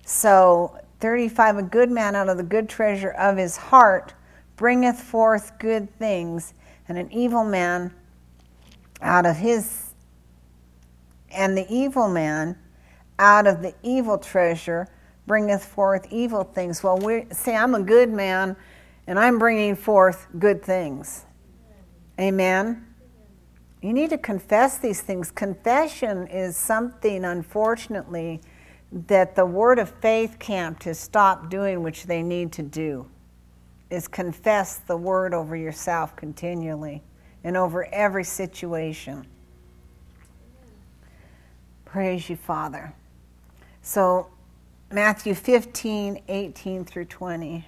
So, 0.05 0.80
35 1.00 1.58
A 1.58 1.64
good 1.64 1.91
man 1.91 2.16
out 2.16 2.30
of 2.30 2.38
the 2.38 2.43
good 2.43 2.68
treasure 2.68 3.12
of 3.12 3.38
his 3.38 3.58
heart 3.58 4.14
bringeth 4.56 5.00
forth 5.00 5.58
good 5.60 5.89
things, 6.00 6.54
and 6.88 6.98
an 6.98 7.12
evil 7.12 7.43
man 7.43 7.93
out 9.02 9.26
of 9.26 9.38
his, 9.38 9.93
and 11.32 11.58
the 11.58 11.66
evil 11.70 12.10
man 12.10 12.58
out 13.20 13.45
of 13.48 13.62
the 13.62 13.74
evil 13.84 14.18
treasure 14.18 14.88
bringeth 15.28 15.64
forth 15.64 16.08
evil 16.12 16.43
things. 16.43 16.82
Well, 16.82 16.98
we 16.98 17.26
say, 17.32 17.56
I'm 17.56 17.76
a 17.76 17.82
good 17.82 18.10
man 18.10 18.56
and 19.06 19.20
I'm 19.20 19.39
bringing 19.39 19.76
forth 19.76 20.28
good 20.38 20.64
things. 20.64 21.26
Amen. 22.20 22.86
You 23.82 23.93
need 23.93 24.10
to 24.10 24.18
confess 24.18 24.78
these 24.78 25.02
things. 25.02 25.32
Confession 25.32 26.28
is 26.28 26.58
something, 26.58 27.24
unfortunately, 27.24 28.41
that 28.91 29.35
the 29.35 29.45
Word 29.45 29.79
of 29.79 29.89
Faith 29.89 30.39
camp 30.39 30.83
has 30.83 30.99
stopped 30.99 31.49
doing, 31.49 31.83
which 31.83 32.05
they 32.05 32.23
need 32.23 32.51
to 32.53 32.63
do, 32.63 33.07
is 33.89 34.07
confess 34.07 34.77
the 34.77 34.97
Word 34.97 35.33
over 35.33 35.55
yourself 35.55 36.15
continually 36.15 37.03
and 37.43 37.57
over 37.57 37.85
every 37.93 38.23
situation. 38.23 39.25
Praise 41.85 42.29
you, 42.29 42.35
Father. 42.35 42.93
So, 43.81 44.27
Matthew 44.91 45.33
15, 45.33 46.21
18 46.27 46.85
through 46.85 47.05
20. 47.05 47.65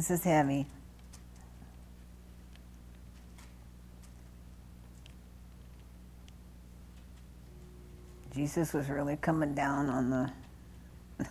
This 0.00 0.10
is 0.12 0.24
heavy. 0.24 0.64
Jesus 8.34 8.72
was 8.72 8.88
really 8.88 9.16
coming 9.16 9.54
down 9.54 9.90
on 9.90 10.08
the 10.08 11.26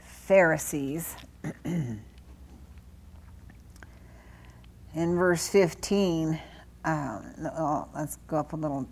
Pharisees. 0.00 1.14
In 1.64 2.00
verse 4.96 5.48
15, 5.48 6.40
um, 6.84 7.24
oh, 7.56 7.86
let's 7.94 8.16
go 8.26 8.38
up 8.38 8.52
a 8.52 8.56
little. 8.56 8.88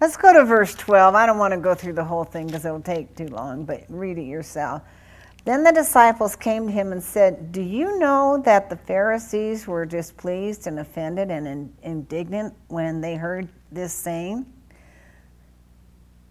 Let's 0.00 0.16
go 0.16 0.32
to 0.32 0.44
verse 0.44 0.74
12. 0.74 1.14
I 1.14 1.26
don't 1.26 1.38
want 1.38 1.52
to 1.52 1.60
go 1.60 1.74
through 1.74 1.94
the 1.94 2.04
whole 2.04 2.24
thing 2.24 2.46
because 2.46 2.64
it'll 2.64 2.80
take 2.80 3.16
too 3.16 3.28
long, 3.28 3.64
but 3.64 3.84
read 3.88 4.18
it 4.18 4.24
yourself. 4.24 4.82
Then 5.44 5.64
the 5.64 5.72
disciples 5.72 6.36
came 6.36 6.66
to 6.66 6.72
him 6.72 6.92
and 6.92 7.02
said, 7.02 7.52
Do 7.52 7.62
you 7.62 7.98
know 7.98 8.42
that 8.44 8.68
the 8.68 8.76
Pharisees 8.76 9.66
were 9.66 9.86
displeased 9.86 10.66
and 10.66 10.78
offended 10.78 11.30
and 11.30 11.72
indignant 11.82 12.54
when 12.68 13.00
they 13.00 13.16
heard 13.16 13.48
this 13.72 13.92
saying? 13.92 14.44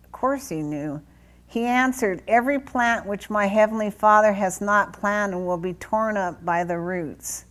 Of 0.03 0.11
course 0.11 0.49
he 0.49 0.61
knew. 0.61 1.01
He 1.47 1.63
answered, 1.63 2.21
Every 2.27 2.59
plant 2.59 3.07
which 3.07 3.29
my 3.29 3.47
heavenly 3.47 3.89
Father 3.89 4.33
has 4.33 4.61
not 4.61 4.93
planted 4.93 5.39
will 5.39 5.57
be 5.57 5.73
torn 5.73 6.15
up 6.15 6.45
by 6.45 6.63
the 6.63 6.77
roots. 6.77 7.45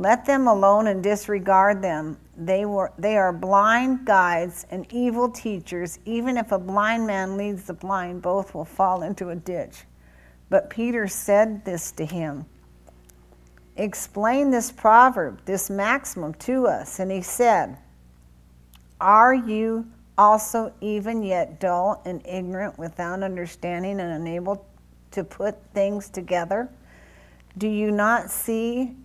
Let 0.00 0.24
them 0.24 0.48
alone 0.48 0.86
and 0.86 1.02
disregard 1.02 1.82
them. 1.82 2.16
They, 2.34 2.64
were, 2.64 2.90
they 2.96 3.18
are 3.18 3.34
blind 3.34 4.06
guides 4.06 4.64
and 4.70 4.90
evil 4.90 5.28
teachers. 5.28 5.98
Even 6.06 6.38
if 6.38 6.52
a 6.52 6.58
blind 6.58 7.06
man 7.06 7.36
leads 7.36 7.64
the 7.64 7.74
blind, 7.74 8.22
both 8.22 8.54
will 8.54 8.64
fall 8.64 9.02
into 9.02 9.28
a 9.28 9.36
ditch. 9.36 9.84
But 10.48 10.70
Peter 10.70 11.06
said 11.06 11.66
this 11.66 11.92
to 11.92 12.06
him 12.06 12.46
Explain 13.76 14.50
this 14.50 14.72
proverb, 14.72 15.44
this 15.44 15.68
maximum 15.68 16.32
to 16.36 16.66
us. 16.66 16.98
And 16.98 17.10
he 17.10 17.20
said, 17.20 17.76
Are 19.02 19.34
you 19.34 19.86
also 20.16 20.72
even 20.80 21.22
yet 21.22 21.60
dull 21.60 22.00
and 22.06 22.26
ignorant, 22.26 22.78
without 22.78 23.22
understanding, 23.22 24.00
and 24.00 24.12
unable 24.12 24.66
to 25.10 25.24
put 25.24 25.58
things 25.74 26.08
together? 26.08 26.70
Do 27.58 27.68
you 27.68 27.90
not 27.90 28.30
see 28.30 28.96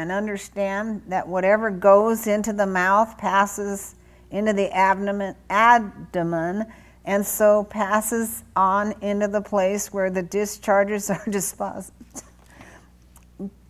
and 0.00 0.10
understand 0.10 1.02
that 1.08 1.28
whatever 1.28 1.70
goes 1.70 2.26
into 2.26 2.54
the 2.54 2.66
mouth 2.66 3.18
passes 3.18 3.94
into 4.30 4.54
the 4.54 4.74
abdomen, 4.74 5.34
abdomen 5.50 6.64
and 7.04 7.26
so 7.26 7.64
passes 7.64 8.42
on 8.56 8.94
into 9.02 9.28
the 9.28 9.42
place 9.42 9.92
where 9.92 10.10
the 10.10 10.22
discharges 10.22 11.10
are 11.10 11.24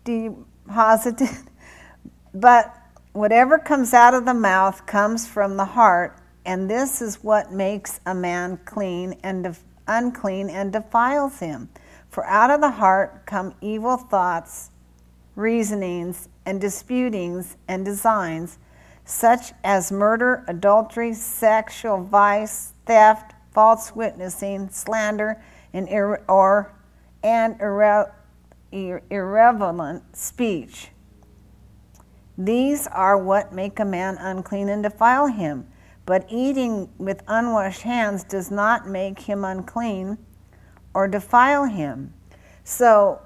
deposited. 0.03 1.29
But 2.33 2.77
whatever 3.11 3.59
comes 3.59 3.93
out 3.93 4.13
of 4.13 4.23
the 4.25 4.33
mouth 4.33 4.85
comes 4.85 5.27
from 5.27 5.57
the 5.57 5.65
heart, 5.65 6.17
and 6.45 6.69
this 6.69 7.01
is 7.01 7.21
what 7.23 7.51
makes 7.51 7.99
a 8.05 8.15
man 8.15 8.57
clean 8.63 9.19
and 9.21 9.53
unclean 9.87 10.49
and 10.49 10.71
defiles 10.71 11.39
him. 11.39 11.67
For 12.09 12.25
out 12.25 12.49
of 12.49 12.61
the 12.61 12.71
heart 12.71 13.25
come 13.25 13.53
evil 13.61 13.97
thoughts, 13.97 14.70
reasonings, 15.35 16.29
and 16.45 16.59
disputings 16.59 17.55
and 17.67 17.85
designs, 17.85 18.57
such 19.05 19.53
as 19.63 19.91
murder, 19.91 20.43
adultery, 20.47 21.13
sexual 21.13 22.03
vice 22.03 22.73
theft, 22.85 23.33
false 23.53 23.95
witnessing, 23.95 24.69
slander, 24.69 25.41
and 25.73 25.87
ir- 25.89 26.23
or 26.27 26.73
and 27.23 27.59
irre- 27.59 28.11
ir- 28.71 29.03
irrelevant 29.09 30.15
speech. 30.15 30.91
These 32.37 32.87
are 32.87 33.17
what 33.17 33.53
make 33.53 33.79
a 33.79 33.85
man 33.85 34.17
unclean 34.17 34.69
and 34.69 34.81
defile 34.81 35.27
him. 35.27 35.67
But 36.05 36.25
eating 36.29 36.89
with 36.97 37.21
unwashed 37.27 37.83
hands 37.83 38.23
does 38.23 38.49
not 38.49 38.87
make 38.87 39.19
him 39.19 39.45
unclean 39.45 40.17
or 40.93 41.07
defile 41.07 41.65
him. 41.65 42.13
So, 42.63 43.21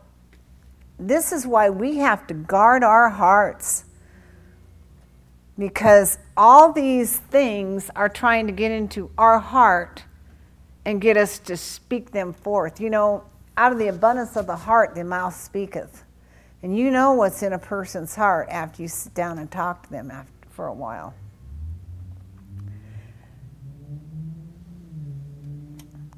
this 0.99 1.31
is 1.31 1.45
why 1.45 1.69
we 1.69 1.97
have 1.97 2.25
to 2.27 2.33
guard 2.33 2.83
our 2.83 3.09
hearts 3.09 3.85
because 5.57 6.17
all 6.35 6.71
these 6.73 7.17
things 7.17 7.89
are 7.95 8.09
trying 8.09 8.47
to 8.47 8.53
get 8.53 8.71
into 8.71 9.09
our 9.17 9.39
heart 9.39 10.03
and 10.83 11.01
get 11.01 11.17
us 11.17 11.39
to 11.39 11.57
speak 11.57 12.11
them 12.11 12.33
forth. 12.33 12.79
You 12.79 12.89
know, 12.89 13.23
out 13.57 13.71
of 13.71 13.79
the 13.79 13.87
abundance 13.87 14.35
of 14.35 14.47
the 14.47 14.55
heart, 14.55 14.95
the 14.95 15.03
mouth 15.03 15.35
speaketh. 15.35 16.03
And 16.61 16.77
you 16.77 16.91
know 16.91 17.13
what's 17.13 17.43
in 17.43 17.53
a 17.53 17.59
person's 17.59 18.15
heart 18.15 18.47
after 18.49 18.81
you 18.81 18.87
sit 18.87 19.13
down 19.13 19.37
and 19.39 19.49
talk 19.49 19.83
to 19.83 19.91
them 19.91 20.11
after, 20.11 20.31
for 20.49 20.67
a 20.67 20.73
while. 20.73 21.13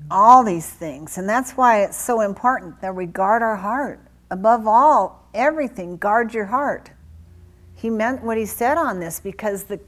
All 0.10 0.44
these 0.44 0.70
things. 0.70 1.18
And 1.18 1.28
that's 1.28 1.52
why 1.52 1.84
it's 1.84 1.98
so 1.98 2.22
important 2.22 2.82
that 2.82 2.96
we 2.96 3.06
guard 3.06 3.42
our 3.42 3.58
heart. 3.58 4.07
Above 4.30 4.68
all, 4.68 5.28
everything, 5.34 5.98
guard 5.98 6.34
your 6.34 6.46
heart. 6.46 6.92
He 7.76 7.90
meant 7.90 8.24
what 8.24 8.38
he 8.38 8.46
said 8.46 8.78
on 8.78 9.00
this 9.00 9.20
because 9.20 9.66
the 9.66 9.80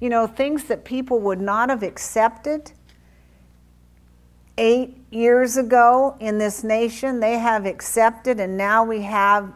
you 0.00 0.08
know 0.08 0.26
things 0.26 0.64
that 0.64 0.84
people 0.84 1.18
would 1.20 1.40
not 1.40 1.70
have 1.70 1.82
accepted 1.82 2.72
eight 4.56 4.96
years 5.10 5.56
ago 5.56 6.16
in 6.20 6.38
this 6.38 6.64
nation 6.64 7.20
they 7.20 7.38
have 7.38 7.64
accepted 7.64 8.40
and 8.40 8.56
now 8.56 8.84
we 8.84 9.02
have 9.02 9.52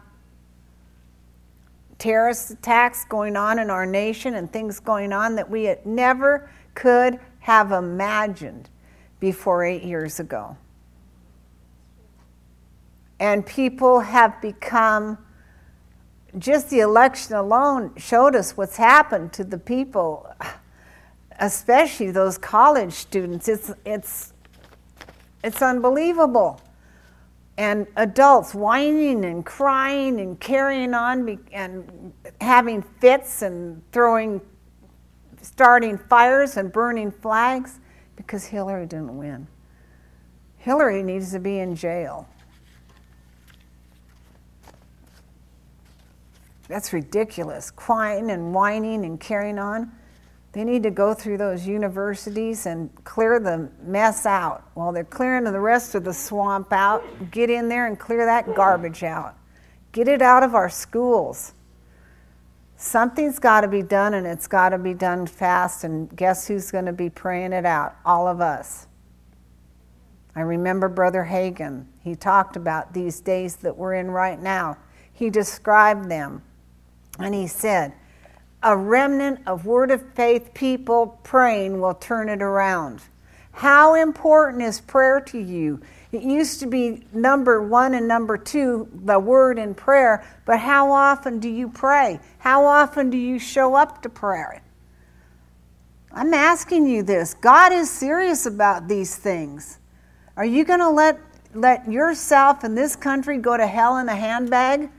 terrorist 1.97 2.51
attacks 2.51 3.05
going 3.05 3.35
on 3.35 3.59
in 3.59 3.69
our 3.69 3.85
nation 3.85 4.35
and 4.35 4.51
things 4.51 4.79
going 4.79 5.13
on 5.13 5.35
that 5.35 5.49
we 5.49 5.73
never 5.85 6.49
could 6.73 7.19
have 7.39 7.71
imagined 7.71 8.69
before 9.19 9.63
eight 9.63 9.83
years 9.83 10.19
ago 10.19 10.55
And 13.19 13.45
people 13.45 13.99
have 14.01 14.41
become, 14.41 15.17
just 16.37 16.69
the 16.69 16.79
election 16.79 17.35
alone 17.35 17.93
showed 17.97 18.35
us 18.35 18.57
what's 18.57 18.77
happened 18.77 19.33
to 19.33 19.43
the 19.43 19.57
people, 19.57 20.27
especially 21.39 22.11
those 22.11 22.37
college 22.37 22.93
students. 22.93 23.47
It's, 23.47 23.71
it's, 23.85 24.33
it's 25.43 25.61
unbelievable. 25.61 26.59
And 27.55 27.85
adults 27.97 28.55
whining 28.55 29.25
and 29.25 29.45
crying 29.45 30.19
and 30.19 30.39
carrying 30.39 30.95
on 30.95 31.39
and 31.51 32.13
having 32.41 32.81
fits 32.81 33.43
and 33.43 33.83
throwing, 33.91 34.41
starting 35.41 35.99
fires 35.99 36.57
and 36.57 36.71
burning 36.71 37.11
flags 37.11 37.79
because 38.15 38.45
Hillary 38.45 38.87
didn't 38.87 39.15
win. 39.15 39.47
Hillary 40.57 41.03
needs 41.03 41.31
to 41.31 41.39
be 41.39 41.59
in 41.59 41.75
jail. 41.75 42.27
That's 46.73 46.91
ridiculous. 46.91 47.69
Crying 47.69 48.31
and 48.31 48.51
whining 48.51 49.05
and 49.05 49.19
carrying 49.19 49.59
on. 49.59 49.91
They 50.53 50.63
need 50.63 50.81
to 50.83 50.89
go 50.89 51.13
through 51.13 51.37
those 51.37 51.67
universities 51.67 52.65
and 52.65 52.89
clear 53.03 53.39
the 53.39 53.69
mess 53.83 54.25
out. 54.25 54.63
While 54.73 54.91
they're 54.91 55.03
clearing 55.03 55.43
the 55.43 55.59
rest 55.59 55.93
of 55.93 56.03
the 56.03 56.13
swamp 56.13 56.73
out, 56.73 57.03
get 57.29 57.51
in 57.51 57.69
there 57.69 57.85
and 57.85 57.99
clear 57.99 58.25
that 58.25 58.55
garbage 58.55 59.03
out. 59.03 59.37
Get 59.91 60.07
it 60.07 60.23
out 60.23 60.41
of 60.41 60.55
our 60.55 60.67
schools. 60.67 61.53
Something's 62.75 63.37
got 63.37 63.61
to 63.61 63.67
be 63.67 63.83
done, 63.83 64.15
and 64.15 64.25
it's 64.25 64.47
got 64.47 64.69
to 64.69 64.79
be 64.79 64.95
done 64.95 65.27
fast. 65.27 65.83
And 65.83 66.09
guess 66.15 66.47
who's 66.47 66.71
going 66.71 66.87
to 66.87 66.91
be 66.91 67.07
praying 67.07 67.53
it 67.53 67.67
out? 67.67 67.97
All 68.03 68.27
of 68.27 68.41
us. 68.41 68.87
I 70.35 70.41
remember 70.41 70.89
Brother 70.89 71.27
Hagin. 71.29 71.85
He 71.99 72.15
talked 72.15 72.55
about 72.55 72.95
these 72.95 73.19
days 73.19 73.57
that 73.57 73.77
we're 73.77 73.93
in 73.93 74.09
right 74.09 74.41
now. 74.41 74.79
He 75.11 75.29
described 75.29 76.09
them. 76.09 76.41
And 77.19 77.33
he 77.33 77.47
said, 77.47 77.93
A 78.61 78.75
remnant 78.75 79.41
of 79.47 79.65
Word 79.65 79.91
of 79.91 80.13
Faith 80.13 80.53
people 80.53 81.19
praying 81.23 81.79
will 81.79 81.93
turn 81.93 82.29
it 82.29 82.41
around. 82.41 83.01
How 83.53 83.93
important 83.93 84.63
is 84.63 84.81
prayer 84.81 85.21
to 85.21 85.37
you? 85.37 85.79
It 86.11 86.23
used 86.23 86.59
to 86.59 86.67
be 86.67 87.05
number 87.13 87.61
one 87.61 87.93
and 87.93 88.07
number 88.07 88.37
two, 88.37 88.87
the 89.05 89.19
word 89.19 89.57
and 89.57 89.77
prayer, 89.77 90.23
but 90.45 90.59
how 90.59 90.91
often 90.91 91.39
do 91.39 91.49
you 91.49 91.69
pray? 91.69 92.19
How 92.39 92.65
often 92.65 93.09
do 93.09 93.17
you 93.17 93.39
show 93.39 93.75
up 93.75 94.01
to 94.03 94.09
prayer? 94.09 94.61
I'm 96.11 96.33
asking 96.33 96.87
you 96.87 97.01
this. 97.01 97.33
God 97.33 97.73
is 97.73 97.89
serious 97.89 98.45
about 98.45 98.87
these 98.87 99.15
things. 99.15 99.79
Are 100.37 100.45
you 100.45 100.65
going 100.65 100.79
to 100.79 100.89
let, 100.89 101.19
let 101.53 101.91
yourself 101.91 102.63
and 102.63 102.77
this 102.77 102.95
country 102.95 103.37
go 103.37 103.57
to 103.57 103.65
hell 103.65 103.97
in 103.97 104.09
a 104.09 104.15
handbag? 104.15 104.89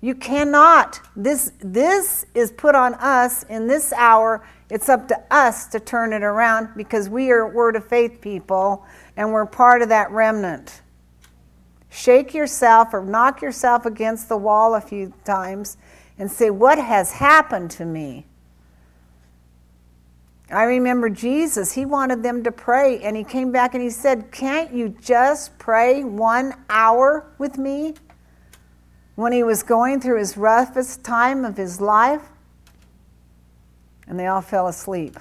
You 0.00 0.14
cannot. 0.14 1.00
This, 1.16 1.52
this 1.58 2.24
is 2.34 2.52
put 2.52 2.74
on 2.74 2.94
us 2.94 3.42
in 3.44 3.66
this 3.66 3.92
hour. 3.92 4.46
It's 4.70 4.88
up 4.88 5.08
to 5.08 5.20
us 5.30 5.66
to 5.68 5.80
turn 5.80 6.12
it 6.12 6.22
around 6.22 6.68
because 6.76 7.08
we 7.08 7.30
are 7.30 7.48
Word 7.48 7.74
of 7.74 7.86
Faith 7.86 8.20
people 8.20 8.86
and 9.16 9.32
we're 9.32 9.46
part 9.46 9.82
of 9.82 9.88
that 9.88 10.10
remnant. 10.10 10.82
Shake 11.90 12.34
yourself 12.34 12.92
or 12.92 13.02
knock 13.02 13.42
yourself 13.42 13.86
against 13.86 14.28
the 14.28 14.36
wall 14.36 14.74
a 14.74 14.80
few 14.80 15.12
times 15.24 15.78
and 16.18 16.30
say, 16.30 16.50
What 16.50 16.78
has 16.78 17.12
happened 17.12 17.70
to 17.72 17.84
me? 17.84 18.26
I 20.50 20.64
remember 20.64 21.10
Jesus, 21.10 21.72
he 21.72 21.84
wanted 21.84 22.22
them 22.22 22.42
to 22.44 22.52
pray, 22.52 23.00
and 23.00 23.16
he 23.16 23.24
came 23.24 23.52
back 23.52 23.74
and 23.74 23.82
he 23.82 23.90
said, 23.90 24.30
Can't 24.30 24.72
you 24.72 24.90
just 25.00 25.58
pray 25.58 26.04
one 26.04 26.54
hour 26.70 27.32
with 27.38 27.58
me? 27.58 27.94
When 29.18 29.32
he 29.32 29.42
was 29.42 29.64
going 29.64 30.00
through 30.00 30.20
his 30.20 30.36
roughest 30.36 31.02
time 31.02 31.44
of 31.44 31.56
his 31.56 31.80
life, 31.80 32.22
and 34.06 34.16
they 34.16 34.28
all 34.28 34.40
fell 34.40 34.68
asleep. 34.68 35.18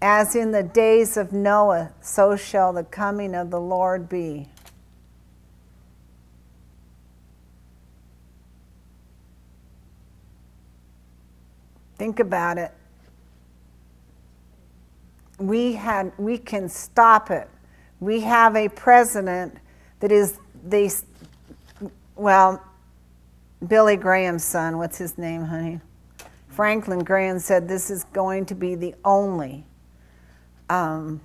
As 0.00 0.34
in 0.34 0.50
the 0.50 0.62
days 0.62 1.18
of 1.18 1.32
Noah, 1.32 1.92
so 2.00 2.34
shall 2.34 2.72
the 2.72 2.84
coming 2.84 3.34
of 3.34 3.50
the 3.50 3.60
Lord 3.60 4.08
be. 4.08 4.48
Think 11.98 12.18
about 12.18 12.56
it 12.56 12.72
we, 15.42 15.72
had, 15.72 16.12
we 16.18 16.38
can 16.38 16.68
stop 16.68 17.30
it. 17.30 17.48
We 18.00 18.20
have 18.20 18.56
a 18.56 18.68
president 18.68 19.56
that 20.00 20.12
is 20.12 20.38
the, 20.64 20.94
well, 22.16 22.62
Billy 23.66 23.96
Graham's 23.96 24.44
son, 24.44 24.78
what's 24.78 24.98
his 24.98 25.16
name, 25.18 25.44
honey? 25.44 25.80
Franklin 26.48 27.02
Graham 27.02 27.38
said 27.38 27.68
this 27.68 27.90
is 27.90 28.04
going 28.04 28.46
to 28.46 28.54
be 28.54 28.74
the 28.74 28.94
only 29.04 29.64
um, 30.68 31.20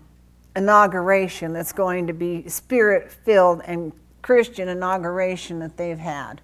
inauguration 0.56 1.54
that's 1.54 1.74
going 1.74 2.08
to 2.08 2.14
be 2.14 2.48
spirit 2.48 3.12
filled 3.12 3.62
and 3.66 3.92
Christian 4.22 4.68
inauguration 4.70 5.60
that 5.60 5.78
they've 5.78 5.98
had, 5.98 6.42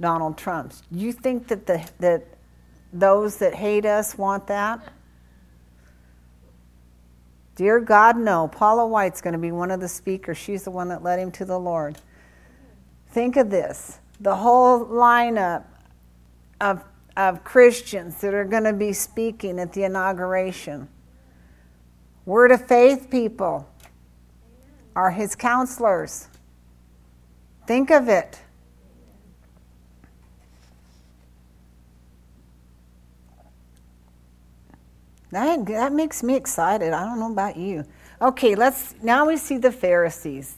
Donald 0.00 0.36
Trump's. 0.36 0.82
Do 0.92 0.98
you 0.98 1.12
think 1.12 1.48
that, 1.48 1.66
the, 1.66 1.88
that 2.00 2.24
those 2.92 3.36
that 3.38 3.54
hate 3.54 3.84
us 3.84 4.16
want 4.16 4.46
that? 4.46 4.80
Dear 7.56 7.78
God, 7.78 8.16
no. 8.16 8.48
Paula 8.48 8.86
White's 8.86 9.20
going 9.20 9.32
to 9.32 9.38
be 9.38 9.52
one 9.52 9.70
of 9.70 9.80
the 9.80 9.88
speakers. 9.88 10.36
She's 10.36 10.64
the 10.64 10.72
one 10.72 10.88
that 10.88 11.02
led 11.04 11.20
him 11.20 11.30
to 11.32 11.44
the 11.44 11.58
Lord. 11.58 11.98
Think 13.14 13.36
of 13.36 13.48
this 13.48 14.00
the 14.20 14.34
whole 14.34 14.84
lineup 14.86 15.62
of, 16.60 16.82
of 17.16 17.44
Christians 17.44 18.20
that 18.22 18.34
are 18.34 18.44
going 18.44 18.64
to 18.64 18.72
be 18.72 18.92
speaking 18.92 19.60
at 19.60 19.72
the 19.72 19.84
inauguration. 19.84 20.88
Word 22.26 22.50
of 22.50 22.66
faith 22.66 23.08
people 23.10 23.68
are 24.96 25.12
his 25.12 25.36
counselors. 25.36 26.26
Think 27.68 27.90
of 27.90 28.08
it. 28.08 28.40
That, 35.30 35.66
that 35.66 35.92
makes 35.92 36.24
me 36.24 36.34
excited. 36.34 36.92
I 36.92 37.04
don't 37.04 37.20
know 37.20 37.30
about 37.30 37.56
you. 37.56 37.84
Okay, 38.20 38.56
let's 38.56 38.96
now 39.04 39.26
we 39.26 39.36
see 39.36 39.58
the 39.58 39.70
Pharisees. 39.70 40.56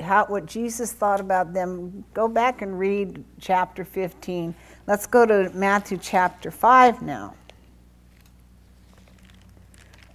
How 0.00 0.26
what 0.26 0.46
Jesus 0.46 0.92
thought 0.92 1.20
about 1.20 1.52
them. 1.52 2.04
Go 2.14 2.28
back 2.28 2.62
and 2.62 2.78
read 2.78 3.24
chapter 3.40 3.84
15. 3.84 4.54
Let's 4.86 5.06
go 5.06 5.26
to 5.26 5.50
Matthew 5.54 5.98
chapter 5.98 6.50
5 6.50 7.02
now. 7.02 7.34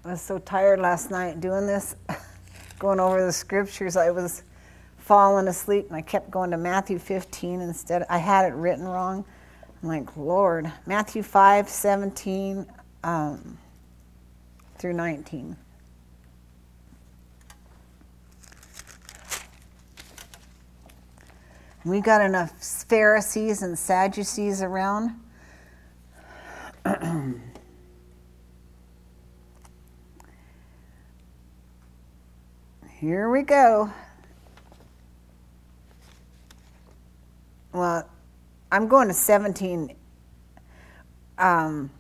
I 0.04 0.12
was 0.12 0.22
so 0.22 0.38
tired 0.38 0.80
last 0.80 1.10
night 1.10 1.40
doing 1.40 1.66
this, 1.66 1.96
going 2.80 3.00
over 3.00 3.26
the 3.26 3.32
scriptures. 3.32 3.96
I 3.98 4.12
was 4.12 4.44
falling 4.98 5.48
asleep 5.48 5.88
and 5.88 5.96
I 5.96 6.02
kept 6.02 6.30
going 6.30 6.52
to 6.52 6.58
Matthew 6.58 7.00
15 7.00 7.62
instead. 7.62 8.06
I 8.10 8.18
had 8.18 8.46
it 8.46 8.54
written 8.56 8.86
wrong. 8.86 9.26
I'm 9.82 9.90
like, 9.90 10.16
Lord, 10.18 10.72
Matthew 10.86 11.24
5 11.24 11.70
17. 11.70 12.66
Um, 13.04 13.58
through 14.78 14.94
19. 14.94 15.56
We 21.86 22.02
got 22.02 22.22
enough 22.22 22.52
Pharisees 22.90 23.62
and 23.62 23.78
Sadducees 23.78 24.64
around. 24.64 25.12
Here 32.90 33.30
we 33.30 33.44
go. 33.44 33.92
Well, 37.72 38.10
I'm 38.72 38.88
going 38.88 39.08
to 39.10 39.14
17. 39.14 39.96
Um, 41.38 41.92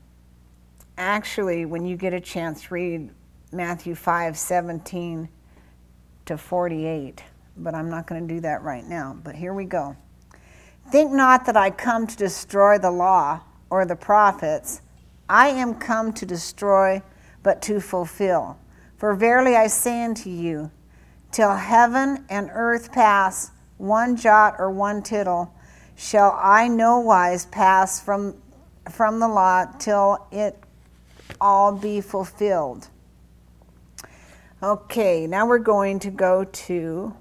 actually, 0.98 1.66
when 1.66 1.86
you 1.86 1.96
get 1.96 2.12
a 2.16 2.20
chance, 2.20 2.72
read 2.72 3.12
Matthew 3.52 3.94
5 3.94 4.36
17 4.36 5.30
to 6.26 6.38
48. 6.40 7.22
But 7.58 7.74
I'm 7.74 7.90
not 7.90 8.08
going 8.08 8.28
to 8.28 8.34
do 8.34 8.42
that 8.42 8.64
right 8.64 8.86
now. 8.86 9.18
But 9.24 9.36
here 9.36 9.54
we 9.54 9.66
go. 9.66 9.96
Think 10.92 11.12
not 11.12 11.46
that 11.46 11.58
I 11.58 11.70
come 11.72 12.06
to 12.08 12.18
destroy 12.18 12.78
the 12.78 12.92
law 12.92 13.42
or 13.70 13.86
the 13.86 13.96
prophets. 13.96 14.82
I 15.28 15.48
am 15.50 15.76
come 15.76 16.14
to 16.14 16.26
destroy, 16.26 17.02
but 17.42 17.62
to 17.64 17.80
fulfill. 17.80 18.60
For 18.98 19.16
verily 19.16 19.56
I 19.56 19.68
say 19.68 20.04
unto 20.04 20.30
you, 20.30 20.72
till 21.32 21.56
heaven 21.56 22.26
and 22.30 22.50
earth 22.54 22.92
pass, 22.92 23.52
one 23.78 24.16
jot 24.16 24.56
or 24.60 24.72
one 24.72 25.02
tittle 25.02 25.54
shall 25.96 26.38
I 26.42 26.68
no 26.68 27.00
wise 27.00 27.46
pass 27.48 28.00
from, 28.00 28.36
from 28.90 29.20
the 29.20 29.28
law 29.28 29.66
till 29.80 30.28
it 30.32 30.58
all 31.42 31.74
be 31.76 32.02
fulfilled. 32.02 32.88
Okay, 34.62 35.28
now 35.28 35.46
we're 35.46 35.58
going 35.60 36.00
to 36.00 36.12
go 36.12 36.44
to 36.44 37.16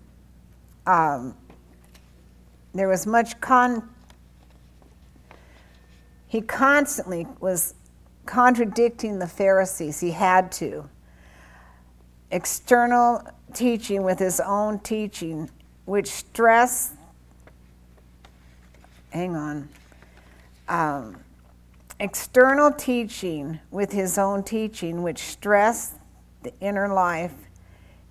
um, 0.87 1.37
there 2.74 2.89
was 2.89 3.07
much 3.07 3.41
con. 3.41 3.89
He 6.26 6.41
constantly 6.41 7.26
was 7.41 7.74
contradicting 8.26 9.18
the 9.18 9.26
Pharisees. 9.26 10.01
He 10.01 10.11
had 10.11 10.51
to. 10.53 10.89
External 12.30 13.22
teaching 13.53 14.03
with 14.03 14.18
his 14.18 14.41
own 14.41 14.80
teaching, 14.80 15.49
which 15.85 16.09
stressed. 16.09 16.95
Hang 19.11 19.37
on. 19.37 19.68
Um, 20.68 21.16
external 22.01 22.72
teaching 22.72 23.61
with 23.70 23.93
his 23.93 24.18
own 24.18 24.43
teaching, 24.43 25.03
which 25.03 25.18
stressed 25.18 25.95
the 26.43 26.53
inner 26.61 26.93
life 26.93 27.43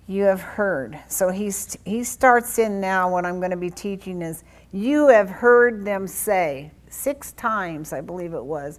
you 0.06 0.24
have 0.24 0.40
heard. 0.40 0.98
So 1.08 1.30
he's, 1.30 1.76
he 1.84 2.04
starts 2.04 2.58
in 2.58 2.80
now. 2.80 3.10
What 3.10 3.24
I'm 3.24 3.38
going 3.38 3.50
to 3.50 3.56
be 3.56 3.70
teaching 3.70 4.22
is 4.22 4.44
you 4.72 5.08
have 5.08 5.30
heard 5.30 5.84
them 5.84 6.06
say 6.06 6.72
six 6.88 7.32
times, 7.32 7.92
I 7.92 8.00
believe 8.00 8.34
it 8.34 8.44
was. 8.44 8.78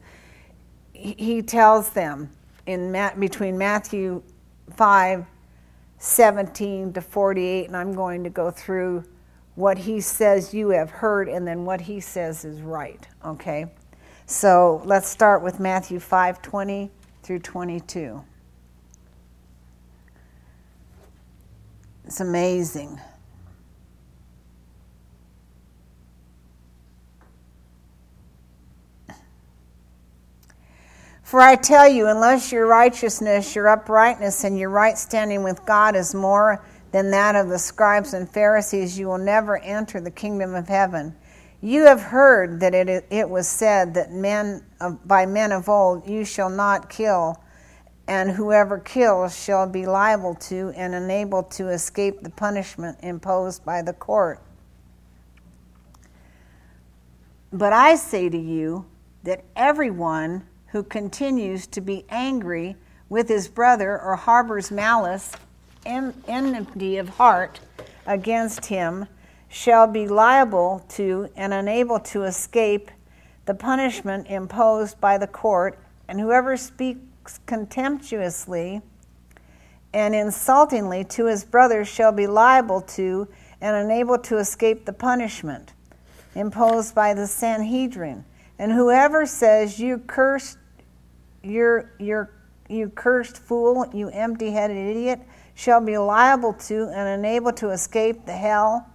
He, 0.94 1.42
tells 1.42 1.90
them 1.90 2.30
in 2.66 2.92
between 3.20 3.58
Matthew 3.58 4.24
5 4.76 5.26
17 5.98 6.94
to 6.94 7.02
48, 7.02 7.68
and 7.68 7.76
I'm 7.76 7.94
going 7.94 8.24
to 8.24 8.30
go 8.30 8.52
through 8.52 9.04
what 9.56 9.78
he 9.78 10.02
says 10.02 10.54
you 10.54 10.70
have 10.70 10.90
heard 10.90 11.30
and 11.30 11.48
then 11.48 11.66
what 11.66 11.82
he 11.82 12.00
says 12.00 12.46
is 12.46 12.62
right. 12.62 13.08
Okay? 13.24 13.66
So 14.26 14.82
let's 14.86 15.08
start 15.08 15.42
with 15.42 15.60
Matthew 15.60 16.00
5 16.00 16.42
20 16.42 16.92
through 17.24 17.40
22. 17.40 18.24
It's 22.06 22.20
amazing. 22.20 23.00
For 31.24 31.42
I 31.42 31.56
tell 31.56 31.90
you, 31.90 32.08
unless 32.08 32.52
your 32.52 32.68
righteousness, 32.68 33.56
your 33.56 33.68
uprightness, 33.68 34.44
and 34.44 34.60
your 34.60 34.70
right 34.70 34.98
standing 34.98 35.42
with 35.42 35.66
God 35.66 35.96
is 35.96 36.14
more 36.14 36.64
than 36.92 37.10
that 37.12 37.36
of 37.36 37.50
the 37.50 37.58
scribes 37.58 38.14
and 38.14 38.30
Pharisees, 38.30 38.98
you 38.98 39.08
will 39.08 39.18
never 39.18 39.58
enter 39.58 40.00
the 40.00 40.12
kingdom 40.12 40.54
of 40.54 40.68
heaven. 40.68 41.16
You 41.60 41.86
have 41.86 42.00
heard 42.00 42.60
that 42.60 42.76
it, 42.76 43.08
it 43.10 43.28
was 43.28 43.48
said 43.48 43.96
that 43.96 44.12
men 44.12 44.64
of, 44.80 45.06
by 45.08 45.26
men 45.26 45.52
of 45.52 45.68
old, 45.68 46.08
you 46.08 46.24
shall 46.24 46.50
not 46.50 46.90
kill 46.90 47.42
and 48.08 48.32
whoever 48.32 48.78
kills 48.78 49.38
shall 49.38 49.68
be 49.68 49.86
liable 49.86 50.36
to 50.36 50.72
and 50.76 50.94
unable 50.94 51.44
to 51.44 51.70
escape 51.70 52.22
the 52.22 52.30
punishment 52.30 52.98
imposed 53.02 53.66
by 53.66 53.82
the 53.82 53.94
court. 53.94 54.40
But 57.52 57.74
I 57.74 57.96
say 57.96 58.30
to 58.30 58.38
you 58.38 58.86
that 59.24 59.44
everyone 59.56 60.46
who 60.68 60.84
continues 60.84 61.68
to 61.68 61.82
be 61.82 62.06
angry 62.10 62.76
with 63.10 63.30
his 63.30 63.48
brother 63.48 64.00
or 64.00 64.16
harbors 64.16 64.72
malice 64.72 65.32
and 65.86 66.14
enmity 66.28 66.98
of 66.98 67.10
heart 67.10 67.60
against 68.06 68.66
him 68.66 69.08
shall 69.48 69.88
be 69.88 70.08
liable 70.08 70.84
to 70.90 71.30
and 71.36 71.54
unable 71.54 72.00
to 72.00 72.24
escape 72.24 72.92
the 73.46 73.54
punishment 73.54 74.28
imposed 74.28 75.00
by 75.00 75.18
the 75.18 75.28
court, 75.28 75.80
and 76.08 76.20
whoever 76.20 76.58
speaks 76.58 77.00
contemptuously 77.46 78.82
and 79.94 80.14
insultingly 80.14 81.04
to 81.06 81.26
his 81.26 81.46
brothers 81.46 81.88
shall 81.88 82.12
be 82.12 82.28
liable 82.28 82.82
to 82.82 83.28
and 83.62 83.76
unable 83.76 84.18
to 84.18 84.38
escape 84.38 84.86
the 84.86 84.94
punishment 84.94 85.74
imposed 86.36 86.94
by 86.94 87.14
the 87.14 87.26
Sanhedrin. 87.26 88.26
And 88.60 88.72
whoever 88.72 89.26
says, 89.26 89.80
You 89.80 90.00
cursed, 90.00 90.58
you're, 91.44 91.92
you're, 92.00 92.32
you 92.70 92.90
cursed 92.90 93.38
fool, 93.38 93.86
you 93.94 94.10
empty 94.10 94.52
headed 94.52 94.78
idiot, 94.78 95.22
shall 95.56 95.82
be 95.82 95.98
liable 95.98 96.54
to 96.54 96.90
and 96.94 97.08
unable 97.08 97.54
to 97.54 97.70
escape 97.70 98.26
the 98.26 98.34
hell, 98.34 98.86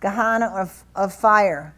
Gehenna 0.00 0.46
of, 0.46 0.84
of 0.94 1.12
fire. 1.12 1.74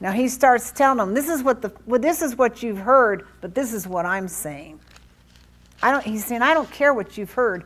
Now 0.00 0.12
he 0.12 0.28
starts 0.28 0.72
telling 0.72 0.98
them, 0.98 1.14
this 1.14 1.28
is 1.28 1.42
what 1.42 1.60
the 1.60 1.72
well, 1.86 2.00
this 2.00 2.22
is 2.22 2.36
what 2.36 2.62
you've 2.62 2.78
heard, 2.78 3.26
but 3.40 3.54
this 3.54 3.72
is 3.72 3.86
what 3.86 4.06
I'm 4.06 4.28
saying. 4.28 4.80
I 5.82 5.92
don't 5.92 6.04
he's 6.04 6.24
saying, 6.24 6.42
I 6.42 6.54
don't 6.54 6.70
care 6.70 6.94
what 6.94 7.18
you've 7.18 7.32
heard. 7.32 7.64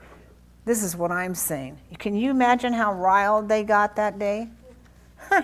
This 0.64 0.82
is 0.82 0.96
what 0.96 1.12
I'm 1.12 1.34
saying. 1.34 1.78
Can 1.98 2.16
you 2.16 2.30
imagine 2.30 2.72
how 2.72 2.92
riled 2.94 3.48
they 3.48 3.62
got 3.62 3.96
that 3.96 4.18
day? 4.18 4.48
Huh. 5.16 5.42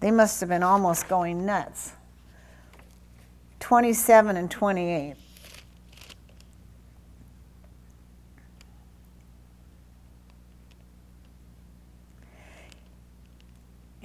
They 0.00 0.10
must 0.10 0.40
have 0.40 0.48
been 0.48 0.62
almost 0.62 1.08
going 1.08 1.44
nuts. 1.44 1.92
27 3.60 4.36
and 4.36 4.50
28. 4.50 5.16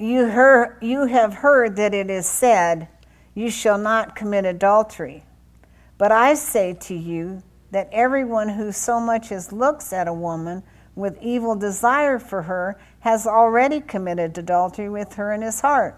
You, 0.01 0.25
you 0.81 1.05
have 1.05 1.35
heard 1.35 1.75
that 1.75 1.93
it 1.93 2.09
is 2.09 2.25
said, 2.25 2.87
You 3.35 3.51
shall 3.51 3.77
not 3.77 4.15
commit 4.15 4.45
adultery. 4.45 5.23
But 5.99 6.11
I 6.11 6.33
say 6.33 6.73
to 6.73 6.95
you 6.95 7.43
that 7.69 7.87
everyone 7.91 8.49
who 8.49 8.71
so 8.71 8.99
much 8.99 9.31
as 9.31 9.51
looks 9.51 9.93
at 9.93 10.07
a 10.07 10.13
woman 10.13 10.63
with 10.95 11.21
evil 11.21 11.55
desire 11.55 12.17
for 12.17 12.41
her 12.41 12.81
has 13.01 13.27
already 13.27 13.79
committed 13.79 14.35
adultery 14.39 14.89
with 14.89 15.13
her 15.13 15.31
in 15.31 15.43
his 15.43 15.61
heart. 15.61 15.95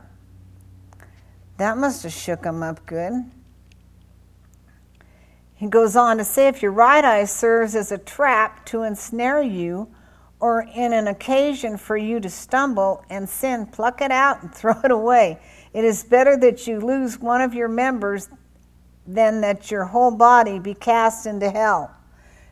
That 1.56 1.78
must 1.78 2.04
have 2.04 2.12
shook 2.12 2.44
him 2.44 2.62
up 2.62 2.86
good. 2.86 3.32
He 5.56 5.68
goes 5.68 5.96
on 5.96 6.18
to 6.18 6.26
say 6.26 6.50
if 6.50 6.62
your 6.62 6.74
right 6.74 7.06
eye 7.06 7.24
serves 7.24 7.74
as 7.74 7.90
a 7.90 7.98
trap 7.98 8.66
to 8.66 8.84
ensnare 8.84 9.42
you, 9.42 9.88
or 10.44 10.68
in 10.76 10.92
an 10.92 11.08
occasion 11.08 11.78
for 11.78 11.96
you 11.96 12.20
to 12.20 12.30
stumble 12.30 13.06
and 13.10 13.30
sin, 13.30 13.66
pluck 13.66 14.02
it 14.02 14.12
out 14.12 14.44
and 14.44 14.54
throw 14.54 14.78
it 14.84 14.92
away. 14.92 15.40
It 15.72 15.86
is 15.86 16.04
better 16.04 16.36
that 16.36 16.68
you 16.68 16.82
lose 16.82 17.18
one 17.18 17.40
of 17.40 17.54
your 17.54 17.70
members 17.70 18.28
than 19.08 19.40
that 19.40 19.72
your 19.72 19.86
whole 19.86 20.12
body 20.12 20.60
be 20.60 20.74
cast 20.74 21.28
into 21.28 21.50
hell. 21.50 21.96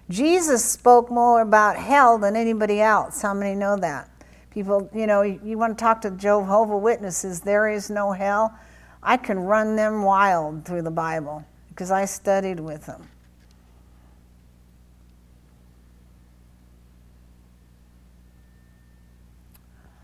Jesus 0.09 0.63
spoke 0.63 1.11
more 1.11 1.41
about 1.41 1.75
hell 1.75 2.17
than 2.17 2.37
anybody 2.37 2.79
else. 2.79 3.21
How 3.21 3.33
many 3.33 3.55
know 3.55 3.75
that? 3.75 4.09
People, 4.51 4.89
you 4.95 5.05
know, 5.05 5.23
you 5.23 5.57
want 5.57 5.77
to 5.77 5.83
talk 5.83 5.99
to 6.03 6.11
Jehovah 6.11 6.77
Witnesses, 6.77 7.41
there 7.41 7.67
is 7.67 7.89
no 7.89 8.13
hell. 8.13 8.57
I 9.03 9.17
can 9.17 9.37
run 9.37 9.75
them 9.75 10.03
wild 10.03 10.63
through 10.63 10.83
the 10.83 10.91
Bible 10.91 11.43
because 11.67 11.91
I 11.91 12.05
studied 12.05 12.61
with 12.61 12.85
them. 12.85 13.09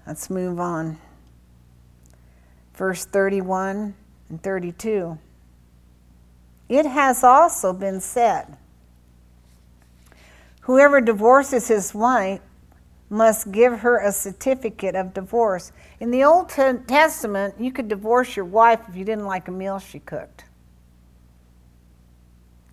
Let's 0.08 0.30
move 0.30 0.58
on. 0.58 0.97
Verse 2.74 3.03
31 3.03 3.93
and 4.30 4.41
32. 4.41 5.20
It 6.70 6.86
has 6.86 7.26
also 7.26 7.74
been 7.74 7.99
said 7.99 8.58
Whoever 10.62 11.01
divorces 11.01 11.68
his 11.68 11.93
wife 11.93 12.39
must 13.10 13.51
give 13.51 13.80
her 13.80 13.99
a 13.99 14.14
certificate 14.14 14.95
of 14.95 15.14
divorce. 15.14 15.74
In 15.99 16.12
the 16.12 16.24
Old 16.24 16.49
Testament, 16.49 17.55
you 17.60 17.72
could 17.72 17.89
divorce 17.89 18.36
your 18.36 18.45
wife 18.45 18.80
if 18.88 18.95
you 18.95 19.03
didn't 19.03 19.26
like 19.26 19.49
a 19.49 19.51
meal 19.51 19.80
she 19.80 19.99
cooked. 19.99 20.45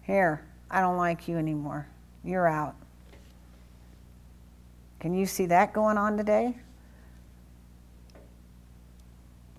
Here, 0.02 0.44
I 0.70 0.80
don't 0.80 0.96
like 0.96 1.26
you 1.26 1.36
anymore. 1.36 1.88
You're 2.24 2.48
out. 2.48 2.74
Can 5.00 5.14
you 5.14 5.26
see 5.26 5.46
that 5.46 5.72
going 5.72 5.98
on 5.98 6.16
today? 6.16 6.56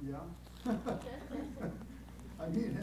Yeah. 0.08 0.18
I 2.40 2.48
mean. 2.50 2.78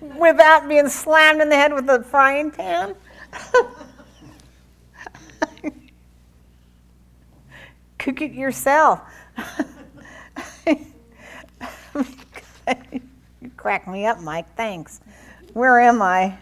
Without 0.18 0.68
being 0.68 0.88
slammed 0.88 1.40
in 1.40 1.48
the 1.48 1.56
head 1.56 1.72
with 1.72 1.88
a 1.88 2.04
frying 2.04 2.52
pan? 2.52 2.94
Cook 7.98 8.20
it 8.20 8.32
yourself. 8.32 9.00
you 10.66 10.76
crack 13.56 13.88
me 13.88 14.04
up, 14.06 14.20
Mike. 14.20 14.54
Thanks. 14.56 15.00
Where 15.54 15.80
am 15.80 16.02
I? 16.02 16.38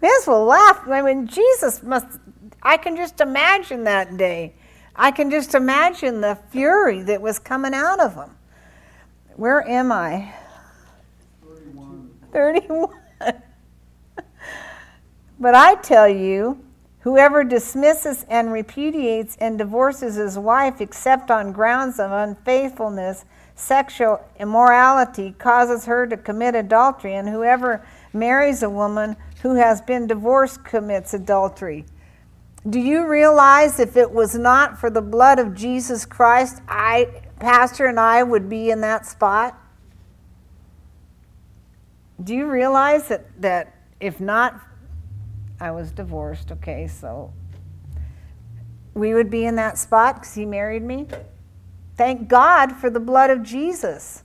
May 0.00 0.10
as 0.20 0.26
well 0.26 0.44
laugh. 0.44 0.86
I 0.88 1.02
mean, 1.02 1.26
Jesus 1.26 1.82
must, 1.82 2.06
I 2.62 2.76
can 2.76 2.96
just 2.96 3.20
imagine 3.20 3.84
that 3.84 4.16
day. 4.16 4.54
I 4.96 5.10
can 5.10 5.30
just 5.30 5.54
imagine 5.54 6.20
the 6.20 6.38
fury 6.50 7.02
that 7.02 7.20
was 7.20 7.38
coming 7.38 7.74
out 7.74 8.00
of 8.00 8.14
him. 8.14 8.36
Where 9.36 9.66
am 9.68 9.90
I? 9.90 10.32
31. 11.42 12.10
31. 12.32 12.88
But 15.38 15.54
I 15.54 15.74
tell 15.74 16.08
you, 16.08 16.64
whoever 17.00 17.42
dismisses 17.44 18.24
and 18.28 18.52
repudiates 18.52 19.36
and 19.40 19.58
divorces 19.58 20.14
his 20.14 20.38
wife 20.38 20.80
except 20.80 21.30
on 21.30 21.52
grounds 21.52 21.98
of 21.98 22.12
unfaithfulness, 22.12 23.24
sexual 23.56 24.20
immorality, 24.38 25.34
causes 25.38 25.86
her 25.86 26.06
to 26.06 26.16
commit 26.16 26.54
adultery, 26.54 27.14
and 27.14 27.28
whoever 27.28 27.84
marries 28.14 28.62
a 28.62 28.70
woman 28.70 29.16
who 29.42 29.54
has 29.56 29.80
been 29.82 30.06
divorced 30.06 30.64
commits 30.64 31.12
adultery. 31.12 31.84
Do 32.68 32.80
you 32.80 33.06
realize 33.06 33.78
if 33.78 33.96
it 33.96 34.10
was 34.10 34.34
not 34.34 34.78
for 34.78 34.88
the 34.88 35.02
blood 35.02 35.38
of 35.38 35.54
Jesus 35.54 36.06
Christ, 36.06 36.62
I, 36.66 37.22
Pastor, 37.38 37.86
and 37.86 38.00
I 38.00 38.22
would 38.22 38.48
be 38.48 38.70
in 38.70 38.80
that 38.80 39.04
spot? 39.04 39.58
Do 42.22 42.34
you 42.34 42.48
realize 42.48 43.08
that, 43.08 43.26
that 43.42 43.74
if 44.00 44.20
not, 44.20 44.58
I 45.60 45.72
was 45.72 45.90
divorced, 45.92 46.52
okay, 46.52 46.86
so 46.86 47.32
we 48.94 49.12
would 49.12 49.28
be 49.28 49.44
in 49.44 49.56
that 49.56 49.76
spot 49.76 50.16
because 50.16 50.34
he 50.34 50.46
married 50.46 50.82
me? 50.82 51.06
Thank 51.96 52.28
God 52.28 52.72
for 52.72 52.88
the 52.88 53.00
blood 53.00 53.30
of 53.30 53.42
Jesus. 53.42 54.22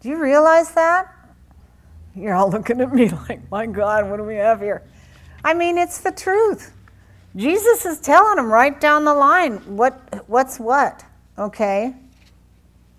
Do 0.00 0.10
you 0.10 0.20
realize 0.20 0.72
that? 0.72 1.15
You're 2.16 2.34
all 2.34 2.50
looking 2.50 2.80
at 2.80 2.92
me 2.92 3.08
like, 3.28 3.48
my 3.50 3.66
God, 3.66 4.08
what 4.08 4.16
do 4.16 4.24
we 4.24 4.36
have 4.36 4.60
here? 4.60 4.82
I 5.44 5.54
mean, 5.54 5.78
it's 5.78 6.00
the 6.00 6.10
truth. 6.10 6.72
Jesus 7.36 7.84
is 7.84 8.00
telling 8.00 8.36
them 8.36 8.50
right 8.50 8.80
down 8.80 9.04
the 9.04 9.14
line 9.14 9.58
what 9.76 10.24
what's 10.26 10.58
what. 10.58 11.04
Okay? 11.38 11.94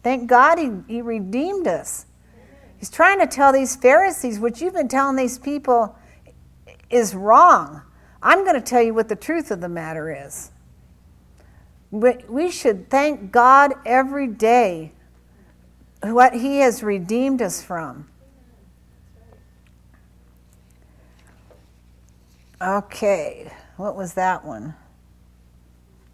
Thank 0.04 0.30
God 0.30 0.60
he, 0.60 0.72
he 0.88 1.02
redeemed 1.02 1.68
us. 1.68 2.06
He's 2.78 2.92
trying 2.92 3.20
to 3.20 3.26
tell 3.26 3.52
these 3.52 3.76
Pharisees, 3.76 4.40
what 4.40 4.62
you've 4.62 4.76
been 4.76 4.88
telling 4.88 5.16
these 5.16 5.40
people 5.40 5.98
is 6.92 7.16
wrong. 7.16 7.82
I'm 8.22 8.44
going 8.46 8.56
to 8.56 8.62
tell 8.62 8.82
you 8.82 8.94
what 8.94 9.10
the 9.10 9.16
truth 9.16 9.50
of 9.50 9.60
the 9.60 9.70
matter 9.70 10.26
is. 10.26 10.52
We 11.90 12.52
should 12.52 12.90
thank 12.90 13.32
God 13.32 13.74
every 13.86 14.28
day 14.28 14.92
what 16.02 16.36
He 16.36 16.60
has 16.60 16.84
redeemed 16.84 17.42
us 17.42 17.64
from. 17.64 18.08
Okay, 22.62 23.52
what 23.76 23.96
was 23.96 24.16
that 24.16 24.44
one? 24.44 24.74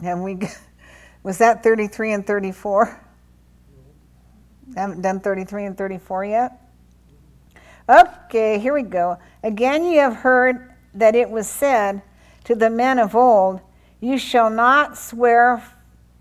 Have 0.02 0.20
we 0.20 0.40
was 1.24 1.38
that 1.38 1.64
33 1.64 2.12
and 2.14 2.28
34? 2.28 3.00
Haven't 4.76 5.02
done 5.02 5.20
33 5.20 5.66
and 5.66 5.78
34 5.78 6.26
yet? 6.26 6.60
Okay, 7.88 8.60
here 8.60 8.74
we 8.74 8.84
go. 8.84 9.18
Again, 9.44 9.86
you 9.86 10.00
have 10.00 10.16
heard 10.16 10.74
that 10.94 11.16
it 11.16 11.30
was 11.30 11.48
said 11.48 12.02
to 12.46 12.56
the 12.56 12.70
men 12.70 13.00
of 13.00 13.16
old, 13.16 13.62
You 14.00 14.18
shall 14.18 14.50
not 14.50 14.98
swear. 14.98 15.64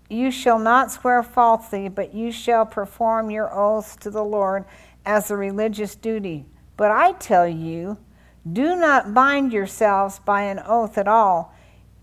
You 0.09 0.29
shall 0.29 0.59
not 0.59 0.91
swear 0.91 1.23
falsely, 1.23 1.89
but 1.89 2.13
you 2.13 2.31
shall 2.31 2.65
perform 2.65 3.31
your 3.31 3.53
oaths 3.53 3.95
to 3.97 4.11
the 4.11 4.23
Lord 4.23 4.65
as 5.05 5.31
a 5.31 5.37
religious 5.37 5.95
duty. 5.95 6.45
But 6.77 6.91
I 6.91 7.13
tell 7.13 7.47
you, 7.47 7.97
do 8.51 8.75
not 8.75 9.13
bind 9.13 9.53
yourselves 9.53 10.19
by 10.19 10.43
an 10.43 10.61
oath 10.65 10.97
at 10.97 11.07
all, 11.07 11.53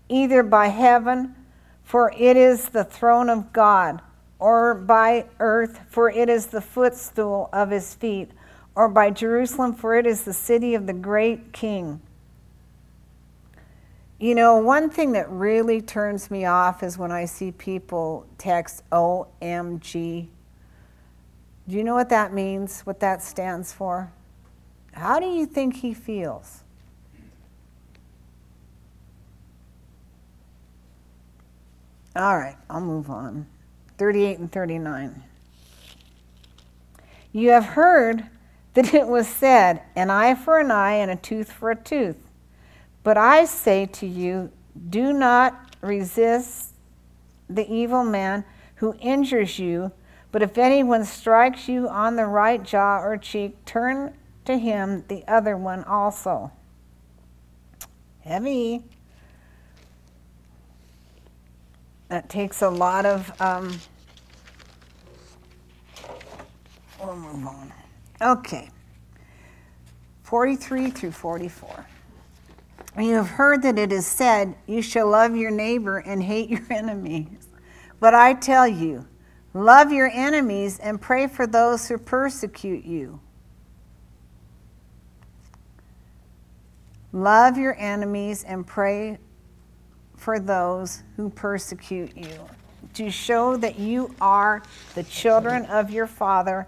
either 0.09 0.41
by 0.41 0.67
heaven, 0.67 1.35
for 1.83 2.11
it 2.17 2.35
is 2.35 2.69
the 2.69 2.83
throne 2.83 3.29
of 3.29 3.53
God, 3.53 4.01
or 4.39 4.73
by 4.73 5.25
earth, 5.39 5.81
for 5.89 6.09
it 6.09 6.29
is 6.29 6.47
the 6.47 6.61
footstool 6.61 7.49
of 7.53 7.69
his 7.69 7.93
feet, 7.93 8.31
or 8.73 8.89
by 8.89 9.11
Jerusalem, 9.11 9.73
for 9.73 9.95
it 9.95 10.07
is 10.07 10.23
the 10.23 10.33
city 10.33 10.73
of 10.73 10.87
the 10.87 10.93
great 10.93 11.53
king. 11.53 12.01
You 14.17 14.35
know, 14.35 14.57
one 14.57 14.89
thing 14.89 15.13
that 15.13 15.29
really 15.29 15.81
turns 15.81 16.31
me 16.31 16.45
off 16.45 16.83
is 16.83 16.97
when 16.97 17.11
I 17.11 17.25
see 17.25 17.51
people 17.51 18.25
text 18.37 18.83
OMG. 18.91 20.27
Do 21.67 21.75
you 21.75 21.83
know 21.83 21.95
what 21.95 22.09
that 22.09 22.33
means, 22.33 22.81
what 22.81 22.99
that 22.99 23.23
stands 23.23 23.73
for? 23.73 24.11
How 24.93 25.19
do 25.19 25.25
you 25.25 25.45
think 25.45 25.77
he 25.77 25.93
feels? 25.93 26.63
All 32.15 32.37
right, 32.37 32.57
I'll 32.69 32.81
move 32.81 33.09
on. 33.09 33.47
38 33.97 34.39
and 34.39 34.51
39. 34.51 35.23
You 37.31 37.51
have 37.51 37.65
heard 37.65 38.25
that 38.73 38.93
it 38.93 39.07
was 39.07 39.27
said, 39.27 39.81
an 39.95 40.09
eye 40.09 40.35
for 40.35 40.59
an 40.59 40.71
eye 40.71 40.93
and 40.93 41.11
a 41.11 41.15
tooth 41.15 41.51
for 41.51 41.71
a 41.71 41.75
tooth. 41.75 42.17
But 43.03 43.17
I 43.17 43.45
say 43.45 43.85
to 43.85 44.05
you, 44.05 44.51
do 44.89 45.13
not 45.13 45.75
resist 45.81 46.73
the 47.49 47.69
evil 47.71 48.03
man 48.03 48.43
who 48.75 48.95
injures 48.99 49.59
you, 49.59 49.91
but 50.31 50.41
if 50.41 50.57
anyone 50.57 51.03
strikes 51.05 51.67
you 51.67 51.87
on 51.89 52.15
the 52.15 52.25
right 52.25 52.63
jaw 52.63 52.99
or 53.01 53.17
cheek, 53.17 53.63
turn 53.65 54.13
to 54.45 54.57
him 54.57 55.03
the 55.07 55.23
other 55.27 55.57
one 55.57 55.83
also. 55.83 56.51
Heavy. 58.21 58.83
That 62.09 62.29
takes 62.29 62.61
a 62.61 62.69
lot 62.69 63.05
of. 63.05 63.41
Um, 63.41 63.79
we'll 66.99 67.15
move 67.15 67.47
on. 67.47 67.73
Okay. 68.21 68.69
43 70.23 70.91
through 70.91 71.11
44. 71.11 71.85
You 72.99 73.15
have 73.15 73.27
heard 73.27 73.63
that 73.63 73.79
it 73.79 73.91
is 73.91 74.05
said, 74.05 74.55
You 74.67 74.81
shall 74.81 75.09
love 75.09 75.35
your 75.35 75.51
neighbor 75.51 75.97
and 75.97 76.21
hate 76.21 76.49
your 76.49 76.65
enemies. 76.69 77.47
But 77.99 78.13
I 78.13 78.33
tell 78.33 78.67
you, 78.67 79.07
love 79.53 79.91
your 79.91 80.09
enemies 80.09 80.79
and 80.79 80.99
pray 80.99 81.27
for 81.27 81.47
those 81.47 81.87
who 81.87 81.97
persecute 81.97 82.83
you. 82.83 83.19
Love 87.13 87.57
your 87.57 87.75
enemies 87.77 88.43
and 88.43 88.65
pray 88.65 89.17
for 90.15 90.39
those 90.39 91.03
who 91.17 91.29
persecute 91.29 92.15
you, 92.15 92.47
to 92.93 93.09
show 93.09 93.57
that 93.57 93.77
you 93.79 94.13
are 94.21 94.61
the 94.95 95.03
children 95.03 95.65
of 95.65 95.91
your 95.91 96.07
Father 96.07 96.67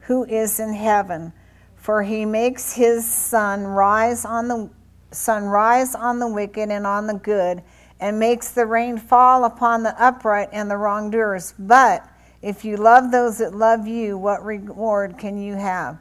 who 0.00 0.24
is 0.24 0.60
in 0.60 0.72
heaven. 0.72 1.32
For 1.76 2.02
he 2.02 2.24
makes 2.24 2.74
his 2.74 3.10
sun 3.10 3.64
rise 3.64 4.24
on 4.24 4.48
the 4.48 4.70
sun 5.12 5.44
rise 5.44 5.94
on 5.94 6.20
the 6.20 6.28
wicked 6.28 6.70
and 6.70 6.86
on 6.86 7.06
the 7.06 7.14
good, 7.14 7.62
and 7.98 8.18
makes 8.18 8.50
the 8.50 8.66
rain 8.66 8.96
fall 8.96 9.44
upon 9.44 9.82
the 9.82 10.00
upright 10.02 10.50
and 10.52 10.70
the 10.70 10.76
wrongdoers. 10.76 11.54
But 11.58 12.08
if 12.42 12.64
you 12.64 12.76
love 12.76 13.10
those 13.10 13.38
that 13.38 13.54
love 13.54 13.86
you, 13.88 14.16
what 14.16 14.44
reward 14.44 15.18
can 15.18 15.38
you 15.38 15.54
have? 15.54 15.98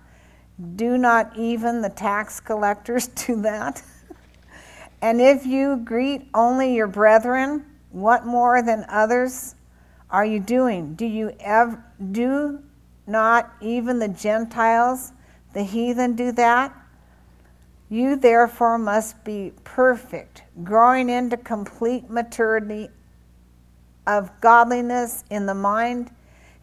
Do 0.75 0.97
not 0.97 1.37
even 1.37 1.81
the 1.81 1.89
tax 1.89 2.39
collectors 2.39 3.07
do 3.27 3.41
that? 3.41 3.81
and 5.01 5.21
if 5.21 5.45
you 5.45 5.77
greet 5.77 6.27
only 6.33 6.75
your 6.75 6.87
brethren, 6.87 7.65
what 7.91 8.25
more 8.25 8.61
than 8.61 8.85
others 8.89 9.55
are 10.09 10.25
you 10.25 10.39
doing? 10.39 10.95
Do 10.95 11.05
you 11.05 11.31
ever 11.39 11.83
do 12.11 12.61
not 13.07 13.51
even 13.61 13.99
the 13.99 14.07
Gentiles, 14.07 15.13
the 15.53 15.63
heathen 15.63 16.15
do 16.15 16.31
that? 16.33 16.75
You 17.89 18.15
therefore 18.15 18.77
must 18.77 19.23
be 19.23 19.53
perfect, 19.63 20.43
growing 20.63 21.09
into 21.09 21.37
complete 21.37 22.09
maturity 22.09 22.89
of 24.05 24.29
godliness 24.41 25.23
in 25.29 25.45
the 25.45 25.55
mind 25.55 26.11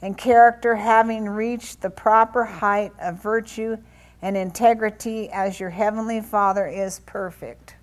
and 0.06 0.16
character, 0.16 0.76
having 0.76 1.28
reached 1.28 1.80
the 1.80 1.90
proper 1.90 2.44
height 2.44 2.92
of 3.00 3.20
virtue 3.20 3.76
and 4.22 4.36
integrity 4.36 5.28
as 5.30 5.58
your 5.58 5.70
heavenly 5.70 6.20
Father 6.20 6.64
is 6.64 7.00
perfect. 7.06 7.74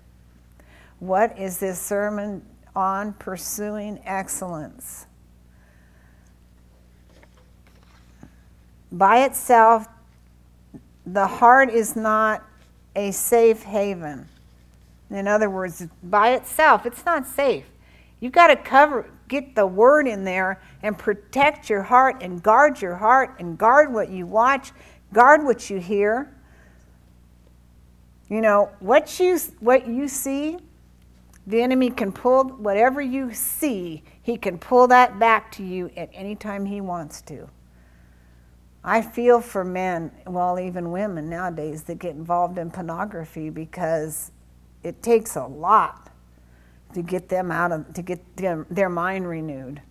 What 1.00 1.38
is 1.38 1.58
this 1.58 1.78
sermon 1.78 2.42
on? 2.74 3.12
Pursuing 3.12 4.00
excellence. 4.06 5.04
By 8.90 9.24
itself, 9.26 9.86
the 11.04 11.26
heart 11.26 11.68
is 11.68 11.94
not 11.94 12.42
a 12.96 13.10
safe 13.10 13.64
haven. 13.64 14.26
In 15.10 15.28
other 15.28 15.50
words, 15.50 15.86
by 16.02 16.30
itself, 16.30 16.86
it's 16.86 17.04
not 17.04 17.26
safe. 17.26 17.66
You've 18.18 18.32
got 18.32 18.46
to 18.46 18.56
cover, 18.56 19.10
get 19.34 19.56
the 19.56 19.66
word 19.66 20.06
in 20.06 20.24
there 20.24 20.62
and 20.82 20.96
protect 20.96 21.68
your 21.68 21.82
heart 21.82 22.22
and 22.22 22.42
guard 22.42 22.80
your 22.80 22.94
heart 22.94 23.34
and 23.40 23.58
guard 23.58 23.92
what 23.92 24.08
you 24.08 24.26
watch, 24.26 24.70
guard 25.12 25.44
what 25.44 25.68
you 25.68 25.78
hear. 25.78 26.32
You 28.28 28.40
know, 28.40 28.70
what 28.78 29.18
you, 29.18 29.38
what 29.58 29.88
you 29.88 30.06
see, 30.06 30.58
the 31.46 31.60
enemy 31.60 31.90
can 31.90 32.12
pull, 32.12 32.44
whatever 32.44 33.02
you 33.02 33.34
see, 33.34 34.04
he 34.22 34.36
can 34.36 34.56
pull 34.56 34.86
that 34.88 35.18
back 35.18 35.50
to 35.52 35.64
you 35.64 35.90
at 35.96 36.08
any 36.12 36.36
time 36.36 36.64
he 36.64 36.80
wants 36.80 37.20
to. 37.22 37.48
I 38.84 39.02
feel 39.02 39.40
for 39.40 39.64
men, 39.64 40.12
well, 40.26 40.60
even 40.60 40.92
women 40.92 41.28
nowadays 41.28 41.82
that 41.84 41.98
get 41.98 42.14
involved 42.14 42.58
in 42.58 42.70
pornography 42.70 43.50
because 43.50 44.30
it 44.82 45.02
takes 45.02 45.36
a 45.36 45.44
lot 45.44 46.03
to 46.94 47.02
get 47.02 47.28
them 47.28 47.50
out 47.50 47.72
of 47.72 47.92
to 47.94 48.02
get 48.02 48.36
them, 48.36 48.66
their 48.70 48.88
mind 48.88 49.28
renewed. 49.28 49.82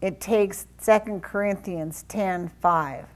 It 0.00 0.20
takes 0.20 0.66
2 0.82 1.20
Corinthians 1.22 2.04
10 2.08 2.48
5 2.48 3.06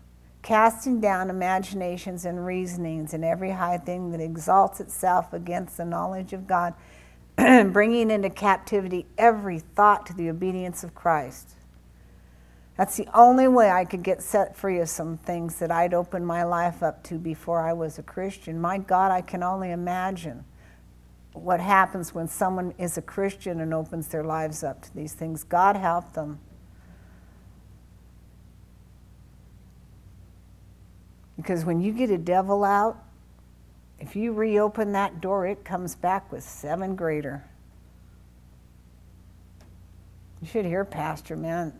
casting 0.44 1.00
down 1.00 1.30
imaginations 1.30 2.26
and 2.26 2.44
reasonings 2.44 3.14
and 3.14 3.24
every 3.24 3.50
high 3.50 3.78
thing 3.78 4.12
that 4.12 4.20
exalts 4.20 4.78
itself 4.78 5.32
against 5.32 5.78
the 5.78 5.84
knowledge 5.86 6.34
of 6.34 6.46
God, 6.46 6.74
bringing 7.36 8.10
into 8.10 8.28
captivity 8.28 9.06
every 9.16 9.58
thought 9.58 10.04
to 10.04 10.12
the 10.12 10.28
obedience 10.28 10.84
of 10.84 10.94
Christ. 10.94 11.54
That's 12.76 12.96
the 12.96 13.08
only 13.14 13.48
way 13.48 13.70
I 13.70 13.86
could 13.86 14.02
get 14.02 14.20
set 14.20 14.54
free 14.54 14.80
of 14.80 14.88
some 14.90 15.16
things 15.16 15.58
that 15.60 15.70
I'd 15.70 15.94
opened 15.94 16.26
my 16.26 16.42
life 16.42 16.82
up 16.82 17.02
to 17.04 17.18
before 17.18 17.60
I 17.60 17.72
was 17.72 17.98
a 17.98 18.02
Christian. 18.02 18.60
My 18.60 18.76
God, 18.76 19.10
I 19.10 19.22
can 19.22 19.42
only 19.42 19.70
imagine 19.70 20.44
what 21.34 21.60
happens 21.60 22.14
when 22.14 22.28
someone 22.28 22.72
is 22.78 22.96
a 22.96 23.02
Christian 23.02 23.60
and 23.60 23.74
opens 23.74 24.08
their 24.08 24.24
lives 24.24 24.62
up 24.62 24.82
to 24.82 24.94
these 24.94 25.12
things. 25.12 25.42
God 25.44 25.76
help 25.76 26.12
them. 26.14 26.38
Because 31.36 31.64
when 31.64 31.80
you 31.80 31.92
get 31.92 32.10
a 32.10 32.18
devil 32.18 32.64
out, 32.64 32.96
if 33.98 34.14
you 34.14 34.32
reopen 34.32 34.92
that 34.92 35.20
door, 35.20 35.46
it 35.46 35.64
comes 35.64 35.96
back 35.96 36.30
with 36.30 36.44
seven 36.44 36.94
greater. 36.94 37.44
You 40.40 40.46
should 40.46 40.64
hear 40.64 40.84
Pastor, 40.84 41.36
man. 41.36 41.72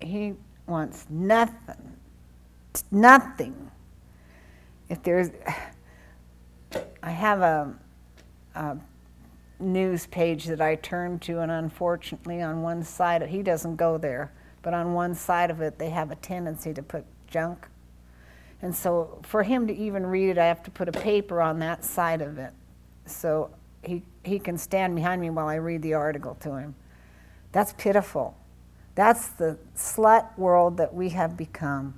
He 0.00 0.34
wants 0.66 1.06
nothing. 1.10 1.96
Nothing. 2.90 3.70
If 4.88 5.02
there's, 5.02 5.30
I 7.02 7.10
have 7.10 7.40
a, 7.40 7.74
news 9.60 10.06
page 10.06 10.46
that 10.46 10.60
I 10.60 10.76
turn 10.76 11.18
to, 11.20 11.40
and 11.40 11.50
unfortunately, 11.50 12.42
on 12.42 12.62
one 12.62 12.82
side, 12.82 13.22
he 13.28 13.42
doesn't 13.42 13.76
go 13.76 13.98
there, 13.98 14.32
but 14.62 14.74
on 14.74 14.94
one 14.94 15.14
side 15.14 15.50
of 15.50 15.60
it, 15.60 15.78
they 15.78 15.90
have 15.90 16.10
a 16.10 16.16
tendency 16.16 16.72
to 16.74 16.82
put 16.82 17.04
junk 17.26 17.68
and 18.60 18.74
so 18.74 19.20
for 19.22 19.42
him 19.42 19.66
to 19.68 19.76
even 19.76 20.04
read 20.04 20.30
it, 20.30 20.38
I 20.38 20.46
have 20.46 20.62
to 20.64 20.70
put 20.70 20.88
a 20.88 20.92
paper 20.92 21.40
on 21.40 21.58
that 21.60 21.84
side 21.84 22.22
of 22.22 22.38
it. 22.38 22.52
So 23.06 23.50
he, 23.82 24.02
he 24.24 24.38
can 24.38 24.58
stand 24.58 24.96
behind 24.96 25.20
me 25.20 25.30
while 25.30 25.48
I 25.48 25.56
read 25.56 25.82
the 25.82 25.94
article 25.94 26.36
to 26.40 26.56
him. 26.56 26.74
That's 27.52 27.72
pitiful. 27.74 28.36
That's 28.94 29.28
the 29.28 29.58
slut 29.76 30.36
world 30.36 30.76
that 30.78 30.92
we 30.92 31.10
have 31.10 31.36
become. 31.36 31.94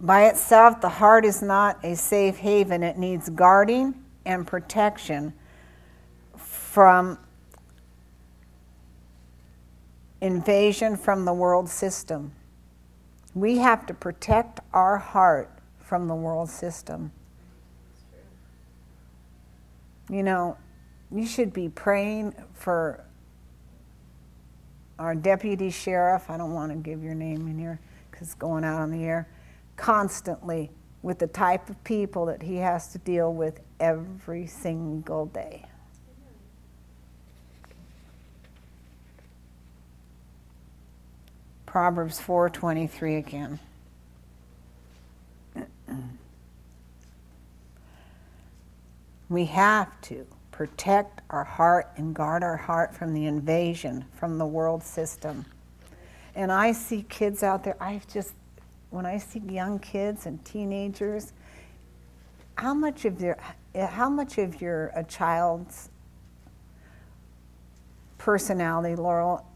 By 0.00 0.26
itself, 0.26 0.80
the 0.80 0.88
heart 0.88 1.24
is 1.24 1.42
not 1.42 1.84
a 1.84 1.94
safe 1.94 2.38
haven. 2.38 2.82
It 2.82 2.96
needs 2.96 3.28
guarding 3.28 3.94
and 4.24 4.46
protection 4.46 5.34
from 6.36 7.18
invasion 10.20 10.96
from 10.96 11.24
the 11.24 11.32
world 11.32 11.68
system. 11.68 12.32
We 13.34 13.58
have 13.58 13.86
to 13.86 13.94
protect 13.94 14.60
our 14.72 14.96
heart 14.96 15.50
from 15.78 16.08
the 16.08 16.14
world 16.14 16.48
system. 16.48 17.12
You 20.08 20.22
know, 20.22 20.56
you 21.12 21.26
should 21.26 21.52
be 21.52 21.68
praying 21.68 22.34
for 22.54 23.04
our 24.98 25.14
deputy 25.14 25.70
sheriff. 25.70 26.28
I 26.28 26.36
don't 26.36 26.52
want 26.52 26.72
to 26.72 26.76
give 26.76 27.02
your 27.02 27.14
name 27.14 27.46
in 27.48 27.58
here 27.58 27.80
because 28.10 28.28
it's 28.28 28.34
going 28.34 28.64
out 28.64 28.80
on 28.80 28.90
the 28.90 29.04
air. 29.04 29.28
Constantly 29.80 30.70
with 31.02 31.18
the 31.18 31.26
type 31.26 31.70
of 31.70 31.82
people 31.84 32.26
that 32.26 32.42
he 32.42 32.56
has 32.56 32.88
to 32.88 32.98
deal 32.98 33.32
with 33.32 33.60
every 33.80 34.46
single 34.46 35.24
day. 35.24 35.64
Proverbs 41.64 42.20
4:23 42.20 43.16
again. 43.16 43.58
we 49.30 49.46
have 49.46 49.98
to 50.02 50.26
protect 50.50 51.22
our 51.30 51.44
heart 51.44 51.88
and 51.96 52.14
guard 52.14 52.42
our 52.42 52.58
heart 52.58 52.94
from 52.94 53.14
the 53.14 53.24
invasion 53.24 54.04
from 54.12 54.36
the 54.36 54.44
world 54.46 54.82
system. 54.82 55.46
And 56.34 56.52
I 56.52 56.72
see 56.72 57.06
kids 57.08 57.42
out 57.42 57.64
there, 57.64 57.76
I 57.80 57.92
have 57.92 58.06
just 58.06 58.34
when 58.90 59.06
I 59.06 59.18
see 59.18 59.40
young 59.40 59.78
kids 59.78 60.26
and 60.26 60.44
teenagers, 60.44 61.32
how 62.56 62.74
much 62.74 63.04
of 63.04 63.20
your 63.20 63.38
how 63.74 64.08
much 64.08 64.38
of 64.38 64.60
your 64.60 64.88
a 64.94 65.04
child's 65.04 65.90
personality, 68.18 68.96
Laurel, 68.96 69.46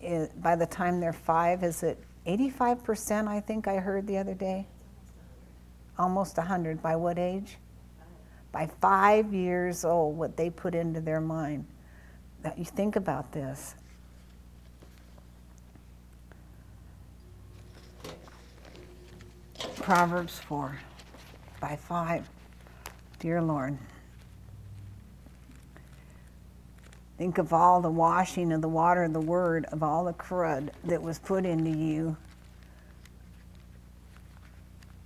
is, 0.00 0.28
by 0.36 0.56
the 0.56 0.66
time 0.66 1.00
they're 1.00 1.12
five, 1.12 1.62
is 1.62 1.82
it 1.82 1.98
85%? 2.26 3.28
I 3.28 3.40
think 3.40 3.68
I 3.68 3.76
heard 3.76 4.06
the 4.06 4.16
other 4.16 4.34
day. 4.34 4.66
Almost 5.98 6.36
100. 6.36 6.82
By 6.82 6.96
what 6.96 7.18
age? 7.18 7.58
By 8.50 8.68
five 8.80 9.34
years 9.34 9.84
old, 9.84 10.16
what 10.16 10.36
they 10.36 10.50
put 10.50 10.74
into 10.74 11.00
their 11.00 11.20
mind. 11.20 11.66
That 12.42 12.58
you 12.58 12.64
think 12.64 12.96
about 12.96 13.32
this. 13.32 13.74
Proverbs 19.76 20.38
4 20.38 20.78
by 21.60 21.76
5. 21.76 22.28
Dear 23.18 23.42
Lord. 23.42 23.78
Think 27.18 27.38
of 27.38 27.52
all 27.52 27.80
the 27.80 27.90
washing 27.90 28.52
of 28.52 28.60
the 28.60 28.68
water 28.68 29.04
of 29.04 29.12
the 29.12 29.20
word, 29.20 29.66
of 29.66 29.82
all 29.82 30.04
the 30.04 30.12
crud 30.12 30.70
that 30.84 31.00
was 31.00 31.18
put 31.18 31.46
into 31.46 31.70
you 31.70 32.16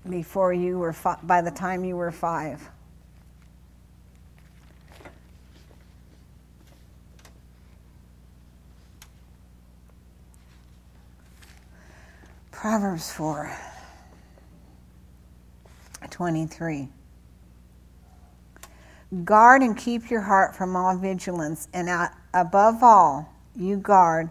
before 0.08 0.52
you 0.52 0.78
were, 0.78 0.92
fi- 0.92 1.18
by 1.22 1.42
the 1.42 1.50
time 1.50 1.84
you 1.84 1.96
were 1.96 2.10
five. 2.10 2.66
Proverbs 12.50 13.12
4 13.12 13.67
23. 16.18 16.88
Guard 19.22 19.62
and 19.62 19.76
keep 19.76 20.10
your 20.10 20.20
heart 20.20 20.56
from 20.56 20.74
all 20.74 20.96
vigilance, 20.98 21.68
and 21.72 21.88
above 22.34 22.82
all, 22.82 23.32
you 23.54 23.76
guard, 23.76 24.28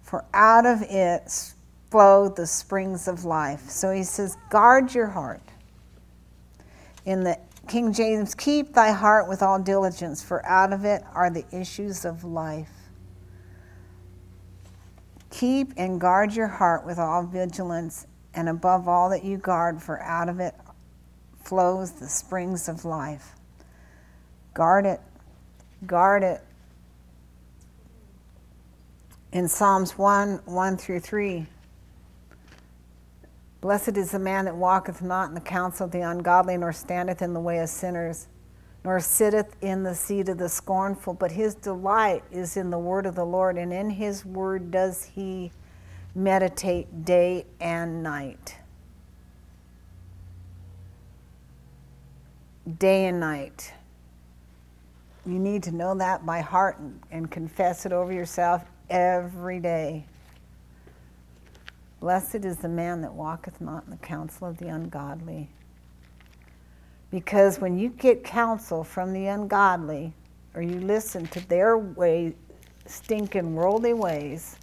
for 0.00 0.24
out 0.32 0.64
of 0.64 0.80
it 0.80 1.30
flow 1.90 2.30
the 2.30 2.46
springs 2.46 3.06
of 3.06 3.26
life. 3.26 3.68
So 3.68 3.90
he 3.90 4.02
says, 4.02 4.34
guard 4.48 4.94
your 4.94 5.08
heart. 5.08 5.42
In 7.04 7.22
the 7.22 7.38
King 7.68 7.92
James, 7.92 8.34
keep 8.34 8.72
thy 8.72 8.92
heart 8.92 9.28
with 9.28 9.42
all 9.42 9.60
diligence, 9.60 10.22
for 10.22 10.42
out 10.46 10.72
of 10.72 10.86
it 10.86 11.02
are 11.12 11.28
the 11.28 11.44
issues 11.52 12.06
of 12.06 12.24
life. 12.24 12.72
Keep 15.28 15.74
and 15.76 16.00
guard 16.00 16.32
your 16.32 16.48
heart 16.48 16.86
with 16.86 16.98
all 16.98 17.26
vigilance, 17.26 18.06
and 18.32 18.48
above 18.48 18.88
all 18.88 19.10
that 19.10 19.22
you 19.22 19.36
guard, 19.36 19.82
for 19.82 20.00
out 20.00 20.30
of 20.30 20.40
it 20.40 20.54
flows 21.46 21.92
the 21.92 22.08
springs 22.08 22.68
of 22.68 22.84
life. 22.84 23.36
Guard 24.52 24.84
it. 24.84 25.00
Guard 25.86 26.24
it. 26.24 26.42
In 29.30 29.46
Psalms 29.46 29.96
1 29.96 30.40
1 30.44 30.76
through 30.76 31.00
3, 31.00 31.46
Blessed 33.60 33.96
is 33.96 34.10
the 34.10 34.18
man 34.18 34.46
that 34.46 34.56
walketh 34.56 35.02
not 35.02 35.28
in 35.28 35.34
the 35.34 35.40
counsel 35.40 35.86
of 35.86 35.92
the 35.92 36.00
ungodly, 36.00 36.56
nor 36.56 36.72
standeth 36.72 37.22
in 37.22 37.32
the 37.32 37.40
way 37.40 37.58
of 37.58 37.68
sinners, 37.68 38.26
nor 38.84 38.98
sitteth 38.98 39.56
in 39.60 39.82
the 39.82 39.94
seat 39.94 40.28
of 40.28 40.38
the 40.38 40.48
scornful, 40.48 41.14
but 41.14 41.32
his 41.32 41.54
delight 41.54 42.24
is 42.32 42.56
in 42.56 42.70
the 42.70 42.78
word 42.78 43.06
of 43.06 43.14
the 43.14 43.24
Lord, 43.24 43.56
and 43.56 43.72
in 43.72 43.90
his 43.90 44.24
word 44.24 44.70
does 44.70 45.04
he 45.04 45.52
meditate 46.14 47.04
day 47.04 47.46
and 47.60 48.02
night. 48.02 48.56
Day 52.78 53.06
and 53.06 53.20
night. 53.20 53.72
You 55.24 55.38
need 55.38 55.62
to 55.64 55.72
know 55.72 55.94
that 55.94 56.26
by 56.26 56.40
heart 56.40 56.78
and, 56.78 57.00
and 57.10 57.30
confess 57.30 57.86
it 57.86 57.92
over 57.92 58.12
yourself 58.12 58.64
every 58.90 59.60
day. 59.60 60.04
Blessed 62.00 62.44
is 62.44 62.58
the 62.58 62.68
man 62.68 63.00
that 63.02 63.12
walketh 63.12 63.60
not 63.60 63.84
in 63.84 63.90
the 63.90 63.96
counsel 63.96 64.48
of 64.48 64.58
the 64.58 64.68
ungodly. 64.68 65.48
Because 67.10 67.60
when 67.60 67.78
you 67.78 67.88
get 67.90 68.24
counsel 68.24 68.84
from 68.84 69.12
the 69.12 69.26
ungodly, 69.26 70.12
or 70.54 70.62
you 70.62 70.80
listen 70.80 71.26
to 71.28 71.48
their 71.48 71.78
way, 71.78 72.34
stinking 72.86 73.54
worldly 73.54 73.94
ways, 73.94 74.56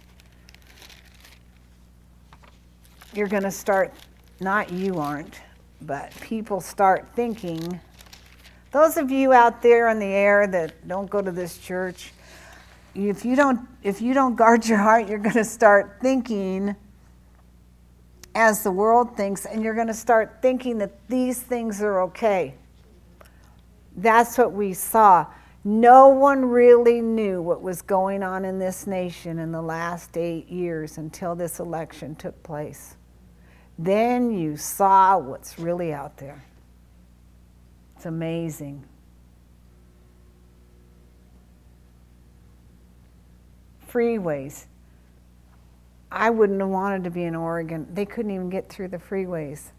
you're 3.14 3.28
going 3.28 3.42
to 3.42 3.50
start 3.50 3.94
not 4.40 4.70
you 4.70 4.98
aren't, 4.98 5.40
but 5.82 6.12
people 6.20 6.60
start 6.60 7.08
thinking, 7.14 7.80
those 8.74 8.96
of 8.96 9.08
you 9.08 9.32
out 9.32 9.62
there 9.62 9.88
in 9.88 10.00
the 10.00 10.04
air 10.04 10.48
that 10.48 10.88
don't 10.88 11.08
go 11.08 11.22
to 11.22 11.30
this 11.30 11.58
church, 11.58 12.12
if 12.96 13.24
you 13.24 13.36
don't 13.36 13.60
if 13.84 14.02
you 14.02 14.12
don't 14.14 14.34
guard 14.34 14.66
your 14.66 14.78
heart, 14.78 15.08
you're 15.08 15.20
going 15.20 15.36
to 15.36 15.44
start 15.44 15.98
thinking 16.02 16.74
as 18.34 18.64
the 18.64 18.72
world 18.72 19.16
thinks 19.16 19.46
and 19.46 19.62
you're 19.62 19.76
going 19.76 19.86
to 19.86 19.94
start 19.94 20.38
thinking 20.42 20.78
that 20.78 20.90
these 21.06 21.40
things 21.40 21.80
are 21.82 22.02
okay. 22.02 22.56
That's 23.96 24.36
what 24.36 24.52
we 24.52 24.74
saw. 24.74 25.26
No 25.62 26.08
one 26.08 26.44
really 26.44 27.00
knew 27.00 27.40
what 27.40 27.62
was 27.62 27.80
going 27.80 28.24
on 28.24 28.44
in 28.44 28.58
this 28.58 28.88
nation 28.88 29.38
in 29.38 29.52
the 29.52 29.62
last 29.62 30.16
8 30.16 30.48
years 30.48 30.98
until 30.98 31.36
this 31.36 31.60
election 31.60 32.16
took 32.16 32.42
place. 32.42 32.96
Then 33.78 34.32
you 34.32 34.56
saw 34.56 35.16
what's 35.16 35.60
really 35.60 35.92
out 35.92 36.16
there. 36.16 36.42
It's 38.04 38.08
amazing. 38.10 38.84
freeways. 43.90 44.66
I 46.12 46.28
wouldn't 46.28 46.60
have 46.60 46.68
wanted 46.68 47.04
to 47.04 47.10
be 47.10 47.22
in 47.22 47.34
Oregon. 47.34 47.86
They 47.90 48.04
couldn't 48.04 48.32
even 48.32 48.50
get 48.50 48.68
through 48.68 48.88
the 48.88 48.98
freeways. 48.98 49.70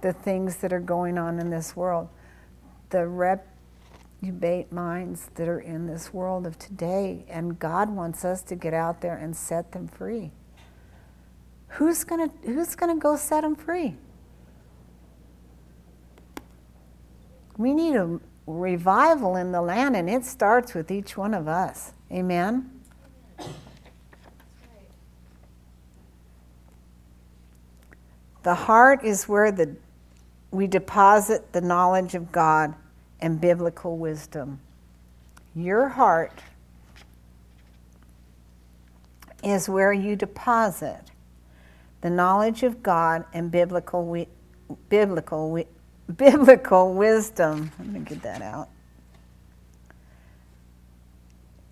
The 0.00 0.14
things 0.14 0.56
that 0.58 0.72
are 0.72 0.80
going 0.80 1.18
on 1.18 1.38
in 1.38 1.50
this 1.50 1.76
world, 1.76 2.08
the 2.88 3.06
reprobate 3.06 4.72
minds 4.72 5.28
that 5.34 5.48
are 5.48 5.60
in 5.60 5.86
this 5.86 6.14
world 6.14 6.46
of 6.46 6.58
today, 6.58 7.26
and 7.28 7.58
God 7.58 7.90
wants 7.90 8.24
us 8.24 8.40
to 8.44 8.54
get 8.54 8.72
out 8.72 9.02
there 9.02 9.18
and 9.18 9.36
set 9.36 9.72
them 9.72 9.88
free. 9.88 10.30
Who's 11.68 12.02
gonna 12.04 12.30
Who's 12.44 12.74
gonna 12.76 12.96
go 12.96 13.16
set 13.16 13.42
them 13.42 13.56
free? 13.56 13.98
We 17.56 17.72
need 17.72 17.96
a 17.96 18.18
revival 18.46 19.36
in 19.36 19.52
the 19.52 19.62
land, 19.62 19.96
and 19.96 20.08
it 20.08 20.24
starts 20.24 20.74
with 20.74 20.90
each 20.90 21.16
one 21.16 21.34
of 21.34 21.48
us. 21.48 21.92
Amen? 22.10 22.70
The 28.42 28.54
heart 28.54 29.04
is 29.04 29.28
where 29.28 29.52
the, 29.52 29.76
we 30.50 30.66
deposit 30.66 31.52
the 31.52 31.60
knowledge 31.60 32.14
of 32.14 32.32
God 32.32 32.74
and 33.20 33.40
biblical 33.40 33.96
wisdom. 33.96 34.60
Your 35.54 35.88
heart 35.88 36.42
is 39.44 39.68
where 39.68 39.92
you 39.92 40.16
deposit 40.16 41.00
the 42.00 42.10
knowledge 42.10 42.64
of 42.64 42.82
God 42.82 43.24
and 43.32 43.50
biblical, 43.50 44.26
biblical, 44.88 45.64
biblical 46.16 46.94
wisdom. 46.94 47.70
Let 47.78 47.88
me 47.88 48.00
get 48.00 48.22
that 48.22 48.42
out 48.42 48.68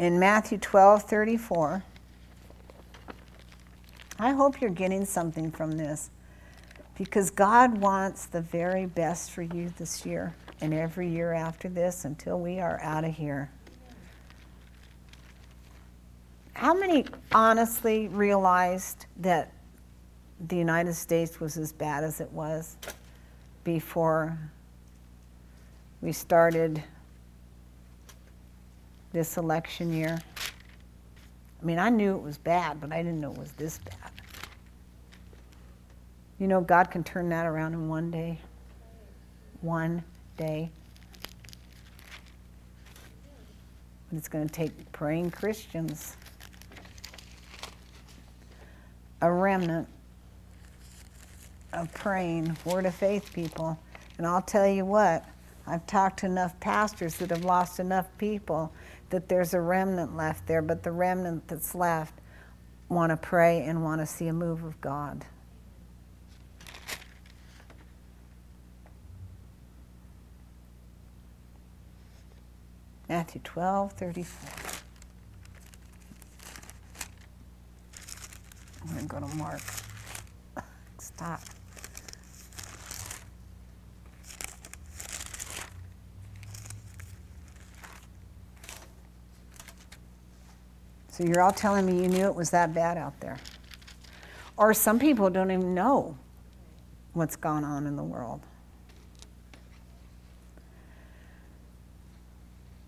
in 0.01 0.19
Matthew 0.19 0.57
12 0.59 1.03
34. 1.03 1.85
I 4.19 4.33
hope 4.33 4.61
you're 4.61 4.71
getting 4.71 5.05
something 5.05 5.51
from 5.51 5.73
this 5.73 6.11
because 6.97 7.31
God 7.31 7.79
wants 7.79 8.27
the 8.27 8.41
very 8.41 8.87
best 8.87 9.31
for 9.31 9.43
you 9.43 9.73
this 9.79 10.05
year 10.05 10.35
and 10.61 10.75
every 10.75 11.09
year 11.09 11.33
after 11.33 11.69
this 11.69 12.05
until 12.05 12.41
we 12.41 12.61
are 12.61 12.81
out 12.83 13.05
of 13.05 13.15
here. 13.15 13.51
How 16.55 16.75
many 16.75 17.07
honestly 17.33 18.09
realized 18.09 19.07
that 19.19 19.53
the 20.49 20.57
United 20.57 20.95
States 20.95 21.41
was 21.41 21.57
as 21.57 21.73
bad 21.73 22.05
as 22.05 22.21
it 22.21 22.31
was 22.33 22.77
before 23.65 24.39
we 26.01 26.13
started 26.13 26.83
this 29.13 29.37
election 29.37 29.93
year. 29.93 30.19
I 31.61 31.65
mean, 31.65 31.79
I 31.79 31.91
knew 31.91 32.15
it 32.15 32.23
was 32.23 32.39
bad, 32.39 32.81
but 32.81 32.93
I 32.93 33.03
didn't 33.03 33.21
know 33.21 33.33
it 33.33 33.39
was 33.39 33.53
this 33.53 33.79
bad. 33.79 34.11
You 36.39 36.49
know, 36.49 36.63
God 36.63 36.91
can 36.91 37.05
turn 37.05 37.29
that 37.29 37.45
around 37.45 37.75
in 37.75 37.89
one 37.89 38.11
day. 38.11 38.39
One 39.61 40.03
day. 40.39 40.71
But 44.09 44.17
it's 44.17 44.29
going 44.29 44.49
to 44.49 44.53
take 44.53 44.91
praying 44.93 45.33
Christians, 45.33 46.17
a 49.21 49.31
remnant 49.31 49.87
of 51.73 51.93
praying, 51.95 52.57
word 52.65 52.87
of 52.87 52.95
faith 52.95 53.33
people. 53.33 53.79
And 54.19 54.27
I'll 54.27 54.43
tell 54.43 54.69
you 54.69 54.85
what, 54.85 55.25
I've 55.67 55.87
talked 55.87 56.21
to 56.21 56.27
enough 56.27 56.59
pastors 56.61 57.17
that 57.17 57.31
have 57.31 57.45
lost 57.45 57.81
enough 57.81 58.07
people 58.19 58.73
that 59.11 59.29
there's 59.29 59.55
a 59.55 59.61
remnant 59.61 60.17
left 60.17 60.47
there, 60.47 60.63
but 60.63 60.83
the 60.83 60.93
remnant 60.93 61.47
that's 61.49 61.75
left 61.75 62.15
want 62.89 63.11
to 63.11 63.17
pray 63.17 63.63
and 63.63 63.83
want 63.83 64.01
to 64.01 64.07
see 64.07 64.29
a 64.29 64.33
move 64.33 64.65
of 64.65 64.81
God. 64.81 65.25
Matthew 73.09 73.41
12, 73.43 73.93
34. 73.95 74.51
I'm 78.83 78.89
going 78.95 79.01
to 79.01 79.07
go 79.09 79.21
to 79.21 79.37
Mark. 79.37 79.61
Stop. 80.99 81.41
So 91.21 91.27
you're 91.27 91.43
all 91.43 91.53
telling 91.53 91.85
me 91.85 92.03
you 92.03 92.09
knew 92.09 92.25
it 92.25 92.35
was 92.35 92.49
that 92.49 92.73
bad 92.73 92.97
out 92.97 93.21
there. 93.21 93.37
Or 94.57 94.73
some 94.73 94.99
people 94.99 95.29
don't 95.29 95.51
even 95.51 95.75
know 95.75 96.17
what's 97.13 97.37
gone 97.37 97.63
on 97.63 97.87
in 97.87 97.95
the 97.95 98.03
world. 98.03 98.41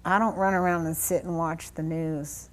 I 0.02 0.18
don't 0.18 0.34
run 0.36 0.54
around 0.54 0.86
and 0.86 0.96
sit 0.96 1.24
and 1.24 1.36
watch 1.36 1.74
the 1.74 1.82
news. 1.82 2.48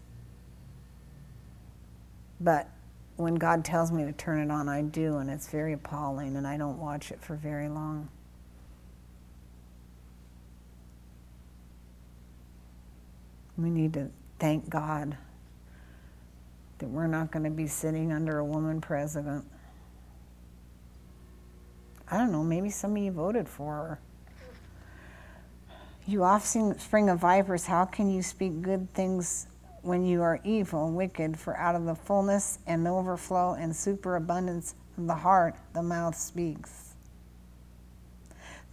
But 2.41 2.67
when 3.15 3.35
God 3.35 3.63
tells 3.63 3.89
me 3.89 4.03
to 4.03 4.11
turn 4.11 4.39
it 4.39 4.51
on, 4.51 4.67
I 4.67 4.81
do, 4.81 5.19
and 5.19 5.29
it's 5.29 5.47
very 5.47 5.71
appalling, 5.71 6.35
and 6.35 6.45
I 6.45 6.57
don't 6.57 6.77
watch 6.77 7.09
it 7.09 7.21
for 7.21 7.35
very 7.35 7.69
long. 7.69 8.09
We 13.57 13.69
need 13.69 13.93
to 13.93 14.09
thank 14.39 14.69
God 14.69 15.15
that 16.79 16.89
we're 16.89 17.07
not 17.07 17.31
going 17.31 17.43
to 17.43 17.49
be 17.49 17.67
sitting 17.67 18.11
under 18.11 18.39
a 18.39 18.45
woman 18.45 18.81
president. 18.81 19.45
I 22.09 22.17
don't 22.17 22.31
know, 22.31 22.43
maybe 22.43 22.69
some 22.69 22.95
of 22.95 23.03
you 23.03 23.11
voted 23.11 23.47
for 23.47 23.73
her. 23.73 23.99
You 26.07 26.23
offspring 26.23 26.77
spring 26.79 27.09
of 27.09 27.19
vipers, 27.19 27.67
how 27.67 27.85
can 27.85 28.09
you 28.09 28.23
speak 28.23 28.63
good 28.63 28.91
things 28.95 29.45
when 29.83 30.05
you 30.05 30.23
are 30.23 30.39
evil 30.43 30.87
and 30.87 30.95
wicked? 30.95 31.37
For 31.37 31.55
out 31.55 31.75
of 31.75 31.85
the 31.85 31.93
fullness 31.93 32.57
and 32.65 32.87
overflow 32.87 33.53
and 33.53 33.75
superabundance 33.75 34.73
of 34.97 35.05
the 35.05 35.15
heart, 35.15 35.55
the 35.73 35.83
mouth 35.83 36.15
speaks. 36.15 36.95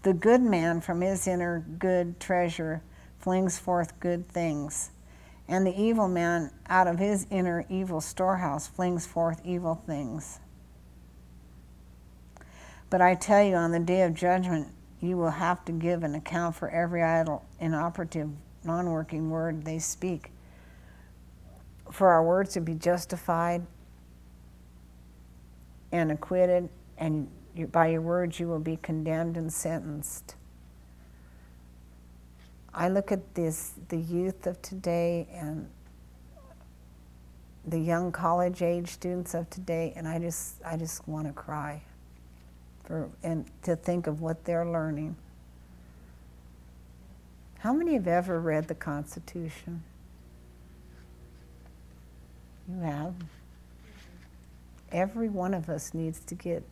The 0.03 0.15
good 0.15 0.41
man 0.41 0.81
from 0.81 1.03
his 1.03 1.27
inner 1.27 1.67
good 1.79 2.19
treasure 2.21 2.83
flings 3.19 3.59
forth 3.59 4.01
good 4.01 4.29
things 4.29 4.91
and 5.49 5.67
the 5.67 5.81
evil 5.81 6.09
man 6.09 6.51
out 6.69 6.87
of 6.87 6.99
his 6.99 7.27
inner 7.31 7.65
evil 7.69 8.01
storehouse 8.01 8.67
flings 8.67 9.07
forth 9.07 9.41
evil 9.45 9.83
things. 9.87 10.41
But 12.91 13.01
I 13.01 13.15
tell 13.15 13.43
you, 13.43 13.55
on 13.55 13.73
the 13.73 13.81
day 13.81 14.03
of 14.03 14.15
judgment, 14.15 14.69
you 15.01 15.17
will 15.17 15.31
have 15.31 15.65
to 15.67 15.73
give 15.73 16.03
an 16.03 16.15
account 16.15 16.57
for 16.57 16.69
every 16.71 17.03
idle, 17.03 17.45
inoperative, 17.61 18.31
non 18.65 18.91
working 18.91 19.31
word 19.31 19.65
they 19.65 19.79
speak. 19.79 20.31
For 21.91 22.09
our 22.09 22.25
words 22.25 22.53
to 22.55 22.61
be 22.61 22.75
justified 22.75 23.67
and 25.93 26.11
acquitted, 26.11 26.69
and 26.99 27.29
by 27.71 27.89
your 27.89 28.03
words 28.03 28.41
you 28.41 28.49
will 28.49 28.59
be 28.59 28.77
condemned 28.77 29.37
and 29.37 29.53
sentenced. 29.53 30.35
I 32.77 32.89
look 32.89 33.11
at 33.11 33.35
this, 33.35 33.73
the 33.89 33.97
youth 33.97 34.47
of 34.47 34.61
today 34.61 35.27
and 35.33 35.67
the 37.67 37.79
young 37.79 38.13
college 38.13 38.61
age 38.61 38.89
students 38.89 39.33
of 39.33 39.49
today, 39.49 39.95
and 39.97 40.07
I 40.07 40.19
just, 40.19 40.57
I 40.65 40.77
just 40.77 41.09
want 41.09 41.27
to 41.27 41.33
cry 41.33 41.83
for, 42.85 43.09
and 43.23 43.47
to 43.63 43.77
think 43.77 44.07
of 44.07 44.21
what 44.21 44.45
they're 44.45 44.67
learning. 44.67 45.17
How 47.61 47.73
many 47.73 47.95
have 47.95 48.07
ever 48.07 48.39
read 48.39 48.69
the 48.69 48.75
Constitution? 48.75 49.83
You 52.69 52.81
have. 52.81 53.15
Every 54.93 55.31
one 55.31 55.55
of 55.55 55.71
us 55.71 55.95
needs 55.95 56.21
to 56.21 56.35
get 56.35 56.63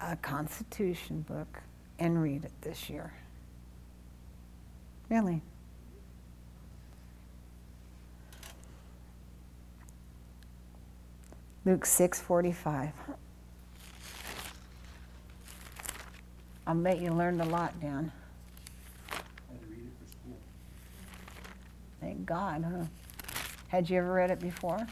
a 0.00 0.16
Constitution 0.16 1.22
book 1.22 1.62
and 2.00 2.20
read 2.20 2.44
it 2.44 2.52
this 2.60 2.90
year. 2.90 3.14
Really. 5.08 5.42
Luke 11.64 11.84
6:45. 11.84 12.92
I'll 16.66 16.74
bet 16.74 17.00
you 17.00 17.12
learned 17.12 17.40
a 17.40 17.44
lot, 17.44 17.78
Dan. 17.80 18.10
Had 19.08 19.20
to 19.60 19.66
read 19.68 19.78
it 19.78 19.92
for 20.00 20.10
school. 20.10 20.38
Thank 22.00 22.26
God, 22.26 22.64
huh? 22.64 22.84
Had 23.68 23.88
you 23.88 23.98
ever 23.98 24.12
read 24.12 24.30
it 24.32 24.40
before? 24.40 24.84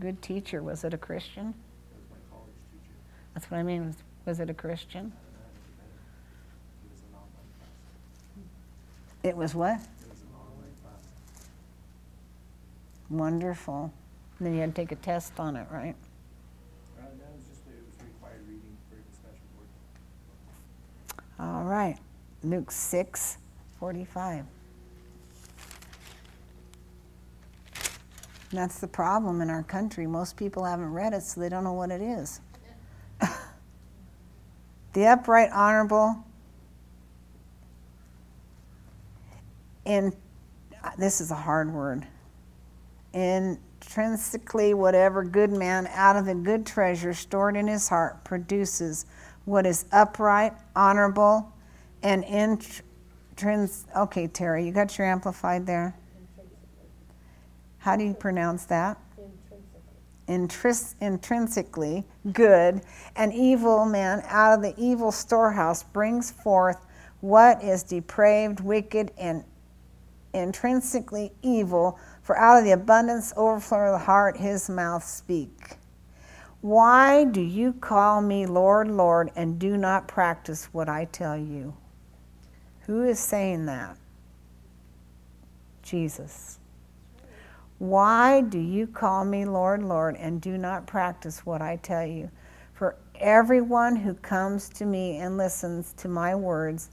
Good 0.00 0.20
teacher. 0.20 0.62
Was 0.62 0.84
it 0.84 0.92
a 0.92 0.98
Christian? 0.98 1.54
That 1.54 1.96
was 1.96 2.04
my 2.10 2.16
college 2.30 2.52
teacher. 2.72 2.94
That's 3.32 3.50
what 3.50 3.58
I 3.58 3.62
mean. 3.62 3.86
Was, 3.86 3.96
was 4.26 4.40
it 4.40 4.50
a 4.50 4.54
Christian? 4.54 5.00
I 5.00 5.00
don't 5.00 5.12
know 5.12 5.68
how 5.78 5.84
to 5.84 5.94
It 6.84 6.90
was 6.92 7.00
an 7.00 7.14
online 7.14 7.48
class. 7.56 7.72
It 9.24 9.34
was 9.34 9.54
what? 9.54 9.72
It 9.72 10.10
was 10.10 10.20
an. 10.20 10.28
Wonderful. 13.08 13.90
And 14.38 14.46
then 14.46 14.54
you 14.54 14.60
had 14.60 14.74
to 14.74 14.82
take 14.82 14.92
a 14.92 14.96
test 14.96 15.40
on 15.40 15.56
it, 15.56 15.66
right? 15.70 15.94
Uh, 16.98 17.02
that 17.02 17.32
was 17.34 17.42
just, 17.48 17.62
it 17.66 17.82
was 17.86 18.06
required 18.06 18.42
reading 18.46 18.76
for 18.90 18.96
discussion 19.10 19.46
board. 19.56 21.48
All 21.48 21.64
right. 21.64 21.96
Luke 22.42 22.70
6 22.70 23.38
45. 23.80 24.44
And 28.50 28.58
that's 28.58 28.78
the 28.78 28.88
problem 28.88 29.40
in 29.40 29.48
our 29.48 29.62
country. 29.62 30.06
Most 30.06 30.36
people 30.36 30.64
haven't 30.64 30.92
read 30.92 31.14
it, 31.14 31.22
so 31.22 31.40
they 31.40 31.48
don't 31.48 31.64
know 31.64 31.72
what 31.72 31.90
it 31.90 32.02
is. 32.02 32.40
the 34.92 35.06
upright, 35.06 35.50
honorable, 35.50 36.24
in 39.84 40.12
uh, 40.82 40.90
this 40.98 41.20
is 41.20 41.30
a 41.30 41.34
hard 41.34 41.72
word. 41.72 42.06
Intrinsically, 43.14 44.74
whatever 44.74 45.24
good 45.24 45.50
man 45.50 45.88
out 45.92 46.16
of 46.16 46.26
the 46.26 46.34
good 46.34 46.66
treasure 46.66 47.14
stored 47.14 47.56
in 47.56 47.66
his 47.66 47.88
heart 47.88 48.24
produces 48.24 49.06
what 49.44 49.66
is 49.66 49.86
upright, 49.92 50.52
honorable, 50.74 51.52
and 52.02 52.24
intrins. 52.24 53.84
Okay, 53.96 54.26
Terry, 54.26 54.66
you 54.66 54.72
got 54.72 54.96
your 54.98 55.06
amplified 55.06 55.66
there. 55.66 55.96
How 57.78 57.96
do 57.96 58.04
you 58.04 58.14
pronounce 58.14 58.64
that? 58.66 58.98
Intris- 60.26 60.94
intrinsically 61.02 62.04
good, 62.32 62.80
an 63.16 63.30
evil 63.30 63.84
man 63.84 64.22
out 64.26 64.54
of 64.54 64.62
the 64.62 64.74
evil 64.78 65.12
storehouse 65.12 65.82
brings 65.82 66.30
forth 66.30 66.78
what 67.20 67.62
is 67.62 67.82
depraved, 67.82 68.60
wicked, 68.60 69.10
and 69.18 69.44
intrinsically 70.34 71.32
evil, 71.42 71.98
for 72.22 72.36
out 72.36 72.58
of 72.58 72.64
the 72.64 72.72
abundance 72.72 73.32
overflow 73.36 73.86
of 73.86 73.92
the 73.92 74.06
heart 74.06 74.36
his 74.36 74.68
mouth 74.68 75.04
speak. 75.04 75.76
Why 76.60 77.24
do 77.24 77.40
you 77.40 77.74
call 77.74 78.22
me 78.22 78.46
Lord, 78.46 78.90
Lord, 78.90 79.30
and 79.36 79.58
do 79.58 79.76
not 79.76 80.08
practice 80.08 80.66
what 80.72 80.88
I 80.88 81.04
tell 81.04 81.36
you? 81.36 81.74
Who 82.86 83.02
is 83.02 83.18
saying 83.18 83.66
that? 83.66 83.96
Jesus. 85.82 86.58
Why 87.78 88.40
do 88.40 88.58
you 88.58 88.86
call 88.86 89.24
me 89.24 89.44
Lord, 89.44 89.82
Lord, 89.82 90.16
and 90.16 90.40
do 90.40 90.56
not 90.56 90.86
practice 90.86 91.44
what 91.44 91.60
I 91.60 91.76
tell 91.76 92.06
you? 92.06 92.30
For 92.72 92.96
everyone 93.16 93.96
who 93.96 94.14
comes 94.14 94.68
to 94.70 94.86
me 94.86 95.18
and 95.18 95.36
listens 95.36 95.92
to 95.98 96.08
my 96.08 96.34
words 96.34 96.90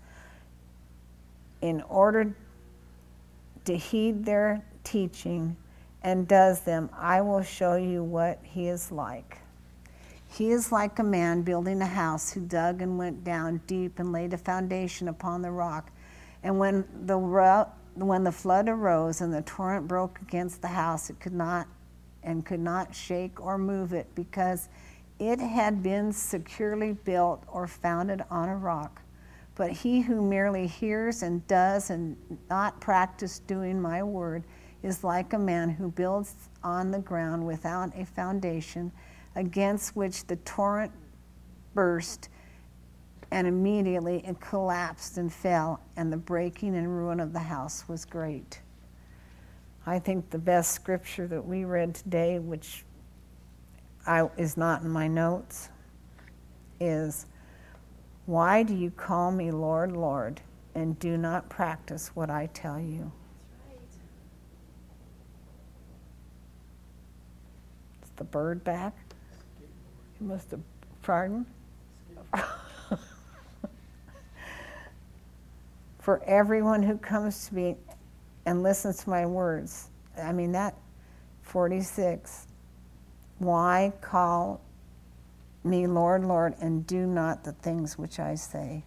in 1.62 1.82
order 1.84 2.36
to 3.66 3.78
heed 3.78 4.26
their 4.26 4.64
teaching 4.84 5.56
and 6.04 6.28
does 6.28 6.62
them, 6.62 6.90
I 6.98 7.22
will 7.22 7.44
show 7.44 7.76
you 7.76 8.04
what 8.04 8.40
he 8.44 8.68
is 8.68 8.92
like. 8.92 9.38
He 10.28 10.52
is 10.52 10.72
like 10.72 10.98
a 11.00 11.04
man 11.04 11.42
building 11.42 11.82
a 11.82 11.86
house 11.86 12.32
who 12.32 12.42
dug 12.42 12.82
and 12.82 12.98
went 12.98 13.24
down 13.24 13.62
deep 13.68 14.00
and 14.00 14.12
laid 14.12 14.34
a 14.34 14.38
foundation 14.38 15.10
upon 15.10 15.42
the 15.42 15.52
rock. 15.52 15.92
And 16.44 16.58
when 16.58 16.86
the 17.06 17.18
when 17.96 18.24
the 18.24 18.32
flood 18.32 18.70
arose 18.70 19.20
and 19.20 19.34
the 19.34 19.42
torrent 19.42 19.88
broke 19.88 20.22
against 20.22 20.62
the 20.62 20.70
house, 20.70 21.10
it 21.10 21.20
could 21.20 21.34
not 21.34 21.68
and 22.24 22.46
could 22.46 22.60
not 22.60 22.96
shake 22.96 23.42
or 23.42 23.58
move 23.58 23.94
it 23.94 24.08
because 24.16 24.70
it 25.20 25.40
had 25.40 25.84
been 25.84 26.12
securely 26.14 26.94
built 26.94 27.44
or 27.48 27.68
founded 27.68 28.24
on 28.30 28.50
a 28.50 28.56
rock. 28.56 29.02
But 29.56 29.72
he 29.72 30.02
who 30.02 30.22
merely 30.22 30.68
hears 30.68 31.24
and 31.24 31.46
does 31.48 31.90
and 31.90 32.18
not 32.50 32.80
practice 32.80 33.40
doing 33.40 33.82
my 33.82 34.02
word 34.02 34.44
is 34.82 35.04
like 35.04 35.34
a 35.34 35.40
man 35.40 35.70
who 35.70 35.92
builds 35.92 36.34
on 36.64 36.92
the 36.92 37.00
ground 37.00 37.46
without 37.46 37.92
a 37.96 38.06
foundation, 38.06 38.92
against 39.36 39.96
which 39.96 40.26
the 40.26 40.36
torrent 40.38 40.92
burst 41.74 42.30
and 43.32 43.48
immediately 43.48 44.24
it 44.26 44.40
collapsed 44.42 45.18
and 45.18 45.32
fell, 45.32 45.80
and 45.96 46.12
the 46.12 46.18
breaking 46.18 46.76
and 46.76 46.88
ruin 46.88 47.20
of 47.20 47.32
the 47.32 47.40
house 47.40 47.88
was 47.88 48.04
great. 48.04 48.62
I 49.86 50.00
think 50.00 50.30
the 50.30 50.38
best 50.38 50.72
scripture 50.72 51.28
that 51.28 51.46
we 51.46 51.64
read 51.64 51.96
today, 51.96 52.40
which 52.40 52.84
I, 54.06 54.30
is 54.38 54.58
not 54.58 54.82
in 54.82 54.90
my 54.90 55.08
notes, 55.08 55.70
is 56.80 57.26
Why 58.26 58.64
do 58.64 58.76
you 58.76 58.92
call 58.92 59.32
me 59.32 59.52
Lord, 59.52 59.92
Lord, 59.92 60.42
and 60.76 60.98
do 61.00 61.18
not 61.18 61.50
practice 61.50 62.12
what 62.14 62.30
I 62.30 62.48
tell 62.54 62.80
you? 62.80 63.12
Is 68.04 68.10
the 68.16 68.24
bird 68.24 68.64
back? 68.64 68.94
He 70.20 70.26
must 70.26 70.52
have, 70.52 70.62
pardon? 71.02 71.46
for 76.00 76.22
everyone 76.26 76.84
who 76.84 76.98
comes 76.98 77.48
to 77.48 77.56
me 77.56 77.76
and 78.46 78.64
listens 78.64 79.04
to 79.04 79.10
my 79.10 79.26
words. 79.26 79.90
I 80.18 80.32
mean, 80.32 80.52
that 80.54 80.76
46. 81.44 82.48
Why 83.40 83.94
call 84.02 84.62
me 85.64 85.88
Lord, 85.88 86.26
Lord, 86.26 86.56
and 86.60 86.86
do 86.86 87.06
not 87.06 87.44
the 87.44 87.52
things 87.52 87.98
which 87.98 88.20
I 88.20 88.36
say? 88.36 88.84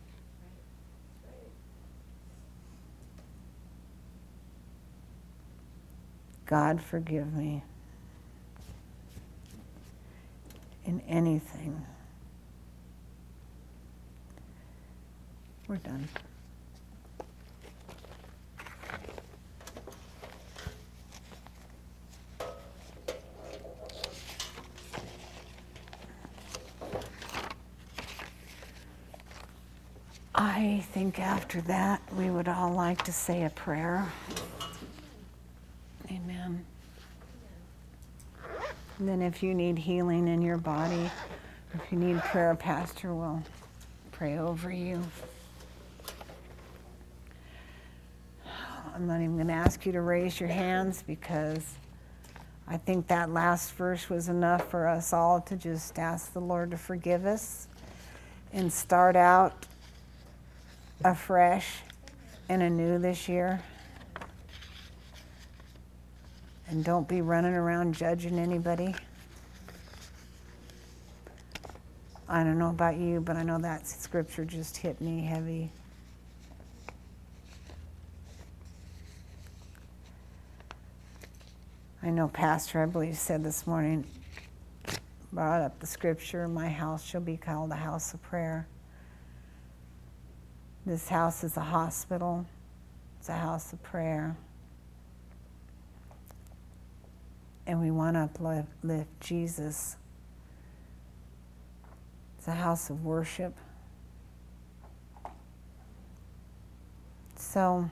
God, 6.46 6.82
forgive 6.82 7.32
me 7.32 7.64
in 10.84 11.00
anything. 11.08 11.84
We're 15.66 15.76
done. 15.76 16.08
I 30.34 30.84
think 30.92 31.20
after 31.20 31.60
that 31.62 32.02
we 32.16 32.28
would 32.28 32.48
all 32.48 32.72
like 32.72 33.04
to 33.04 33.12
say 33.12 33.44
a 33.44 33.50
prayer. 33.50 34.10
Amen. 36.10 36.64
And 38.98 39.08
then, 39.08 39.22
if 39.22 39.42
you 39.42 39.54
need 39.54 39.78
healing 39.78 40.28
in 40.28 40.42
your 40.42 40.56
body, 40.56 41.10
if 41.72 41.80
you 41.90 41.98
need 41.98 42.20
prayer, 42.22 42.54
Pastor 42.54 43.14
will 43.14 43.42
pray 44.12 44.38
over 44.38 44.70
you. 44.70 45.02
I'm 48.94 49.06
not 49.06 49.20
even 49.20 49.34
going 49.34 49.48
to 49.48 49.54
ask 49.54 49.84
you 49.86 49.92
to 49.92 50.00
raise 50.00 50.38
your 50.38 50.48
hands 50.48 51.02
because 51.04 51.64
I 52.68 52.76
think 52.76 53.08
that 53.08 53.30
last 53.30 53.72
verse 53.72 54.08
was 54.08 54.28
enough 54.28 54.70
for 54.70 54.86
us 54.86 55.12
all 55.12 55.40
to 55.42 55.56
just 55.56 55.98
ask 55.98 56.32
the 56.32 56.40
Lord 56.40 56.70
to 56.70 56.76
forgive 56.76 57.26
us 57.26 57.66
and 58.52 58.72
start 58.72 59.16
out 59.16 59.66
afresh 61.02 61.78
and 62.48 62.62
anew 62.62 62.98
this 62.98 63.28
year. 63.28 63.62
And 66.68 66.84
don't 66.84 67.08
be 67.08 67.20
running 67.20 67.54
around 67.54 67.94
judging 67.94 68.38
anybody. 68.38 68.94
I 72.28 72.42
don't 72.42 72.58
know 72.58 72.70
about 72.70 72.96
you, 72.96 73.20
but 73.20 73.36
I 73.36 73.42
know 73.42 73.58
that 73.58 73.86
scripture 73.86 74.44
just 74.44 74.76
hit 74.76 75.00
me 75.00 75.22
heavy. 75.22 75.70
I 82.02 82.10
know 82.10 82.28
Pastor, 82.28 82.82
I 82.82 82.86
believe, 82.86 83.16
said 83.16 83.42
this 83.42 83.66
morning 83.66 84.04
brought 85.34 85.62
up 85.62 85.80
the 85.80 85.86
scripture, 85.86 86.46
My 86.46 86.68
house 86.68 87.04
shall 87.04 87.20
be 87.20 87.36
called 87.36 87.72
a 87.72 87.76
house 87.76 88.14
of 88.14 88.22
prayer. 88.22 88.68
This 90.86 91.08
house 91.08 91.42
is 91.44 91.56
a 91.56 91.62
hospital, 91.62 92.44
it's 93.18 93.30
a 93.30 93.36
house 93.36 93.72
of 93.72 93.82
prayer. 93.82 94.36
And 97.66 97.80
we 97.80 97.90
want 97.90 98.16
to 98.16 98.20
uplift 98.24 99.08
Jesus. 99.20 99.96
It's 102.36 102.48
a 102.48 102.52
house 102.52 102.90
of 102.90 103.02
worship. 103.02 103.56
So, 107.36 107.88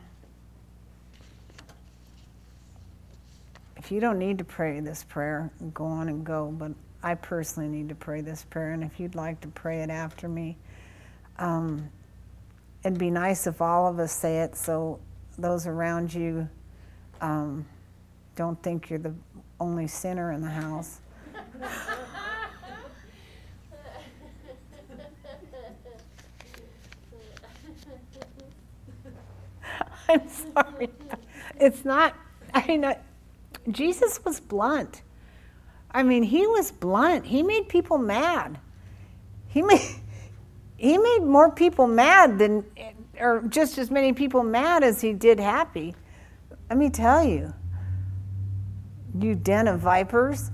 if 3.78 3.90
you 3.90 4.00
don't 4.00 4.18
need 4.18 4.36
to 4.36 4.44
pray 4.44 4.80
this 4.80 5.02
prayer, 5.02 5.50
go 5.72 5.86
on 5.86 6.10
and 6.10 6.26
go. 6.26 6.54
But 6.54 6.72
I 7.02 7.14
personally 7.14 7.70
need 7.70 7.88
to 7.88 7.94
pray 7.94 8.20
this 8.20 8.44
prayer. 8.44 8.72
And 8.72 8.84
if 8.84 9.00
you'd 9.00 9.14
like 9.14 9.40
to 9.40 9.48
pray 9.48 9.80
it 9.80 9.88
after 9.88 10.28
me, 10.28 10.58
um, 11.38 11.88
it'd 12.84 12.98
be 12.98 13.10
nice 13.10 13.46
if 13.46 13.60
all 13.60 13.86
of 13.86 13.98
us 13.98 14.12
say 14.12 14.40
it 14.40 14.56
so 14.56 14.98
those 15.38 15.66
around 15.66 16.12
you 16.12 16.48
um, 17.20 17.64
don't 18.36 18.60
think 18.62 18.90
you're 18.90 18.98
the 18.98 19.14
only 19.60 19.86
sinner 19.86 20.32
in 20.32 20.40
the 20.40 20.50
house. 20.50 21.00
I'm 30.08 30.28
sorry. 30.28 30.90
It's 31.60 31.84
not, 31.84 32.16
I 32.52 32.66
mean, 32.66 32.84
Jesus 33.70 34.24
was 34.24 34.40
blunt. 34.40 35.02
I 35.92 36.02
mean, 36.02 36.22
he 36.24 36.46
was 36.46 36.72
blunt. 36.72 37.26
He 37.26 37.42
made 37.42 37.68
people 37.68 37.98
mad. 37.98 38.58
He 39.46 39.62
made, 39.62 39.80
he 40.82 40.98
made 40.98 41.20
more 41.20 41.48
people 41.48 41.86
mad 41.86 42.40
than, 42.40 42.64
or 43.20 43.44
just 43.48 43.78
as 43.78 43.88
many 43.88 44.12
people 44.12 44.42
mad 44.42 44.82
as 44.82 45.00
he 45.00 45.12
did 45.12 45.38
happy. 45.38 45.94
Let 46.68 46.76
me 46.76 46.90
tell 46.90 47.22
you, 47.22 47.54
you 49.16 49.36
den 49.36 49.68
of 49.68 49.78
vipers. 49.78 50.50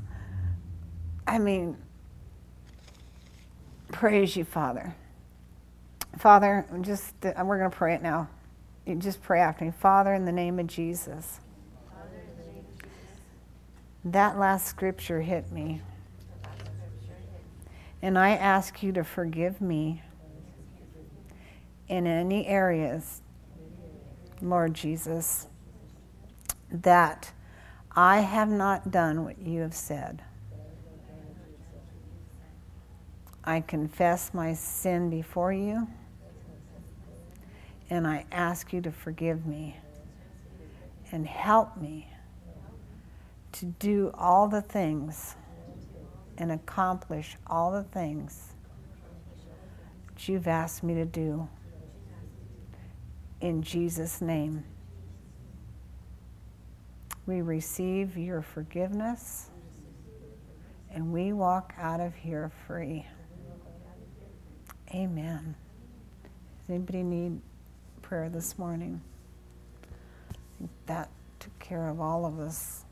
I 1.27 1.39
mean, 1.39 1.79
praise 3.91 4.37
you, 4.37 4.45
Father. 4.45 4.95
Father, 6.19 6.67
just 6.83 7.15
uh, 7.25 7.33
we're 7.43 7.57
going 7.57 7.71
to 7.71 7.77
pray 7.77 7.95
it 7.95 8.03
now. 8.03 8.29
You 8.85 8.97
just 8.97 9.23
pray 9.23 9.41
after 9.41 9.65
me. 9.65 9.71
Father, 9.71 10.13
in 10.13 10.27
the 10.27 10.33
name 10.33 10.59
of 10.59 10.67
Jesus. 10.67 11.41
That 14.05 14.39
last 14.39 14.67
scripture 14.67 15.23
hit 15.23 15.51
me. 15.51 15.81
And 18.03 18.19
I 18.19 18.33
ask 18.33 18.83
you 18.83 18.93
to 18.93 19.05
forgive 19.05 19.63
me 19.63 20.03
in 21.89 22.07
any 22.07 22.47
areas, 22.47 23.23
Lord 24.41 24.75
Jesus, 24.75 25.47
that 26.71 27.33
I 27.97 28.21
have 28.21 28.49
not 28.49 28.91
done 28.91 29.25
what 29.25 29.39
you 29.39 29.63
have 29.63 29.75
said. 29.75 30.23
I 33.45 33.61
confess 33.61 34.35
my 34.35 34.53
sin 34.53 35.09
before 35.09 35.53
you 35.53 35.89
and 37.91 38.07
I 38.07 38.27
ask 38.31 38.73
you 38.73 38.81
to 38.83 38.93
forgive 38.93 39.47
me 39.47 39.77
and 41.11 41.27
help 41.27 41.77
me 41.77 42.09
to 43.53 43.65
do 43.65 44.13
all 44.15 44.49
the 44.49 44.61
things 44.61 45.35
and 46.37 46.53
accomplish 46.53 47.37
all 47.47 47.73
the 47.73 47.83
things 47.83 48.53
that 50.13 50.29
you've 50.29 50.47
asked 50.47 50.83
me 50.83 50.95
to 50.95 51.05
do. 51.05 51.49
In 53.41 53.63
Jesus' 53.63 54.21
name, 54.21 54.65
we 57.27 57.41
receive 57.43 58.17
your 58.17 58.43
forgiveness 58.43 59.51
and 60.93 61.13
we 61.13 61.33
walk 61.33 61.75
out 61.79 62.01
of 62.01 62.15
here 62.15 62.51
free. 62.67 63.07
Amen. 64.95 65.55
Does 66.67 66.75
anybody 66.75 67.03
need 67.03 67.41
prayer 68.09 68.31
this 68.31 68.59
morning. 68.59 69.03
that 70.87 71.11
took 71.39 71.57
care 71.59 71.89
of 71.89 72.01
all 72.01 72.25
of 72.25 72.41
us. 72.41 72.87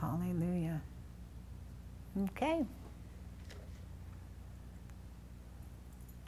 Hallelujah. 0.00 0.80
Okay. 2.22 2.64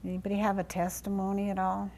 Anybody 0.05 0.35
have 0.37 0.59
a 0.59 0.65
testimony 0.65 1.51
at 1.51 1.59
all? 1.61 1.89